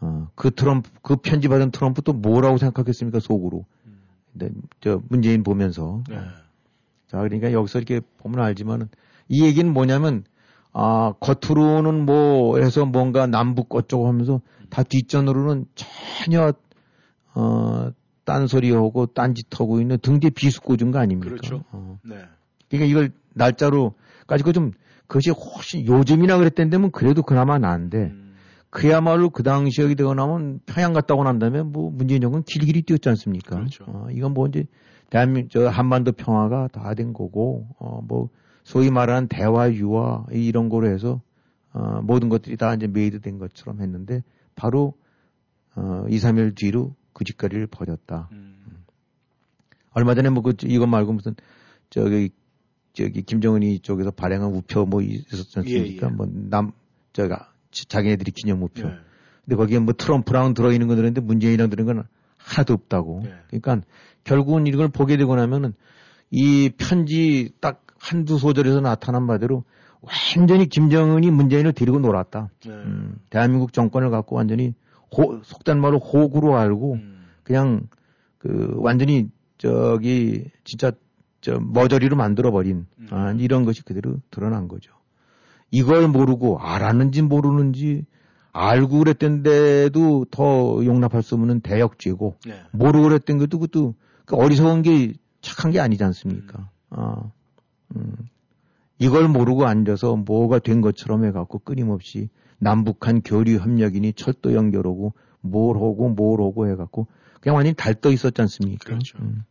어, 0.00 0.28
그 0.34 0.50
트럼프, 0.50 0.90
그 1.02 1.16
편지 1.16 1.48
받은 1.48 1.70
트럼프 1.70 2.02
또 2.02 2.12
뭐라고 2.12 2.58
생각했습니까, 2.58 3.20
속으로. 3.20 3.64
근데, 4.32 4.50
저, 4.80 5.00
문재인 5.08 5.42
보면서. 5.42 6.02
네. 6.10 6.16
자, 7.08 7.18
그러니까 7.18 7.52
여기서 7.52 7.78
이렇게 7.78 8.00
보면 8.18 8.40
알지만은, 8.40 8.88
이 9.28 9.44
얘기는 9.44 9.72
뭐냐면, 9.72 10.24
아, 10.72 11.14
겉으로는 11.20 12.04
뭐 12.04 12.58
해서 12.58 12.84
뭔가 12.84 13.26
남북 13.26 13.74
어쩌고 13.74 14.06
하면서 14.06 14.42
다 14.68 14.82
뒷전으로는 14.82 15.66
전혀, 15.74 16.52
어, 17.34 17.90
딴소리하고 18.24 19.06
딴짓하고 19.06 19.80
있는 19.80 19.98
등뒤 20.00 20.30
비수고 20.30 20.76
준거 20.76 20.98
아닙니까? 20.98 21.30
그렇죠. 21.30 21.64
어. 21.72 21.98
네. 22.04 22.16
그러니까 22.68 22.90
이걸 22.90 23.12
날짜로 23.34 23.94
가지고 24.26 24.52
좀 24.52 24.72
그것이 25.06 25.30
훨씬 25.30 25.86
요즘이나 25.86 26.38
그랬던데면 26.38 26.90
그래도 26.92 27.22
그나마 27.22 27.58
나은데 27.58 28.12
음. 28.12 28.34
그야말로 28.70 29.30
그 29.30 29.42
당시 29.42 29.82
여기 29.82 29.94
되고 29.94 30.14
나면 30.14 30.60
평양 30.66 30.92
갔다 30.94 31.14
오고 31.14 31.24
난 31.24 31.38
다음에 31.38 31.62
뭐 31.62 31.90
문재인 31.90 32.20
정부는 32.22 32.44
길길이 32.44 32.82
뛰었지 32.82 33.08
않습니까? 33.10 33.56
그렇죠. 33.56 33.84
어, 33.86 34.06
이건 34.10 34.32
뭐 34.34 34.46
이제 34.48 34.64
대한민국 35.10 35.50
저 35.50 35.68
한반도 35.68 36.12
평화가 36.12 36.68
다 36.72 36.94
된 36.94 37.12
거고 37.12 37.68
어 37.78 38.00
뭐 38.02 38.30
소위 38.64 38.90
말하는 38.90 39.28
대화 39.28 39.70
유화 39.72 40.24
이런 40.30 40.70
거로 40.70 40.88
해서 40.88 41.20
어 41.74 42.00
모든 42.02 42.30
것들이 42.30 42.56
다 42.56 42.72
이제 42.74 42.86
made 42.86 43.20
된 43.20 43.38
것처럼 43.38 43.82
했는데 43.82 44.22
바로 44.56 44.94
어 45.76 46.06
2, 46.08 46.16
3일 46.16 46.56
뒤로 46.56 46.94
그 47.14 47.24
짓거리를 47.24 47.66
벌였다. 47.68 48.28
음. 48.32 48.84
얼마 49.92 50.14
전에 50.14 50.28
뭐 50.28 50.42
그 50.42 50.54
이거 50.64 50.86
말고 50.86 51.14
무슨 51.14 51.34
저기 51.88 52.30
저기 52.92 53.22
김정은이 53.22 53.80
쪽에서 53.80 54.10
발행한 54.10 54.50
우표 54.52 54.84
뭐 54.84 55.00
있었지 55.00 55.58
않습니까? 55.60 56.06
예, 56.06 56.10
예. 56.10 56.14
뭐남 56.14 56.72
저가 57.12 57.52
자기네들이 57.70 58.32
기념 58.32 58.62
우표. 58.62 58.86
네. 58.88 58.94
근데 59.44 59.56
거기에 59.56 59.78
뭐 59.78 59.94
트럼프랑 59.94 60.54
들어있는 60.54 60.86
거 60.88 60.94
들었는데 60.94 61.20
문재인이랑 61.20 61.70
들어있는 61.70 61.96
건 61.96 62.04
하나도 62.36 62.74
없다고. 62.74 63.22
네. 63.24 63.32
그러니까 63.48 63.86
결국은 64.24 64.66
이걸 64.66 64.88
보게 64.88 65.16
되고 65.16 65.34
나면은 65.34 65.74
이 66.30 66.70
편지 66.76 67.50
딱 67.60 67.84
한두 67.98 68.38
소절에서 68.38 68.80
나타난 68.80 69.26
바대로 69.26 69.64
완전히 70.36 70.66
김정은이 70.66 71.30
문재인을 71.30 71.72
데리고 71.72 71.98
놀았다. 71.98 72.50
네. 72.66 72.70
음, 72.70 73.16
대한민국 73.30 73.72
정권을 73.72 74.10
갖고 74.10 74.36
완전히 74.36 74.74
호, 75.16 75.40
속된 75.42 75.80
말로 75.80 75.98
호구로 75.98 76.56
알고 76.56 76.94
음. 76.94 77.26
그냥 77.42 77.88
그 78.38 78.74
완전히 78.76 79.28
저기 79.58 80.50
진짜 80.64 80.92
저 81.40 81.58
머저리로 81.60 82.16
만들어 82.16 82.50
버린 82.50 82.86
음. 82.98 83.08
아, 83.10 83.32
이런 83.38 83.64
것이 83.64 83.82
그대로 83.82 84.16
드러난 84.30 84.68
거죠. 84.68 84.92
이걸 85.70 86.08
모르고 86.08 86.58
알았는지 86.58 87.22
모르는지 87.22 88.04
알고 88.52 88.98
그랬던데도 88.98 90.26
더 90.30 90.84
용납할 90.84 91.22
수 91.22 91.34
없는 91.34 91.60
대역죄고 91.60 92.36
네. 92.46 92.62
모르고 92.70 93.08
그랬던 93.08 93.38
것도 93.38 93.58
그것도 93.58 93.94
그 94.24 94.36
어리석은 94.36 94.82
게 94.82 95.14
착한 95.40 95.72
게 95.72 95.80
아니지 95.80 96.04
않습니까? 96.04 96.70
아, 96.90 97.30
음. 97.96 98.14
이걸 98.98 99.28
모르고 99.28 99.66
앉아서 99.66 100.16
뭐가 100.16 100.60
된 100.60 100.80
것처럼 100.80 101.24
해갖고 101.24 101.58
끊임없이 101.58 102.28
남북한 102.64 103.20
교류 103.20 103.58
협력이니 103.58 104.14
철도 104.14 104.54
연결하고 104.54 105.12
뭘 105.42 105.76
하고 105.76 106.08
뭘 106.08 106.40
하고 106.40 106.66
해갖고 106.66 107.06
그냥 107.40 107.56
완전히 107.56 107.74
달떠 107.76 108.10
있었지 108.10 108.40
않습니까? 108.40 108.86
그렇죠. 108.86 109.18
음. 109.20 109.44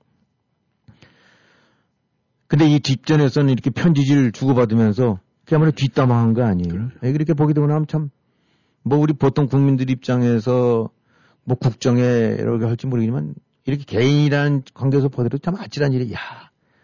근데 2.47 2.67
이 2.67 2.79
뒷전에서는 2.79 3.51
이렇게 3.51 3.69
편지지를 3.69 4.31
주고받으면서 4.31 5.19
그야말로 5.45 5.71
뒷담화한 5.71 6.33
거 6.33 6.43
아니에요? 6.43 6.73
그렇죠. 6.73 6.95
예, 7.03 7.11
그렇게 7.11 7.33
보게 7.33 7.53
되고 7.53 7.67
나면 7.67 7.85
참, 7.87 8.09
뭐 8.81 8.97
우리 8.97 9.13
보통 9.13 9.47
국민들 9.47 9.91
입장에서 9.91 10.89
뭐 11.43 11.57
국정에 11.57 12.01
이렇게 12.01 12.65
할지 12.65 12.87
모르겠지만 12.87 13.35
이렇게 13.65 13.83
개인이라는 13.85 14.63
관계에서 14.73 15.09
보더라도 15.09 15.37
참 15.37 15.55
아찔한 15.55 15.93
일이, 15.93 16.11
야, 16.13 16.17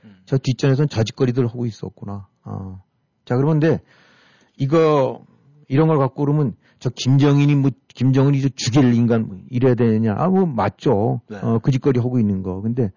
음. 0.04 0.22
저 0.26 0.38
뒷전에서는 0.38 0.90
저짓거리들 0.90 1.48
하고 1.48 1.66
있었구나. 1.66 2.28
어. 2.44 2.84
자, 3.26 3.36
그러는데 3.36 3.80
이거, 4.58 5.26
이런 5.70 5.88
걸 5.88 5.98
갖고 5.98 6.26
그러면 6.26 6.56
저 6.80 6.90
김정인이 6.90 7.56
뭐, 7.56 7.72
김정은이 7.88 8.42
저 8.42 8.50
죽일 8.56 8.94
인간 8.94 9.28
뭐 9.28 9.38
이래야 9.50 9.76
되느냐. 9.76 10.16
아, 10.18 10.28
뭐 10.28 10.46
맞죠. 10.46 11.22
네. 11.30 11.38
어, 11.38 11.60
그 11.60 11.72
짓거리 11.72 12.00
하고 12.00 12.20
있는 12.20 12.44
거. 12.44 12.60
근데 12.62 12.92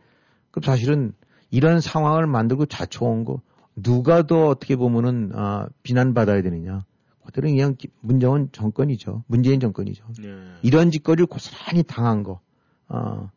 그 0.51 0.61
사실은 0.62 1.12
이런 1.51 1.81
상황을 1.81 2.27
만들고 2.27 2.66
자초한 2.66 3.25
거 3.25 3.41
누가 3.77 4.27
더 4.27 4.49
어떻게 4.49 4.75
보면은 4.77 5.31
아, 5.35 5.68
비난받아야 5.83 6.43
되느냐. 6.43 6.85
그들은 7.27 7.51
그냥 7.51 7.77
기- 7.79 7.89
문정은 8.01 8.49
정권이죠. 8.53 9.23
문재인 9.29 9.61
정권이죠. 9.61 10.05
네. 10.20 10.29
이런 10.62 10.91
짓거리를 10.91 11.27
고스란히 11.27 11.83
당한 11.85 12.23
거. 12.25 12.41
아, 12.89 13.31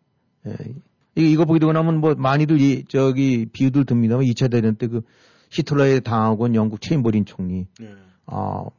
예. 0.47 0.51
이- 1.17 1.31
이거 1.31 1.45
보게 1.45 1.59
되고 1.59 1.71
나면 1.71 1.99
뭐 2.01 2.15
많이들 2.15 2.59
이, 2.61 2.85
저기 2.87 3.45
비유들 3.45 3.85
듭니다만 3.85 4.25
2차 4.25 4.49
대전 4.51 4.75
때 4.75 4.87
그 4.87 5.01
히틀러에 5.51 5.99
당하고 6.01 6.45
온 6.45 6.55
영국 6.55 6.81
체인버린 6.81 7.25
총리. 7.25 7.67
네. 7.79 7.89
아, 8.25 8.63
이 8.65 8.69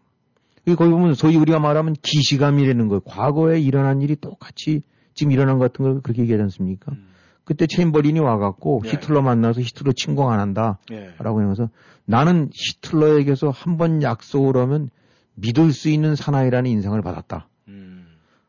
거기 0.75 0.91
보면 0.91 1.15
소위 1.15 1.37
우리가 1.37 1.61
말하면 1.61 1.95
기시감이라는 2.03 2.89
거. 2.89 3.01
과거에 3.01 3.61
일어난 3.61 4.03
일이 4.03 4.17
똑같이 4.17 4.83
지금 5.15 5.33
일어난 5.33 5.59
것 5.59 5.73
같은 5.73 5.85
걸 5.85 6.01
그렇게 6.03 6.23
얘기하지 6.23 6.43
않습니까? 6.43 6.93
음. 6.93 7.07
그때 7.45 7.67
체인버린이 7.69 8.19
와갖고 8.19 8.81
네. 8.83 8.91
히틀러 8.91 9.23
만나서 9.23 9.61
히틀러 9.61 9.93
침공 9.93 10.31
안 10.33 10.41
한다. 10.41 10.79
네. 10.91 11.11
라고 11.19 11.41
하면서 11.41 11.69
나는 12.05 12.51
히틀러에게서 12.53 13.51
한 13.51 13.77
번 13.77 14.03
약속을 14.03 14.57
하면 14.63 14.91
믿을 15.37 15.73
수 15.73 15.89
있는 15.89 16.17
사나이라는 16.17 16.69
인상을 16.69 17.01
받았다. 17.03 17.49
음. 17.69 18.07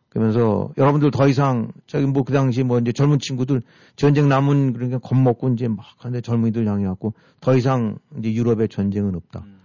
그러면서 0.09 0.71
여러분들 0.77 1.11
더 1.11 1.27
이상 1.27 1.71
저기 1.85 2.07
뭐 2.07 2.23
그 2.23 2.33
당시 2.33 2.63
뭐 2.63 2.79
이제 2.79 2.91
젊은 2.91 3.19
친구들 3.19 3.61
전쟁 3.95 4.27
남은 4.29 4.73
그러니까 4.73 4.97
겁먹고 4.97 5.49
이제 5.49 5.67
막 5.67 5.85
하는데 5.99 6.21
젊은이들 6.21 6.67
향해 6.67 6.85
갖고 6.85 7.13
더 7.39 7.55
이상 7.55 7.97
이제 8.17 8.33
유럽에 8.33 8.65
전쟁은 8.67 9.13
없다. 9.15 9.43
음. 9.45 9.56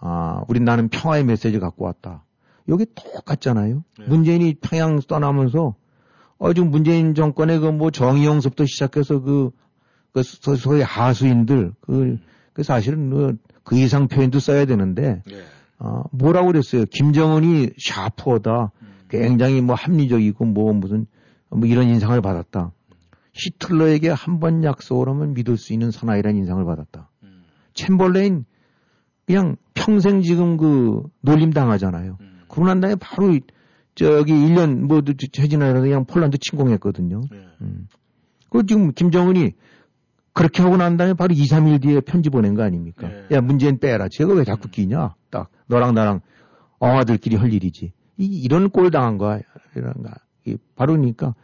아, 0.00 0.42
우린 0.48 0.64
나는 0.64 0.88
평화의 0.88 1.24
메시지를 1.24 1.60
갖고 1.60 1.84
왔다. 1.84 2.24
여기 2.68 2.86
똑같잖아요. 2.94 3.82
네. 3.98 4.06
문재인이 4.06 4.54
평양 4.60 4.98
떠나면서 5.00 5.74
어, 6.38 6.52
지금 6.52 6.70
문재인 6.70 7.14
정권의 7.14 7.58
그 7.60 7.70
뭐 7.72 7.90
정의용서부터 7.90 8.64
시작해서 8.66 9.20
그, 9.20 9.50
그 10.12 10.22
소- 10.22 10.54
소위 10.56 10.82
하수인들 10.82 11.72
그, 11.80 12.18
그 12.52 12.62
사실은 12.62 13.10
그, 13.10 13.36
그 13.64 13.76
이상 13.76 14.06
표현도 14.08 14.38
써야 14.38 14.64
되는데 14.66 15.22
네. 15.26 15.34
어, 15.78 16.02
뭐라고 16.12 16.48
그랬어요? 16.48 16.84
김정은이 16.90 17.70
샤프하다. 17.78 18.72
굉장히 19.08 19.60
뭐 19.62 19.74
합리적이고 19.74 20.44
뭐 20.44 20.72
무슨 20.74 21.06
뭐 21.48 21.66
이런 21.66 21.88
인상을 21.88 22.20
받았다. 22.20 22.72
히틀러에게 23.32 24.10
한 24.10 24.38
번 24.40 24.62
약속을 24.64 25.08
하면 25.08 25.32
믿을 25.34 25.56
수 25.56 25.72
있는 25.72 25.90
사나이라는 25.90 26.36
인상을 26.38 26.64
받았다. 26.64 27.08
챔벌레인 27.74 28.44
그냥 29.28 29.56
평생 29.74 30.22
지금 30.22 30.56
그 30.56 31.02
놀림 31.20 31.50
당하잖아요. 31.50 32.16
그러고 32.48 32.66
난 32.66 32.80
다음에 32.80 32.96
바로 32.98 33.38
저기 33.94 34.32
1년 34.32 34.86
뭐 34.86 35.02
최진아라서 35.02 35.82
그냥 35.82 36.06
폴란드 36.06 36.38
침공했거든요. 36.38 37.20
음. 37.60 37.88
그 38.48 38.64
지금 38.64 38.92
김정은이 38.92 39.52
그렇게 40.32 40.62
하고 40.62 40.78
난 40.78 40.96
다음에 40.96 41.12
바로 41.12 41.34
2, 41.34 41.42
3일 41.42 41.82
뒤에 41.82 42.00
편지 42.00 42.30
보낸 42.30 42.54
거 42.54 42.62
아닙니까? 42.62 43.06
네. 43.06 43.26
야, 43.32 43.40
문재인 43.42 43.78
빼라. 43.78 44.08
제가 44.10 44.32
왜 44.32 44.44
자꾸 44.44 44.68
끼냐? 44.68 45.14
딱, 45.28 45.50
너랑 45.66 45.94
나랑 45.94 46.20
엉아들끼리 46.78 47.36
할 47.36 47.52
일이지. 47.52 47.92
이, 48.16 48.24
이런 48.24 48.70
꼴 48.70 48.90
당한 48.90 49.18
거야. 49.18 49.40
이런 49.74 49.92
거. 49.94 50.10
이 50.46 50.56
바로 50.74 50.94
그러니까, 50.94 51.34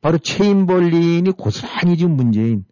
바로 0.00 0.18
체인벌린이 0.18 1.28
고스란히 1.32 1.96
지금 1.96 2.14
문재인, 2.14 2.64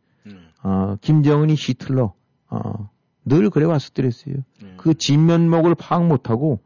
어, 0.63 0.95
김정은이 1.01 1.55
히틀러, 1.57 2.13
어, 2.51 2.91
늘 3.25 3.51
그래 3.51 3.67
왔었더랬어요. 3.67 4.37
그 4.77 4.95
진면목을 4.95 5.75
파악 5.75 6.07
못하고 6.07 6.61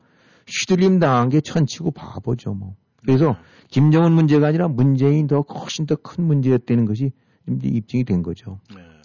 휘둘림 0.46 0.98
당한 1.00 1.28
게 1.28 1.40
천치고 1.40 1.90
바보죠, 1.92 2.54
뭐. 2.54 2.76
그래서 3.04 3.36
김정은 3.68 4.12
문제가 4.12 4.46
아니라 4.48 4.68
문재인 4.68 5.26
더 5.26 5.40
훨씬 5.40 5.86
더 5.86 5.96
큰 5.96 6.24
문제였다는 6.24 6.84
것이 6.84 7.12
입증이 7.46 8.04
된 8.04 8.22
거죠. 8.22 8.60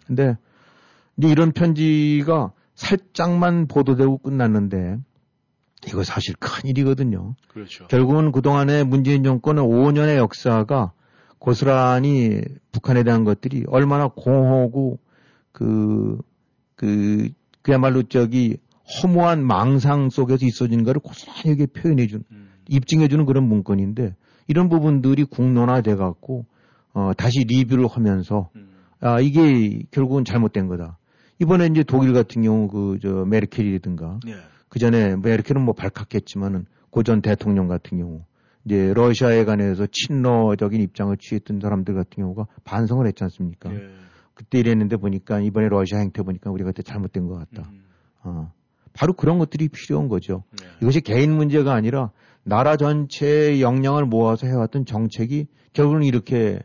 근데 0.05 0.37
이제 1.17 1.27
이런 1.27 1.51
편지가 1.51 2.51
살짝만 2.75 3.67
보도되고 3.67 4.19
끝났는데 4.19 4.97
이거 5.87 6.03
사실 6.03 6.35
큰 6.39 6.69
일이거든요. 6.69 7.35
그렇죠. 7.47 7.87
결국은 7.87 8.31
그동안의 8.31 8.85
문재인 8.85 9.23
정권의 9.23 9.63
5년의 9.63 10.15
역사가 10.17 10.93
고스란히 11.39 12.41
북한에 12.71 13.03
대한 13.03 13.23
것들이 13.23 13.63
얼마나 13.67 14.07
공허하고 14.09 14.99
그, 15.51 16.17
그, 16.75 17.29
그야말로 17.61 18.03
저기 18.03 18.57
허무한 19.03 19.45
망상 19.45 20.09
속에서 20.09 20.45
있어진가를 20.45 21.01
고스란히 21.01 21.51
이게 21.53 21.65
표현해준, 21.67 22.23
입증해 22.67 23.07
주는 23.07 23.25
그런 23.25 23.47
문건인데 23.47 24.15
이런 24.47 24.69
부분들이 24.69 25.23
국론화돼 25.25 25.95
갖고 25.95 26.45
어, 26.93 27.11
다시 27.15 27.39
리뷰를 27.47 27.87
하면서 27.87 28.49
아, 29.01 29.19
이게 29.19 29.83
결국은 29.91 30.25
잘못된 30.25 30.67
거다. 30.67 30.97
이번에 31.39 31.67
이제 31.67 31.83
독일 31.83 32.13
같은 32.13 32.41
경우 32.41 32.67
그 32.67 32.97
저 33.01 33.25
메르켈이라든가 33.25 34.19
예. 34.27 34.35
그 34.67 34.79
전에 34.79 35.15
메르켈은 35.15 35.63
뭐 35.63 35.73
발칵했지만은 35.73 36.65
고전 36.89 37.21
대통령 37.21 37.67
같은 37.67 37.97
경우 37.97 38.23
이제 38.65 38.93
러시아에 38.93 39.45
관해서 39.45 39.87
친러적인 39.91 40.81
입장을 40.81 41.15
취했던 41.17 41.59
사람들 41.61 41.93
같은 41.93 42.23
경우가 42.23 42.47
반성을 42.65 43.05
했지 43.07 43.23
않습니까? 43.23 43.73
예. 43.73 43.87
그때 44.39 44.57
이랬는데 44.57 44.95
보니까 44.95 45.41
이번에 45.41 45.67
러시아 45.67 45.99
행태 45.99 46.23
보니까 46.23 46.49
우리가 46.49 46.69
그때 46.69 46.81
잘못된 46.81 47.27
것 47.27 47.35
같다. 47.35 47.69
어. 48.23 48.53
바로 48.93 49.11
그런 49.11 49.37
것들이 49.37 49.67
필요한 49.67 50.07
거죠. 50.07 50.45
이것이 50.81 51.01
개인 51.01 51.35
문제가 51.35 51.73
아니라 51.73 52.11
나라 52.45 52.77
전체의 52.77 53.61
역량을 53.61 54.05
모아서 54.05 54.47
해왔던 54.47 54.85
정책이 54.85 55.47
결국은 55.73 56.03
이렇게 56.03 56.61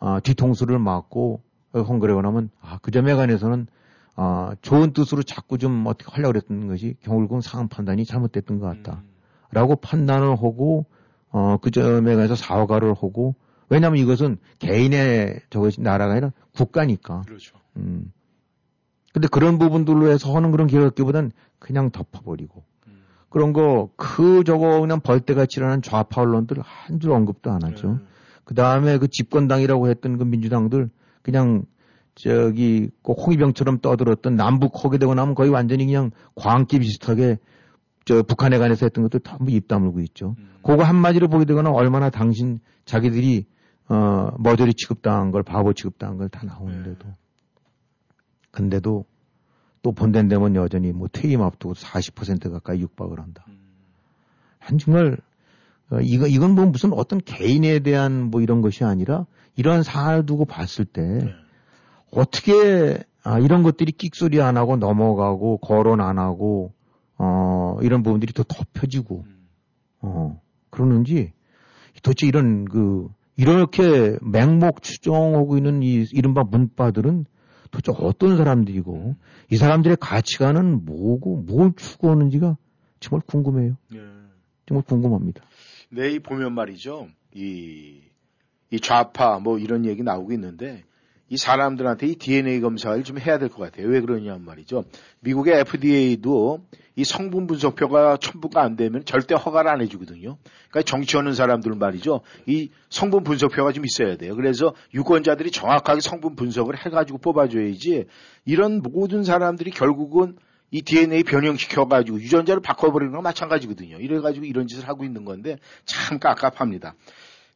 아, 0.00 0.18
뒤통수를 0.18 0.80
맞고 0.80 1.42
헝그레고 1.72 2.22
나면 2.22 2.50
아, 2.60 2.80
그 2.82 2.90
점에 2.90 3.14
관해서는 3.14 3.68
아, 4.16 4.56
좋은 4.60 4.92
뜻으로 4.92 5.22
자꾸 5.22 5.58
좀 5.58 5.86
어떻게 5.86 6.10
하려고 6.10 6.32
그랬던 6.32 6.66
것이 6.66 6.96
결국은 7.02 7.40
상황 7.40 7.68
판단이 7.68 8.04
잘못됐던 8.04 8.58
것 8.58 8.66
같다. 8.66 9.00
라고 9.52 9.76
판단을 9.76 10.32
하고 10.32 10.86
어, 11.30 11.56
그 11.58 11.70
점에 11.70 12.16
관해서 12.16 12.34
사과를 12.34 12.94
하고 12.94 13.36
왜냐하면 13.72 14.00
이것은 14.00 14.36
개인의 14.58 15.40
저것이 15.48 15.80
나라가 15.80 16.12
아니라 16.12 16.32
국가니까. 16.54 17.22
그렇죠. 17.26 17.56
음. 17.78 18.12
근데 19.14 19.28
그런 19.28 19.58
부분들로 19.58 20.10
해서 20.10 20.36
하는 20.36 20.50
그런 20.50 20.66
기획기보단 20.66 21.32
그냥 21.58 21.90
덮어버리고. 21.90 22.64
그런 23.30 23.54
거, 23.54 23.88
그 23.96 24.44
저거 24.44 24.78
그냥 24.82 25.00
벌떼같이 25.00 25.58
일어난 25.58 25.80
좌파 25.80 26.20
언론들 26.20 26.58
한 26.60 27.00
줄 27.00 27.12
언급도 27.12 27.50
안 27.50 27.62
하죠. 27.64 27.98
그 28.44 28.54
다음에 28.54 28.98
그 28.98 29.08
집권당이라고 29.08 29.88
했던 29.88 30.18
그 30.18 30.24
민주당들 30.24 30.90
그냥 31.22 31.64
저기 32.14 32.90
꼭 33.00 33.26
홍위병처럼 33.26 33.78
떠들었던 33.80 34.36
남북 34.36 34.84
허게 34.84 34.98
되고 34.98 35.14
나면 35.14 35.34
거의 35.34 35.48
완전히 35.48 35.86
그냥 35.86 36.10
광기 36.34 36.78
비슷하게 36.80 37.38
저 38.04 38.22
북한에 38.22 38.58
관해서 38.58 38.84
했던 38.84 39.02
것도 39.04 39.20
전부 39.20 39.50
입 39.50 39.66
다물고 39.66 40.00
있죠. 40.00 40.36
그거 40.62 40.82
한마디로 40.84 41.28
보게 41.28 41.46
되거나 41.46 41.70
얼마나 41.70 42.10
당신 42.10 42.60
자기들이 42.84 43.46
어 43.88 44.30
머저리 44.38 44.74
취급당한 44.74 45.30
걸 45.30 45.42
바보 45.42 45.72
취급당한 45.72 46.16
걸 46.18 46.28
다 46.28 46.44
나오는데도. 46.44 47.06
근데도 48.50 49.04
또 49.82 49.92
본된 49.92 50.28
되면 50.28 50.54
여전히 50.54 50.92
뭐 50.92 51.08
퇴임 51.10 51.42
앞두고 51.42 51.74
40% 51.74 52.50
가까이 52.52 52.80
육박을 52.80 53.18
한다. 53.18 53.44
한 54.58 54.78
정말 54.78 55.18
어, 55.90 55.98
이거 56.00 56.26
이건 56.26 56.54
뭐 56.54 56.66
무슨 56.66 56.92
어떤 56.92 57.20
개인에 57.20 57.80
대한 57.80 58.30
뭐 58.30 58.40
이런 58.40 58.62
것이 58.62 58.84
아니라 58.84 59.26
이런 59.56 59.82
사안을 59.82 60.24
두고 60.26 60.44
봤을 60.44 60.84
때 60.84 61.34
어떻게 62.10 63.02
아, 63.24 63.38
이런 63.38 63.62
것들이 63.62 63.92
끽소리 63.92 64.40
안 64.40 64.56
하고 64.56 64.76
넘어가고 64.76 65.58
거론 65.58 66.00
안 66.00 66.18
하고 66.18 66.72
어 67.18 67.78
이런 67.82 68.02
부분들이 68.02 68.32
더 68.32 68.42
덮여지고 68.42 69.24
어 70.00 70.40
그러는지 70.70 71.32
도대체 72.02 72.26
이런 72.26 72.64
그 72.64 73.08
이렇게 73.36 74.16
맹목 74.22 74.82
추정하고 74.82 75.56
있는 75.56 75.82
이 75.82 76.06
이른바 76.12 76.44
문바들은 76.44 77.24
도대체 77.70 77.92
어떤 77.98 78.36
사람들이고 78.36 79.16
이 79.50 79.56
사람들의 79.56 79.96
가치관은 80.00 80.84
뭐고 80.84 81.38
뭘 81.38 81.72
추구하는지가 81.74 82.56
정말 83.00 83.22
궁금해요. 83.26 83.76
정말 84.66 84.84
궁금합니다. 84.84 85.42
내이 85.90 86.18
보면 86.20 86.54
말이죠. 86.54 87.08
이, 87.34 88.00
이 88.70 88.80
좌파 88.80 89.38
뭐 89.38 89.58
이런 89.58 89.84
얘기 89.84 90.02
나오고 90.02 90.32
있는데 90.32 90.84
이 91.32 91.38
사람들한테 91.38 92.08
이 92.08 92.16
DNA 92.16 92.60
검사를 92.60 93.02
좀 93.04 93.18
해야 93.18 93.38
될 93.38 93.48
것 93.48 93.56
같아요. 93.56 93.88
왜 93.88 94.02
그러냐면 94.02 94.44
말이죠. 94.44 94.84
미국의 95.20 95.60
FDA도 95.60 96.60
이 96.94 97.04
성분 97.04 97.46
분석표가 97.46 98.18
첨부가 98.18 98.62
안 98.62 98.76
되면 98.76 99.02
절대 99.06 99.34
허가를 99.34 99.70
안 99.70 99.80
해주거든요. 99.80 100.36
그러니까 100.68 100.82
정치하는 100.82 101.32
사람들 101.32 101.74
말이죠. 101.74 102.20
이 102.44 102.68
성분 102.90 103.24
분석표가 103.24 103.72
좀 103.72 103.86
있어야 103.86 104.18
돼요. 104.18 104.36
그래서 104.36 104.74
유권자들이 104.92 105.52
정확하게 105.52 106.02
성분 106.02 106.36
분석을 106.36 106.76
해가지고 106.84 107.16
뽑아줘야지 107.16 108.04
이런 108.44 108.82
모든 108.82 109.24
사람들이 109.24 109.70
결국은 109.70 110.36
이 110.70 110.82
DNA 110.82 111.22
변형시켜가지고 111.22 112.20
유전자를 112.20 112.60
바꿔버리는 112.60 113.10
건 113.10 113.22
마찬가지거든요. 113.22 113.96
이래가지고 113.96 114.44
이런 114.44 114.66
짓을 114.66 114.86
하고 114.86 115.06
있는 115.06 115.24
건데 115.24 115.56
참 115.86 116.18
깝깝합니다. 116.18 116.94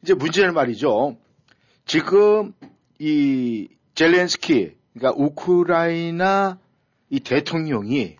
이제 0.01 0.15
문제는 0.15 0.55
말이죠. 0.55 1.15
지금 1.85 2.53
이 2.99 3.67
젤렌스키, 3.95 4.71
그러니까 4.93 5.23
우크라이나 5.23 6.59
이 7.09 7.19
대통령이 7.19 8.15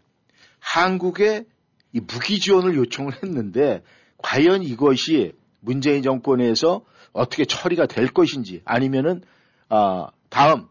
한국에 0.59 1.45
이 1.93 1.99
무기 1.99 2.39
지원을 2.39 2.75
요청을 2.75 3.13
했는데 3.23 3.82
과연 4.17 4.63
이것이 4.63 5.34
문재인 5.59 6.03
정권에서 6.03 6.84
어떻게 7.13 7.45
처리가 7.45 7.88
될 7.88 8.07
것인지 8.07 8.61
아니면은 8.65 9.21
아 9.69 10.07
다음 10.30 10.67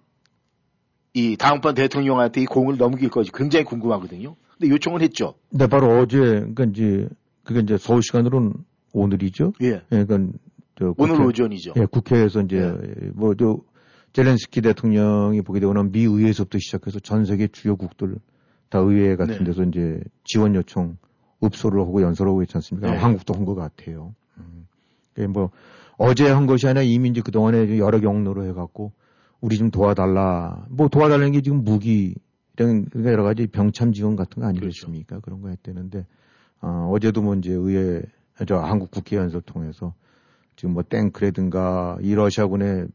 이 1.15 1.37
다음번 1.37 1.75
대통령한테 1.75 2.43
이 2.43 2.47
공을 2.47 2.77
넘길 2.77 3.09
것이 3.09 3.31
굉장히 3.33 3.65
궁금하거든요. 3.65 4.37
근데 4.59 4.73
요청을 4.73 5.03
했죠. 5.03 5.35
네, 5.51 5.67
바로 5.67 5.99
어제 5.99 6.19
그러니까 6.19 6.65
이제 6.65 7.09
그게 7.43 7.61
이제 7.61 7.77
서울 7.79 8.03
시간으로는 8.03 8.53
오늘이죠. 8.93 9.53
예. 9.63 9.83
그러니까 9.89 10.19
저 10.79 10.95
오늘 10.97 11.15
국회- 11.17 11.25
오전이죠. 11.29 11.73
예, 11.77 11.87
국회에서 11.87 12.43
이제 12.43 12.75
뭐저 13.15 13.59
젤렌스키 14.17 14.63
대통령이 14.63 15.43
보게 15.43 15.61
되거나 15.61 15.83
미 15.83 16.05
의회에서부터 16.05 16.59
시작해서 16.59 16.99
전 17.01 17.27
세계 17.27 17.49
주요국들 17.49 18.17
다 18.71 18.79
의회 18.79 19.15
같은 19.15 19.37
네. 19.41 19.45
데서 19.45 19.63
이제 19.65 20.01
지원 20.25 20.55
요청 20.55 20.97
읍소를 21.45 21.79
하고 21.83 22.01
연설을 22.01 22.31
하고 22.31 22.43
있지 22.43 22.57
않습니까? 22.57 22.93
네. 22.93 22.97
한국도 22.97 23.35
한 23.35 23.45
것 23.45 23.55
같아요. 23.55 24.15
음. 24.39 24.67
뭐 25.33 25.51
어제 25.99 26.31
한 26.31 26.47
것이 26.47 26.67
아니라 26.67 26.81
이미 26.81 27.11
이제 27.11 27.21
그동안에 27.21 27.77
여러 27.77 28.01
경로로 28.01 28.47
해갖고 28.47 28.93
우리 29.43 29.59
좀 29.59 29.71
도와달라. 29.71 30.65
뭐 30.71 30.89
도와달라는 30.89 31.33
게 31.33 31.43
지금 31.43 31.63
무기 31.63 32.15
이런 32.57 32.87
그러니까 32.87 33.13
여러 33.13 33.23
가지 33.23 33.47
병참 33.47 33.93
지원 33.93 34.17
같은 34.17 34.41
거 34.41 34.49
아니겠습니까? 34.49 35.21
그런 35.21 35.43
거 35.43 35.51
했대는데 35.51 36.07
어, 36.63 36.89
어제도 36.91 37.21
뭐 37.21 37.35
이제 37.35 37.53
의회 37.53 38.01
저 38.49 38.57
한국 38.57 38.91
국회 38.91 39.17
연설 39.17 39.43
통해서 39.43 39.93
지금 40.57 40.73
뭐 40.73 40.83
탱크라든가 40.83 41.99
이 42.01 42.15
러시아군의 42.15 42.89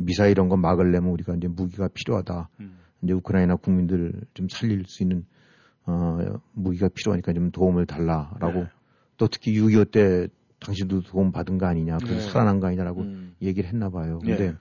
미사일 0.00 0.32
이런 0.32 0.48
거 0.48 0.56
막으려면 0.56 1.10
우리가 1.12 1.34
이제 1.34 1.48
무기가 1.48 1.88
필요하다. 1.88 2.48
음. 2.60 2.78
이제 3.02 3.12
우크라이나 3.12 3.56
국민들 3.56 4.12
좀 4.34 4.48
살릴 4.48 4.84
수 4.86 5.02
있는 5.02 5.24
어, 5.86 6.18
무기가 6.52 6.88
필요하니까 6.88 7.32
좀 7.32 7.50
도움을 7.50 7.86
달라라고 7.86 8.60
네. 8.60 8.68
또 9.16 9.28
특히 9.28 9.52
6.25 9.52 9.90
때 9.90 10.28
당신도 10.60 11.02
도움 11.02 11.32
받은 11.32 11.58
거 11.58 11.66
아니냐, 11.66 11.98
그래서 11.98 12.26
네. 12.26 12.30
살아난 12.30 12.60
거 12.60 12.66
아니냐라고 12.66 13.02
음. 13.02 13.34
얘기를 13.40 13.68
했나 13.68 13.90
봐요. 13.90 14.20
네. 14.22 14.36
근데 14.36 14.56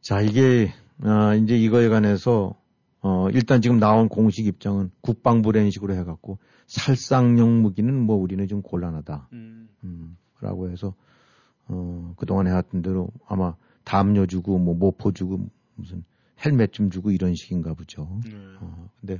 자 0.00 0.20
이게 0.20 0.72
아, 1.02 1.34
이제 1.34 1.56
이거에 1.56 1.88
관해서 1.88 2.54
어, 3.00 3.28
일단 3.30 3.60
지금 3.60 3.78
나온 3.78 4.08
공식 4.08 4.46
입장은 4.46 4.90
국방부라는 5.00 5.70
식으로 5.70 5.94
해갖고 5.94 6.38
살상용 6.66 7.62
무기는 7.62 7.94
뭐 7.94 8.16
우리는 8.16 8.46
좀 8.48 8.62
곤란하다. 8.62 9.28
음. 9.32 9.68
음, 9.84 10.16
라고 10.40 10.70
해서 10.70 10.94
어, 11.68 12.14
그동안 12.16 12.46
해왔던 12.46 12.82
대로 12.82 13.08
아마 13.26 13.54
담요 13.84 14.26
주고 14.26 14.58
뭐 14.58 14.74
모포 14.74 15.12
주고 15.12 15.40
무슨 15.74 16.04
헬멧 16.44 16.72
좀 16.72 16.90
주고 16.90 17.10
이런 17.10 17.34
식인가 17.34 17.74
보죠. 17.74 18.08
네. 18.24 18.32
어, 18.60 18.88
근데 19.00 19.18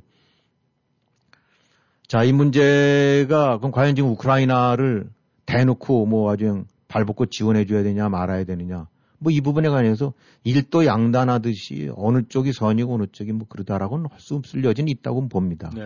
자, 2.07 2.23
이 2.23 2.33
문제가 2.33 3.59
그럼 3.59 3.73
과연 3.73 3.95
지금 3.97 4.11
우크라이나를 4.11 5.11
대놓고 5.47 6.07
뭐 6.07 6.31
아주 6.31 6.45
그냥 6.45 6.65
발벗고 6.89 7.27
지원해 7.27 7.65
줘야 7.67 7.83
되냐 7.83 8.09
말아야 8.09 8.45
되느냐 8.45 8.89
뭐 9.19 9.33
이 9.33 9.41
부분에 9.41 9.69
관해서 9.71 10.13
일도 10.45 10.85
양단하듯이 10.87 11.91
어느 11.97 12.23
쪽이 12.29 12.53
선이고 12.53 12.95
어느 12.95 13.07
쪽이 13.11 13.33
뭐 13.33 13.47
그러다라고는 13.49 14.07
할 14.11 14.21
수 14.21 14.35
없을 14.35 14.65
여지는 14.65 14.89
있다고 14.89 15.29
봅니다. 15.29 15.71
네. 15.75 15.81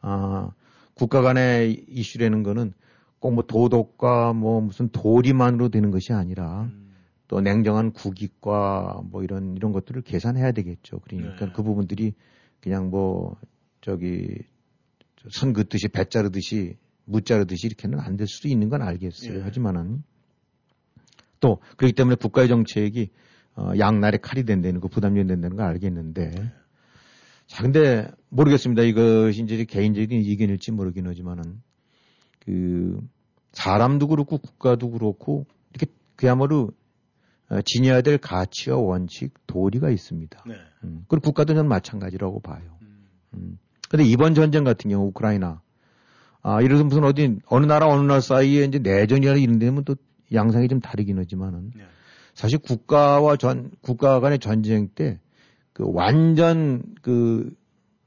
아, 0.00 0.50
국가 0.94 1.20
간의 1.22 1.84
이슈라는 1.88 2.42
거는 2.42 2.72
꼭 3.20 3.32
뭐 3.32 3.42
도덕과 3.44 4.32
뭐 4.32 4.60
무슨 4.60 4.88
도리만으로 4.90 5.68
되는 5.70 5.90
것이 5.90 6.12
아니라 6.12 6.62
음. 6.64 6.94
또 7.26 7.40
냉정한 7.40 7.92
국익과 7.92 9.02
뭐 9.04 9.22
이런 9.22 9.56
이런 9.56 9.72
것들을 9.72 10.02
계산해야 10.02 10.52
되겠죠. 10.52 11.00
그러니까 11.00 11.46
네. 11.46 11.52
그 11.54 11.62
부분들이 11.62 12.14
그냥 12.60 12.90
뭐 12.90 13.36
저기 13.80 14.38
저선 15.16 15.52
긋듯이 15.52 15.88
배 15.88 16.04
자르듯이 16.04 16.76
무 17.04 17.20
자르듯이 17.22 17.66
이렇게는 17.66 18.00
안 18.00 18.16
될 18.16 18.26
수도 18.26 18.48
있는 18.48 18.68
건 18.68 18.82
알겠어요. 18.82 19.38
예. 19.38 19.40
하지만은 19.42 20.02
또 21.40 21.58
그렇기 21.76 21.94
때문에 21.94 22.16
국가의 22.16 22.48
정책이 22.48 23.10
어, 23.56 23.72
양날의 23.78 24.20
칼이 24.22 24.44
된다는 24.44 24.80
거 24.80 24.88
부담이 24.88 25.24
된다는 25.26 25.56
걸 25.56 25.66
알겠는데 25.66 26.52
자 27.46 27.62
근데 27.62 28.08
모르겠습니다. 28.28 28.82
이것이 28.82 29.42
이제 29.42 29.64
개인적인 29.64 30.20
의견일지 30.20 30.70
모르긴 30.72 31.06
하지만은 31.06 31.60
그 32.48 32.98
사람도 33.52 34.08
그렇고 34.08 34.38
국가도 34.38 34.90
그렇고 34.90 35.44
이렇게 35.74 35.92
그야말로 36.16 36.70
어, 37.50 37.60
지녀야 37.62 38.00
될 38.00 38.16
가치와 38.16 38.78
원칙, 38.78 39.34
도리가 39.46 39.90
있습니다. 39.90 40.44
네. 40.46 40.54
음, 40.84 41.04
그리고 41.08 41.24
국가도 41.24 41.54
전 41.54 41.68
마찬가지라고 41.68 42.40
봐요. 42.40 42.78
음. 42.80 43.06
음. 43.34 43.58
근데 43.90 44.04
이번 44.04 44.34
전쟁 44.34 44.64
같은 44.64 44.90
경우 44.90 45.08
우크라이나 45.08 45.60
아 46.40 46.62
이래서 46.62 46.84
무슨 46.84 47.04
어디 47.04 47.38
어느 47.46 47.66
나라 47.66 47.86
어느 47.86 48.06
나라 48.06 48.20
사이에 48.20 48.64
이제 48.64 48.78
내전이나 48.78 49.34
이런 49.34 49.58
데면 49.58 49.84
또 49.84 49.96
양상이 50.32 50.68
좀 50.68 50.80
다르긴 50.80 51.18
하지만은 51.18 51.72
네. 51.76 51.84
사실 52.32 52.58
국가와 52.58 53.36
전 53.36 53.70
국가 53.82 54.20
간의 54.20 54.38
전쟁 54.38 54.88
때 54.88 55.20
그 55.78 55.84
완전 55.86 56.82
그 57.02 57.54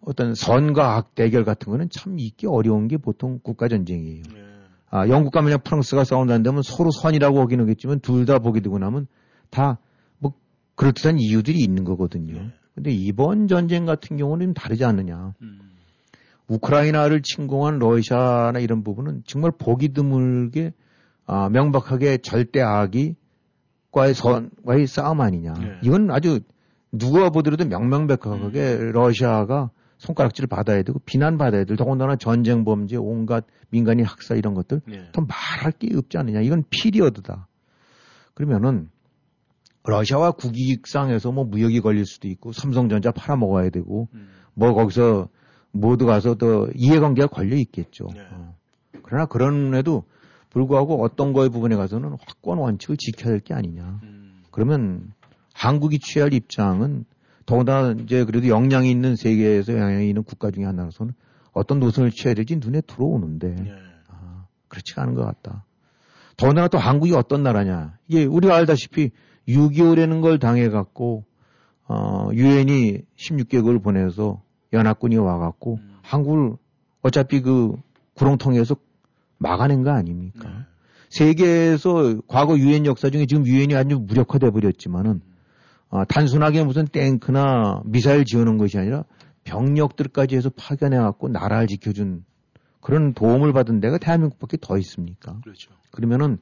어떤 0.01 0.33
선과 0.35 0.95
악 0.95 1.15
대결 1.15 1.43
같은 1.43 1.71
거는 1.71 1.89
참 1.89 2.17
있기 2.19 2.47
어려운 2.47 2.87
게 2.87 2.97
보통 2.97 3.39
국가 3.43 3.67
전쟁이에요. 3.67 4.23
네. 4.33 4.43
아, 4.89 5.07
영국과 5.07 5.41
만약 5.41 5.63
프랑스가 5.63 6.03
싸운다면 6.03 6.63
서로 6.63 6.91
선이라고 6.91 7.39
하긴 7.41 7.61
하겠지만 7.61 7.99
둘 7.99 8.25
다 8.25 8.39
보게 8.39 8.59
되고 8.61 8.77
나면 8.79 9.07
다 9.49 9.77
뭐 10.19 10.33
그럴듯한 10.75 11.19
이유들이 11.19 11.59
있는 11.59 11.83
거거든요. 11.83 12.33
네. 12.33 12.51
근데 12.75 12.91
이번 12.91 13.47
전쟁 13.47 13.85
같은 13.85 14.17
경우는 14.17 14.47
좀 14.47 14.53
다르지 14.53 14.85
않느냐. 14.85 15.33
음. 15.41 15.59
우크라이나를 16.47 17.21
침공한 17.21 17.79
러시아나 17.79 18.59
이런 18.59 18.83
부분은 18.83 19.23
정말 19.25 19.51
보기 19.57 19.89
드물게 19.93 20.73
아, 21.25 21.49
명백하게 21.49 22.17
절대 22.19 22.61
악이 22.61 23.15
과의 23.91 24.13
선과의 24.13 24.87
싸움 24.87 25.21
아니냐. 25.21 25.53
네. 25.53 25.79
이건 25.83 26.11
아주 26.11 26.39
누가 26.91 27.29
보더라도 27.29 27.65
명명백백하게 27.65 28.91
러시아가 28.93 29.69
손가락질을 30.01 30.47
받아야 30.47 30.81
되고 30.81 30.99
비난받아야 31.05 31.65
될 31.65 31.77
더군다나 31.77 32.15
전쟁 32.15 32.65
범죄 32.65 32.97
온갖 32.97 33.45
민간인 33.69 34.03
학살 34.03 34.37
이런 34.37 34.55
것들 34.55 34.81
네. 34.87 35.07
더 35.11 35.21
말할 35.21 35.71
게 35.73 35.95
없지 35.95 36.17
않느냐. 36.17 36.41
이건 36.41 36.63
피리어드다. 36.69 37.47
그러면은 38.33 38.89
러시아와 39.83 40.31
국익상에서 40.31 41.31
뭐 41.31 41.43
무역이 41.45 41.81
걸릴 41.81 42.05
수도 42.05 42.27
있고 42.27 42.51
삼성전자 42.51 43.11
팔아먹어야 43.11 43.69
되고 43.69 44.07
음. 44.13 44.29
뭐 44.55 44.73
거기서 44.73 45.29
모두 45.71 46.05
가서 46.05 46.35
또 46.35 46.67
이해관계가 46.75 47.27
걸려 47.27 47.55
있겠죠. 47.55 48.07
네. 48.13 48.21
어. 48.31 48.55
그러나 49.03 49.25
그런에도 49.27 50.03
불구하고 50.49 51.03
어떤 51.03 51.31
거의 51.31 51.49
부분에 51.49 51.75
가서는 51.75 52.17
확고한 52.19 52.59
원칙을 52.59 52.97
지켜야 52.97 53.33
될 53.33 53.39
게 53.39 53.53
아니냐. 53.53 53.99
음. 54.03 54.43
그러면 54.51 55.13
한국이 55.53 55.99
취할 55.99 56.33
입장은 56.33 57.05
더군다나 57.51 57.91
이제 58.01 58.23
그래도 58.23 58.47
역량이 58.47 58.89
있는 58.89 59.17
세계에서 59.17 59.73
영향이 59.73 60.07
있는 60.07 60.23
국가 60.23 60.51
중에 60.51 60.63
하나로서는 60.63 61.13
어떤 61.51 61.81
노선을 61.81 62.11
취해야 62.11 62.33
될지 62.33 62.55
눈에 62.55 62.79
들어오는데 62.79 63.47
네. 63.49 63.73
아, 64.07 64.45
그렇지가 64.69 65.01
않은 65.01 65.15
것 65.15 65.25
같다. 65.25 65.65
더군다나 66.37 66.69
또 66.69 66.77
한국이 66.77 67.13
어떤 67.13 67.43
나라냐. 67.43 67.97
이게 68.07 68.23
우리가 68.23 68.55
알다시피 68.55 69.11
6.25라는 69.49 70.21
걸 70.21 70.39
당해갖고, 70.39 71.25
어, 71.89 72.29
유엔이 72.31 73.01
16개국을 73.17 73.83
보내서 73.83 74.41
연합군이 74.71 75.17
와갖고, 75.17 75.75
음. 75.75 75.97
한국을 76.03 76.53
어차피 77.01 77.41
그 77.41 77.73
구렁텅이에서 78.15 78.77
막아낸 79.39 79.83
거 79.83 79.91
아닙니까? 79.91 80.47
네. 80.47 80.55
세계에서 81.09 82.21
과거 82.27 82.57
유엔 82.57 82.85
역사 82.85 83.09
중에 83.09 83.25
지금 83.25 83.45
유엔이 83.45 83.75
아주 83.75 83.99
무력화돼 83.99 84.51
버렸지만은, 84.51 85.21
어, 85.91 86.05
단순하게 86.05 86.63
무슨 86.63 86.87
탱크나 86.87 87.81
미사일 87.85 88.23
지어놓은 88.23 88.57
것이 88.57 88.77
아니라 88.77 89.03
병력들까지 89.43 90.37
해서 90.37 90.49
파견해갖고 90.49 91.27
나라를 91.27 91.67
지켜준 91.67 92.23
그런 92.79 93.13
도움을 93.13 93.51
받은 93.53 93.81
데가 93.81 93.97
대한민국밖에 93.97 94.57
더 94.59 94.77
있습니까? 94.77 95.39
그렇죠. 95.43 95.71
그러면은 95.91 96.37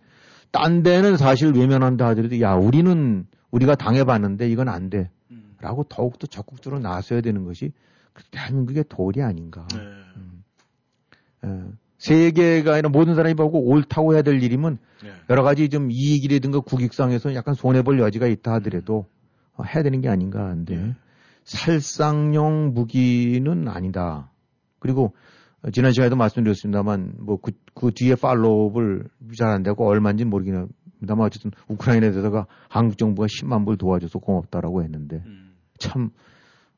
딴 0.52 0.84
데는 0.84 1.18
사실 1.18 1.52
외면한다 1.52 2.08
하더라도 2.10 2.40
야 2.42 2.54
우리는 2.54 3.26
우리가 3.52 3.76
당해봤는데 3.76 4.48
이건 4.50 4.70
안 4.70 4.90
돼. 4.90 5.10
음. 5.32 5.56
라고 5.60 5.84
더욱더 5.84 6.28
적극적으로 6.28 6.80
나서야 6.80 7.22
되는 7.22 7.44
것이 7.44 7.72
그 8.14 8.24
대한민국의 8.32 8.86
도리 8.88 9.24
아닌가. 9.24 9.68
네. 9.74 11.50
예. 11.50 11.64
세계가 11.98 12.74
아니라 12.74 12.90
모든 12.90 13.16
사람이 13.16 13.34
보고 13.34 13.60
옳다고 13.60 14.14
해야 14.14 14.22
될 14.22 14.42
일이면 14.42 14.78
네. 15.04 15.12
여러 15.30 15.44
가지 15.44 15.70
좀 15.70 15.90
이익이라든가 15.92 16.62
국익상에서 16.62 17.34
약간 17.34 17.56
손해볼 17.56 18.00
여지가 18.00 18.28
있다 18.28 18.54
하더라도 18.54 19.00
어, 19.00 19.19
해야 19.64 19.84
되는 19.84 20.02
게 20.02 20.10
아닌가 20.10 20.46
한데 20.48 20.76
네. 20.76 20.96
살상용 21.44 22.74
무기는 22.74 23.68
아니다. 23.68 24.32
그리고 24.80 25.14
어, 25.62 25.72
지난 25.72 25.92
시간에도 25.92 26.16
말씀드렸습니다만 26.16 27.14
뭐그 27.20 27.52
그 27.74 27.92
뒤에 27.94 28.16
팔로업을 28.16 29.06
잘 29.38 29.50
안 29.50 29.64
되고 29.64 29.88
얼마인지 29.88 30.26
모르긴 30.26 30.56
합니다만 30.56 31.26
어쨌든 31.26 31.52
우크라이나에 31.68 32.12
대해서가 32.12 32.46
한국 32.70 32.98
정부가 32.98 33.28
10만 33.28 33.66
불 33.66 33.78
도와줘서 33.78 34.20
고맙다라고 34.20 34.84
했는데 34.84 35.24
음. 35.26 35.54
참 35.78 36.12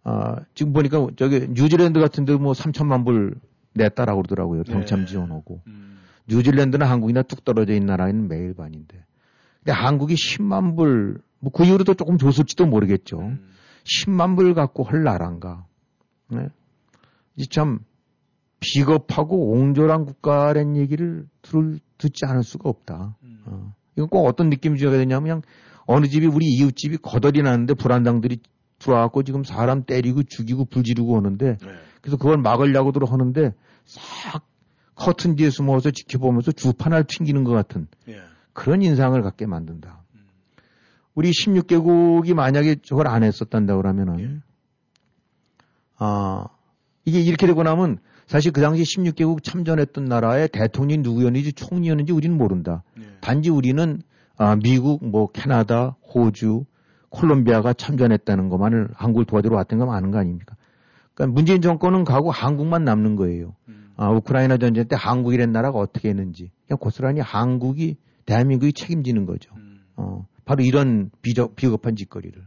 아, 0.04 0.38
지금 0.56 0.74
보니까 0.74 1.08
저기 1.16 1.48
뉴질랜드 1.50 2.00
같은 2.00 2.26
데도 2.26 2.40
뭐 2.40 2.54
3천만 2.54 3.06
불 3.06 3.36
냈다라고 3.74 4.24
그러더라고요. 4.24 4.64
병참 4.64 5.02
네. 5.02 5.06
지원하고. 5.06 5.62
음. 5.68 6.00
뉴질랜드나 6.28 6.90
한국이나 6.90 7.22
뚝 7.24 7.44
떨어져 7.44 7.74
있는 7.74 7.88
나라에는 7.88 8.28
매일 8.28 8.54
반인데. 8.54 9.04
근데 9.60 9.72
한국이 9.72 10.16
10만 10.16 10.76
불, 10.76 11.22
뭐 11.42 11.52
그 11.52 11.66
이후로도 11.66 11.96
조금 11.96 12.18
줬을지도 12.18 12.66
모르겠죠. 12.66 13.20
음. 13.20 13.52
10만 13.84 14.36
불 14.36 14.54
갖고 14.54 14.84
할 14.84 15.04
나라인가. 15.04 15.66
네? 16.30 16.48
이참 17.36 17.80
비겁하고 18.60 19.52
옹졸한 19.52 20.06
국가라는 20.06 20.78
얘기를 20.78 21.28
들을, 21.42 21.80
듣지 21.98 22.26
않을 22.26 22.44
수가 22.44 22.70
없다. 22.70 23.16
음. 23.24 23.42
어. 23.46 23.74
이건 23.96 24.08
꼭 24.08 24.28
어떤 24.28 24.50
느낌이 24.50 24.80
줘야 24.80 24.92
되냐면 24.92 25.24
그냥 25.24 25.42
어느 25.86 26.08
집이 26.08 26.28
우리 26.28 26.46
이웃집이 26.46 26.98
거덜이 26.98 27.42
나는데 27.42 27.74
불안당들이 27.74 28.40
들어와갖고 28.80 29.24
지금 29.24 29.44
사람 29.44 29.84
때리고 29.84 30.24
죽이고 30.24 30.66
불지르고 30.66 31.14
오는데 31.14 31.58
네. 31.58 31.68
그래서 32.02 32.18
그걸 32.18 32.38
막으려고들 32.38 33.04
하는데 33.12 33.54
싹 33.86 34.46
커튼 34.96 35.36
뒤에 35.36 35.50
숨어서 35.50 35.92
지켜보면서 35.92 36.52
주판을 36.52 37.06
튕기는 37.08 37.44
것 37.44 37.52
같은 37.52 37.88
예. 38.08 38.22
그런 38.54 38.82
인상을 38.82 39.20
갖게 39.22 39.46
만든다. 39.46 40.04
음. 41.12 41.16
우리 41.16 41.32
16개국이 41.32 42.34
만약에 42.34 42.78
저걸 42.84 43.08
안 43.08 43.24
했었단다 43.24 43.76
그러면은 43.76 44.20
예. 44.20 44.38
아 45.98 46.46
이게 47.06 47.20
이렇게 47.22 47.48
되고 47.48 47.64
나면 47.64 48.00
사실 48.28 48.52
그 48.52 48.62
당시 48.62 48.84
16개국 48.84 49.44
참전했던 49.44 50.06
나라의 50.06 50.48
대통령이 50.50 51.02
누구였는지 51.02 51.54
총리였는지 51.54 52.14
우리는 52.14 52.38
모른다. 52.38 52.84
예. 53.00 53.04
단지 53.20 53.50
우리는 53.50 54.02
아, 54.38 54.56
미국, 54.56 55.08
뭐 55.08 55.28
캐나다, 55.28 55.96
호주, 56.16 56.66
콜롬비아가 57.10 57.74
참전했다는 57.74 58.50
것만을 58.50 58.90
한국을 58.96 59.26
도와주러 59.26 59.56
왔던 59.56 59.78
거 59.78 59.94
아는 59.94 60.10
거 60.10 60.18
아닙니까? 60.18 60.56
그러니까 61.14 61.36
문재인 61.36 61.62
정권은 61.62 62.06
가고 62.06 62.32
한국만 62.32 62.84
남는 62.84 63.18
거예요. 63.18 63.54
음. 63.68 63.92
아, 63.98 64.10
우크라이나 64.10 64.58
전쟁 64.58 64.88
때 64.88 64.96
한국이란 64.98 65.52
나라가 65.52 65.78
어떻게 65.78 66.10
했는지 66.10 66.50
그냥 66.66 66.80
고스란히 66.80 67.20
한국이 67.20 67.98
대한민국이 68.26 68.74
책임지는 68.74 69.28
거죠. 69.28 69.54
음. 69.58 69.82
어, 69.96 70.26
바로 70.52 70.66
이런 70.66 71.12
비적, 71.22 71.56
비겁한 71.56 71.96
짓거리를. 71.96 72.46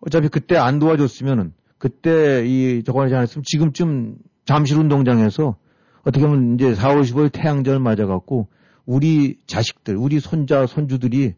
어차피 0.00 0.28
그때 0.28 0.58
안 0.58 0.78
도와줬으면은 0.78 1.54
그때 1.78 2.44
이 2.46 2.82
저거 2.84 3.00
하지 3.02 3.14
않았으면 3.14 3.42
지금쯤 3.42 4.18
잠실 4.44 4.78
운동장에서 4.78 5.56
어떻게 6.02 6.26
보면 6.26 6.56
이제 6.56 6.74
4월 6.74 7.00
15일 7.00 7.32
태양절 7.32 7.78
맞아갖고 7.78 8.48
우리 8.84 9.38
자식들, 9.46 9.96
우리 9.96 10.20
손자, 10.20 10.66
손주들이 10.66 11.32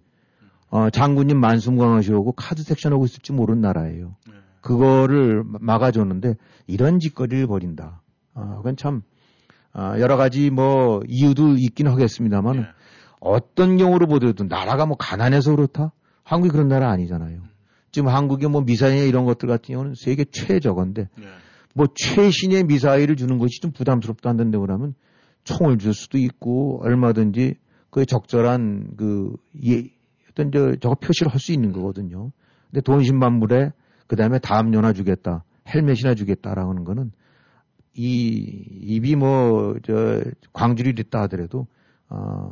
어, 0.70 0.91
장군님 0.91 1.39
만수무강하시고 1.39 2.33
카드 2.33 2.64
섹션 2.64 2.93
하고 2.93 3.05
있을지 3.05 3.33
모르는 3.33 3.61
나라예요. 3.61 4.16
네. 4.26 4.35
그거를 4.61 5.45
막아줬는데 5.47 6.35
이런 6.66 6.99
짓거리를 6.99 7.47
벌인다. 7.47 8.03
아, 8.35 8.57
그건 8.57 8.76
참 8.76 9.03
아, 9.72 9.97
여러 10.01 10.16
가지 10.16 10.51
뭐 10.51 11.03
이유도 11.07 11.55
있긴 11.57 11.87
하겠습니다만 11.87 12.57
네. 12.57 12.66
어떤 13.21 13.77
경우로 13.77 14.07
보더라도 14.07 14.45
나라가 14.45 14.87
뭐 14.87 14.97
가난해서 14.97 15.55
그렇다? 15.57 15.93
한국이 16.25 16.51
그런 16.53 16.69
나라 16.69 16.91
아니잖아요. 16.91 17.41
지금 17.91 18.09
한국의 18.09 18.51
뭐 18.51 18.62
미사일 18.62 19.09
이런 19.09 19.25
것들 19.25 19.49
같은 19.49 19.73
경우는 19.75 19.95
세계 19.97 20.25
최저건데 20.25 21.09
네. 21.16 21.25
뭐 21.75 21.87
최신의 21.95 22.64
미사일을 22.64 23.16
주는 23.16 23.39
것이 23.39 23.61
좀 23.61 23.73
부담스럽다 23.73 24.31
한다는데 24.31 24.59
그러면 24.59 24.95
총을 25.45 25.79
줄 25.79 25.95
수도 25.95 26.19
있고 26.19 26.81
얼마든지 26.83 27.55
그 27.91 28.05
적절한 28.05 28.97
그 28.97 29.33
예, 29.64 29.85
어떤 30.31 30.53
저 30.53 30.77
저거 30.77 30.95
표시를 30.97 31.33
할 31.33 31.41
수 31.41 31.53
있는 31.53 31.73
거거든요. 31.73 32.31
근데 32.71 32.83
돈신만물에 32.83 33.73
그 34.07 34.16
다음에 34.16 34.39
다음 34.39 34.75
연화 34.75 34.93
주겠다, 34.93 35.45
헬멧이나 35.69 36.14
주겠다라는 36.14 36.85
거는 36.85 37.12
이 37.95 38.64
입이 38.83 39.16
뭐 39.16 39.75
저 39.85 40.21
광주리 40.53 40.95
됐다 40.95 41.23
하더라도 41.23 41.66
어 42.11 42.51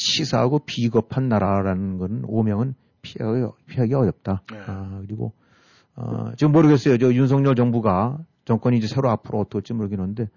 치사하고 0.00 0.60
비겁한 0.60 1.28
나라라는 1.28 1.98
거는 1.98 2.22
오명은 2.26 2.74
피하기, 3.02 3.46
피하기 3.66 3.94
어렵다. 3.94 4.42
네. 4.50 4.58
아, 4.66 5.00
그리고 5.06 5.32
어, 5.94 6.32
지금 6.36 6.52
모르겠어요. 6.52 6.96
저 6.98 7.12
윤석열 7.12 7.54
정부가 7.54 8.18
정권이 8.46 8.78
이제 8.78 8.86
새로 8.86 9.10
앞으로 9.10 9.40
어떨지 9.40 9.74
모르겠는데 9.74 10.28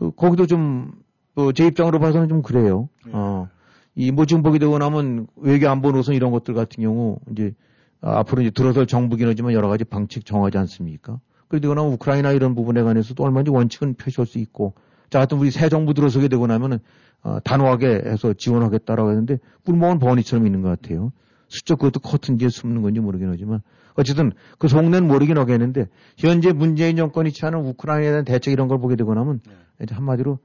어, 0.00 0.10
거기도 0.12 0.46
좀, 0.46 0.92
어, 1.34 1.52
제 1.52 1.66
입장으로 1.66 1.98
봐서는 1.98 2.28
좀 2.28 2.42
그래요. 2.42 2.88
네. 3.04 3.12
어, 3.14 3.48
이, 3.94 4.10
뭐 4.10 4.24
지금 4.24 4.42
보게 4.42 4.58
되고 4.58 4.78
나면 4.78 5.26
외교 5.36 5.68
안보 5.68 5.92
노선 5.92 6.14
이런 6.14 6.30
것들 6.30 6.54
같은 6.54 6.82
경우 6.82 7.18
이제 7.30 7.54
아, 8.00 8.20
앞으로 8.20 8.40
이제 8.40 8.50
들어설 8.50 8.86
정부긴 8.86 9.28
하지만 9.28 9.52
여러 9.52 9.68
가지 9.68 9.84
방책 9.84 10.24
정하지 10.24 10.56
않습니까? 10.56 11.20
그러고 11.48 11.74
나면 11.74 11.92
우크라이나 11.92 12.32
이런 12.32 12.54
부분에 12.54 12.82
관해서도 12.82 13.22
얼마든지 13.22 13.50
원칙은 13.50 13.94
표시할 13.94 14.26
수 14.26 14.38
있고 14.38 14.72
자, 15.10 15.18
하여튼 15.18 15.36
우리 15.36 15.50
새 15.50 15.68
정부 15.68 15.92
들어서게 15.92 16.28
되고 16.28 16.46
나면은 16.46 16.78
어, 17.22 17.38
단호하게 17.44 18.02
해서 18.06 18.32
지원하겠다라고 18.32 19.10
했는데 19.10 19.38
꿀먹은 19.64 19.98
버니처럼 19.98 20.46
있는 20.46 20.62
것 20.62 20.68
같아요. 20.68 21.12
수적 21.48 21.78
그것도 21.78 22.00
커튼지에 22.00 22.48
숨는 22.48 22.82
건지 22.82 23.00
모르긴 23.00 23.28
하지만 23.30 23.60
어쨌든 23.94 24.32
그 24.58 24.68
속내는 24.68 25.06
모르긴 25.06 25.38
하겠는데 25.38 25.86
현재 26.16 26.52
문재인 26.52 26.96
정권이 26.96 27.32
취하는 27.32 27.60
우크라이나에 27.60 28.10
대한 28.10 28.24
대책 28.24 28.52
이런 28.52 28.68
걸 28.68 28.78
보게 28.78 28.96
되고 28.96 29.14
나면 29.14 29.40
네. 29.78 29.86
한마디로 29.90 30.38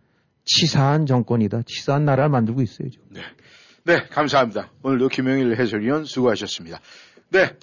치사한 0.43 1.05
정권이다. 1.05 1.61
치사한 1.65 2.05
나라를 2.05 2.29
만들고 2.29 2.61
있어요. 2.61 2.89
지금. 2.89 3.05
네. 3.09 3.21
네, 3.83 4.03
감사합니다. 4.09 4.71
오늘도 4.83 5.09
김영일 5.09 5.57
해설위원 5.57 6.05
수고하셨습니다. 6.05 6.79
네. 7.29 7.55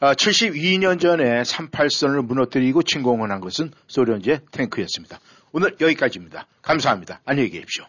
아, 0.00 0.14
72년 0.14 0.98
전에 0.98 1.42
38선을 1.42 2.24
무너뜨리고 2.24 2.82
침공을 2.82 3.30
한 3.30 3.40
것은 3.40 3.70
소련제 3.86 4.40
탱크였습니다. 4.50 5.20
오늘 5.52 5.76
여기까지입니다. 5.80 6.46
감사합니다. 6.62 7.20
안녕히 7.24 7.50
계십시오. 7.50 7.84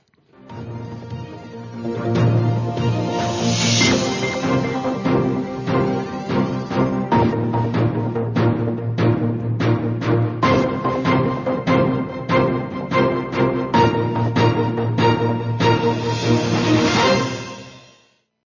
Thank 1.84 2.16
you. 2.16 2.21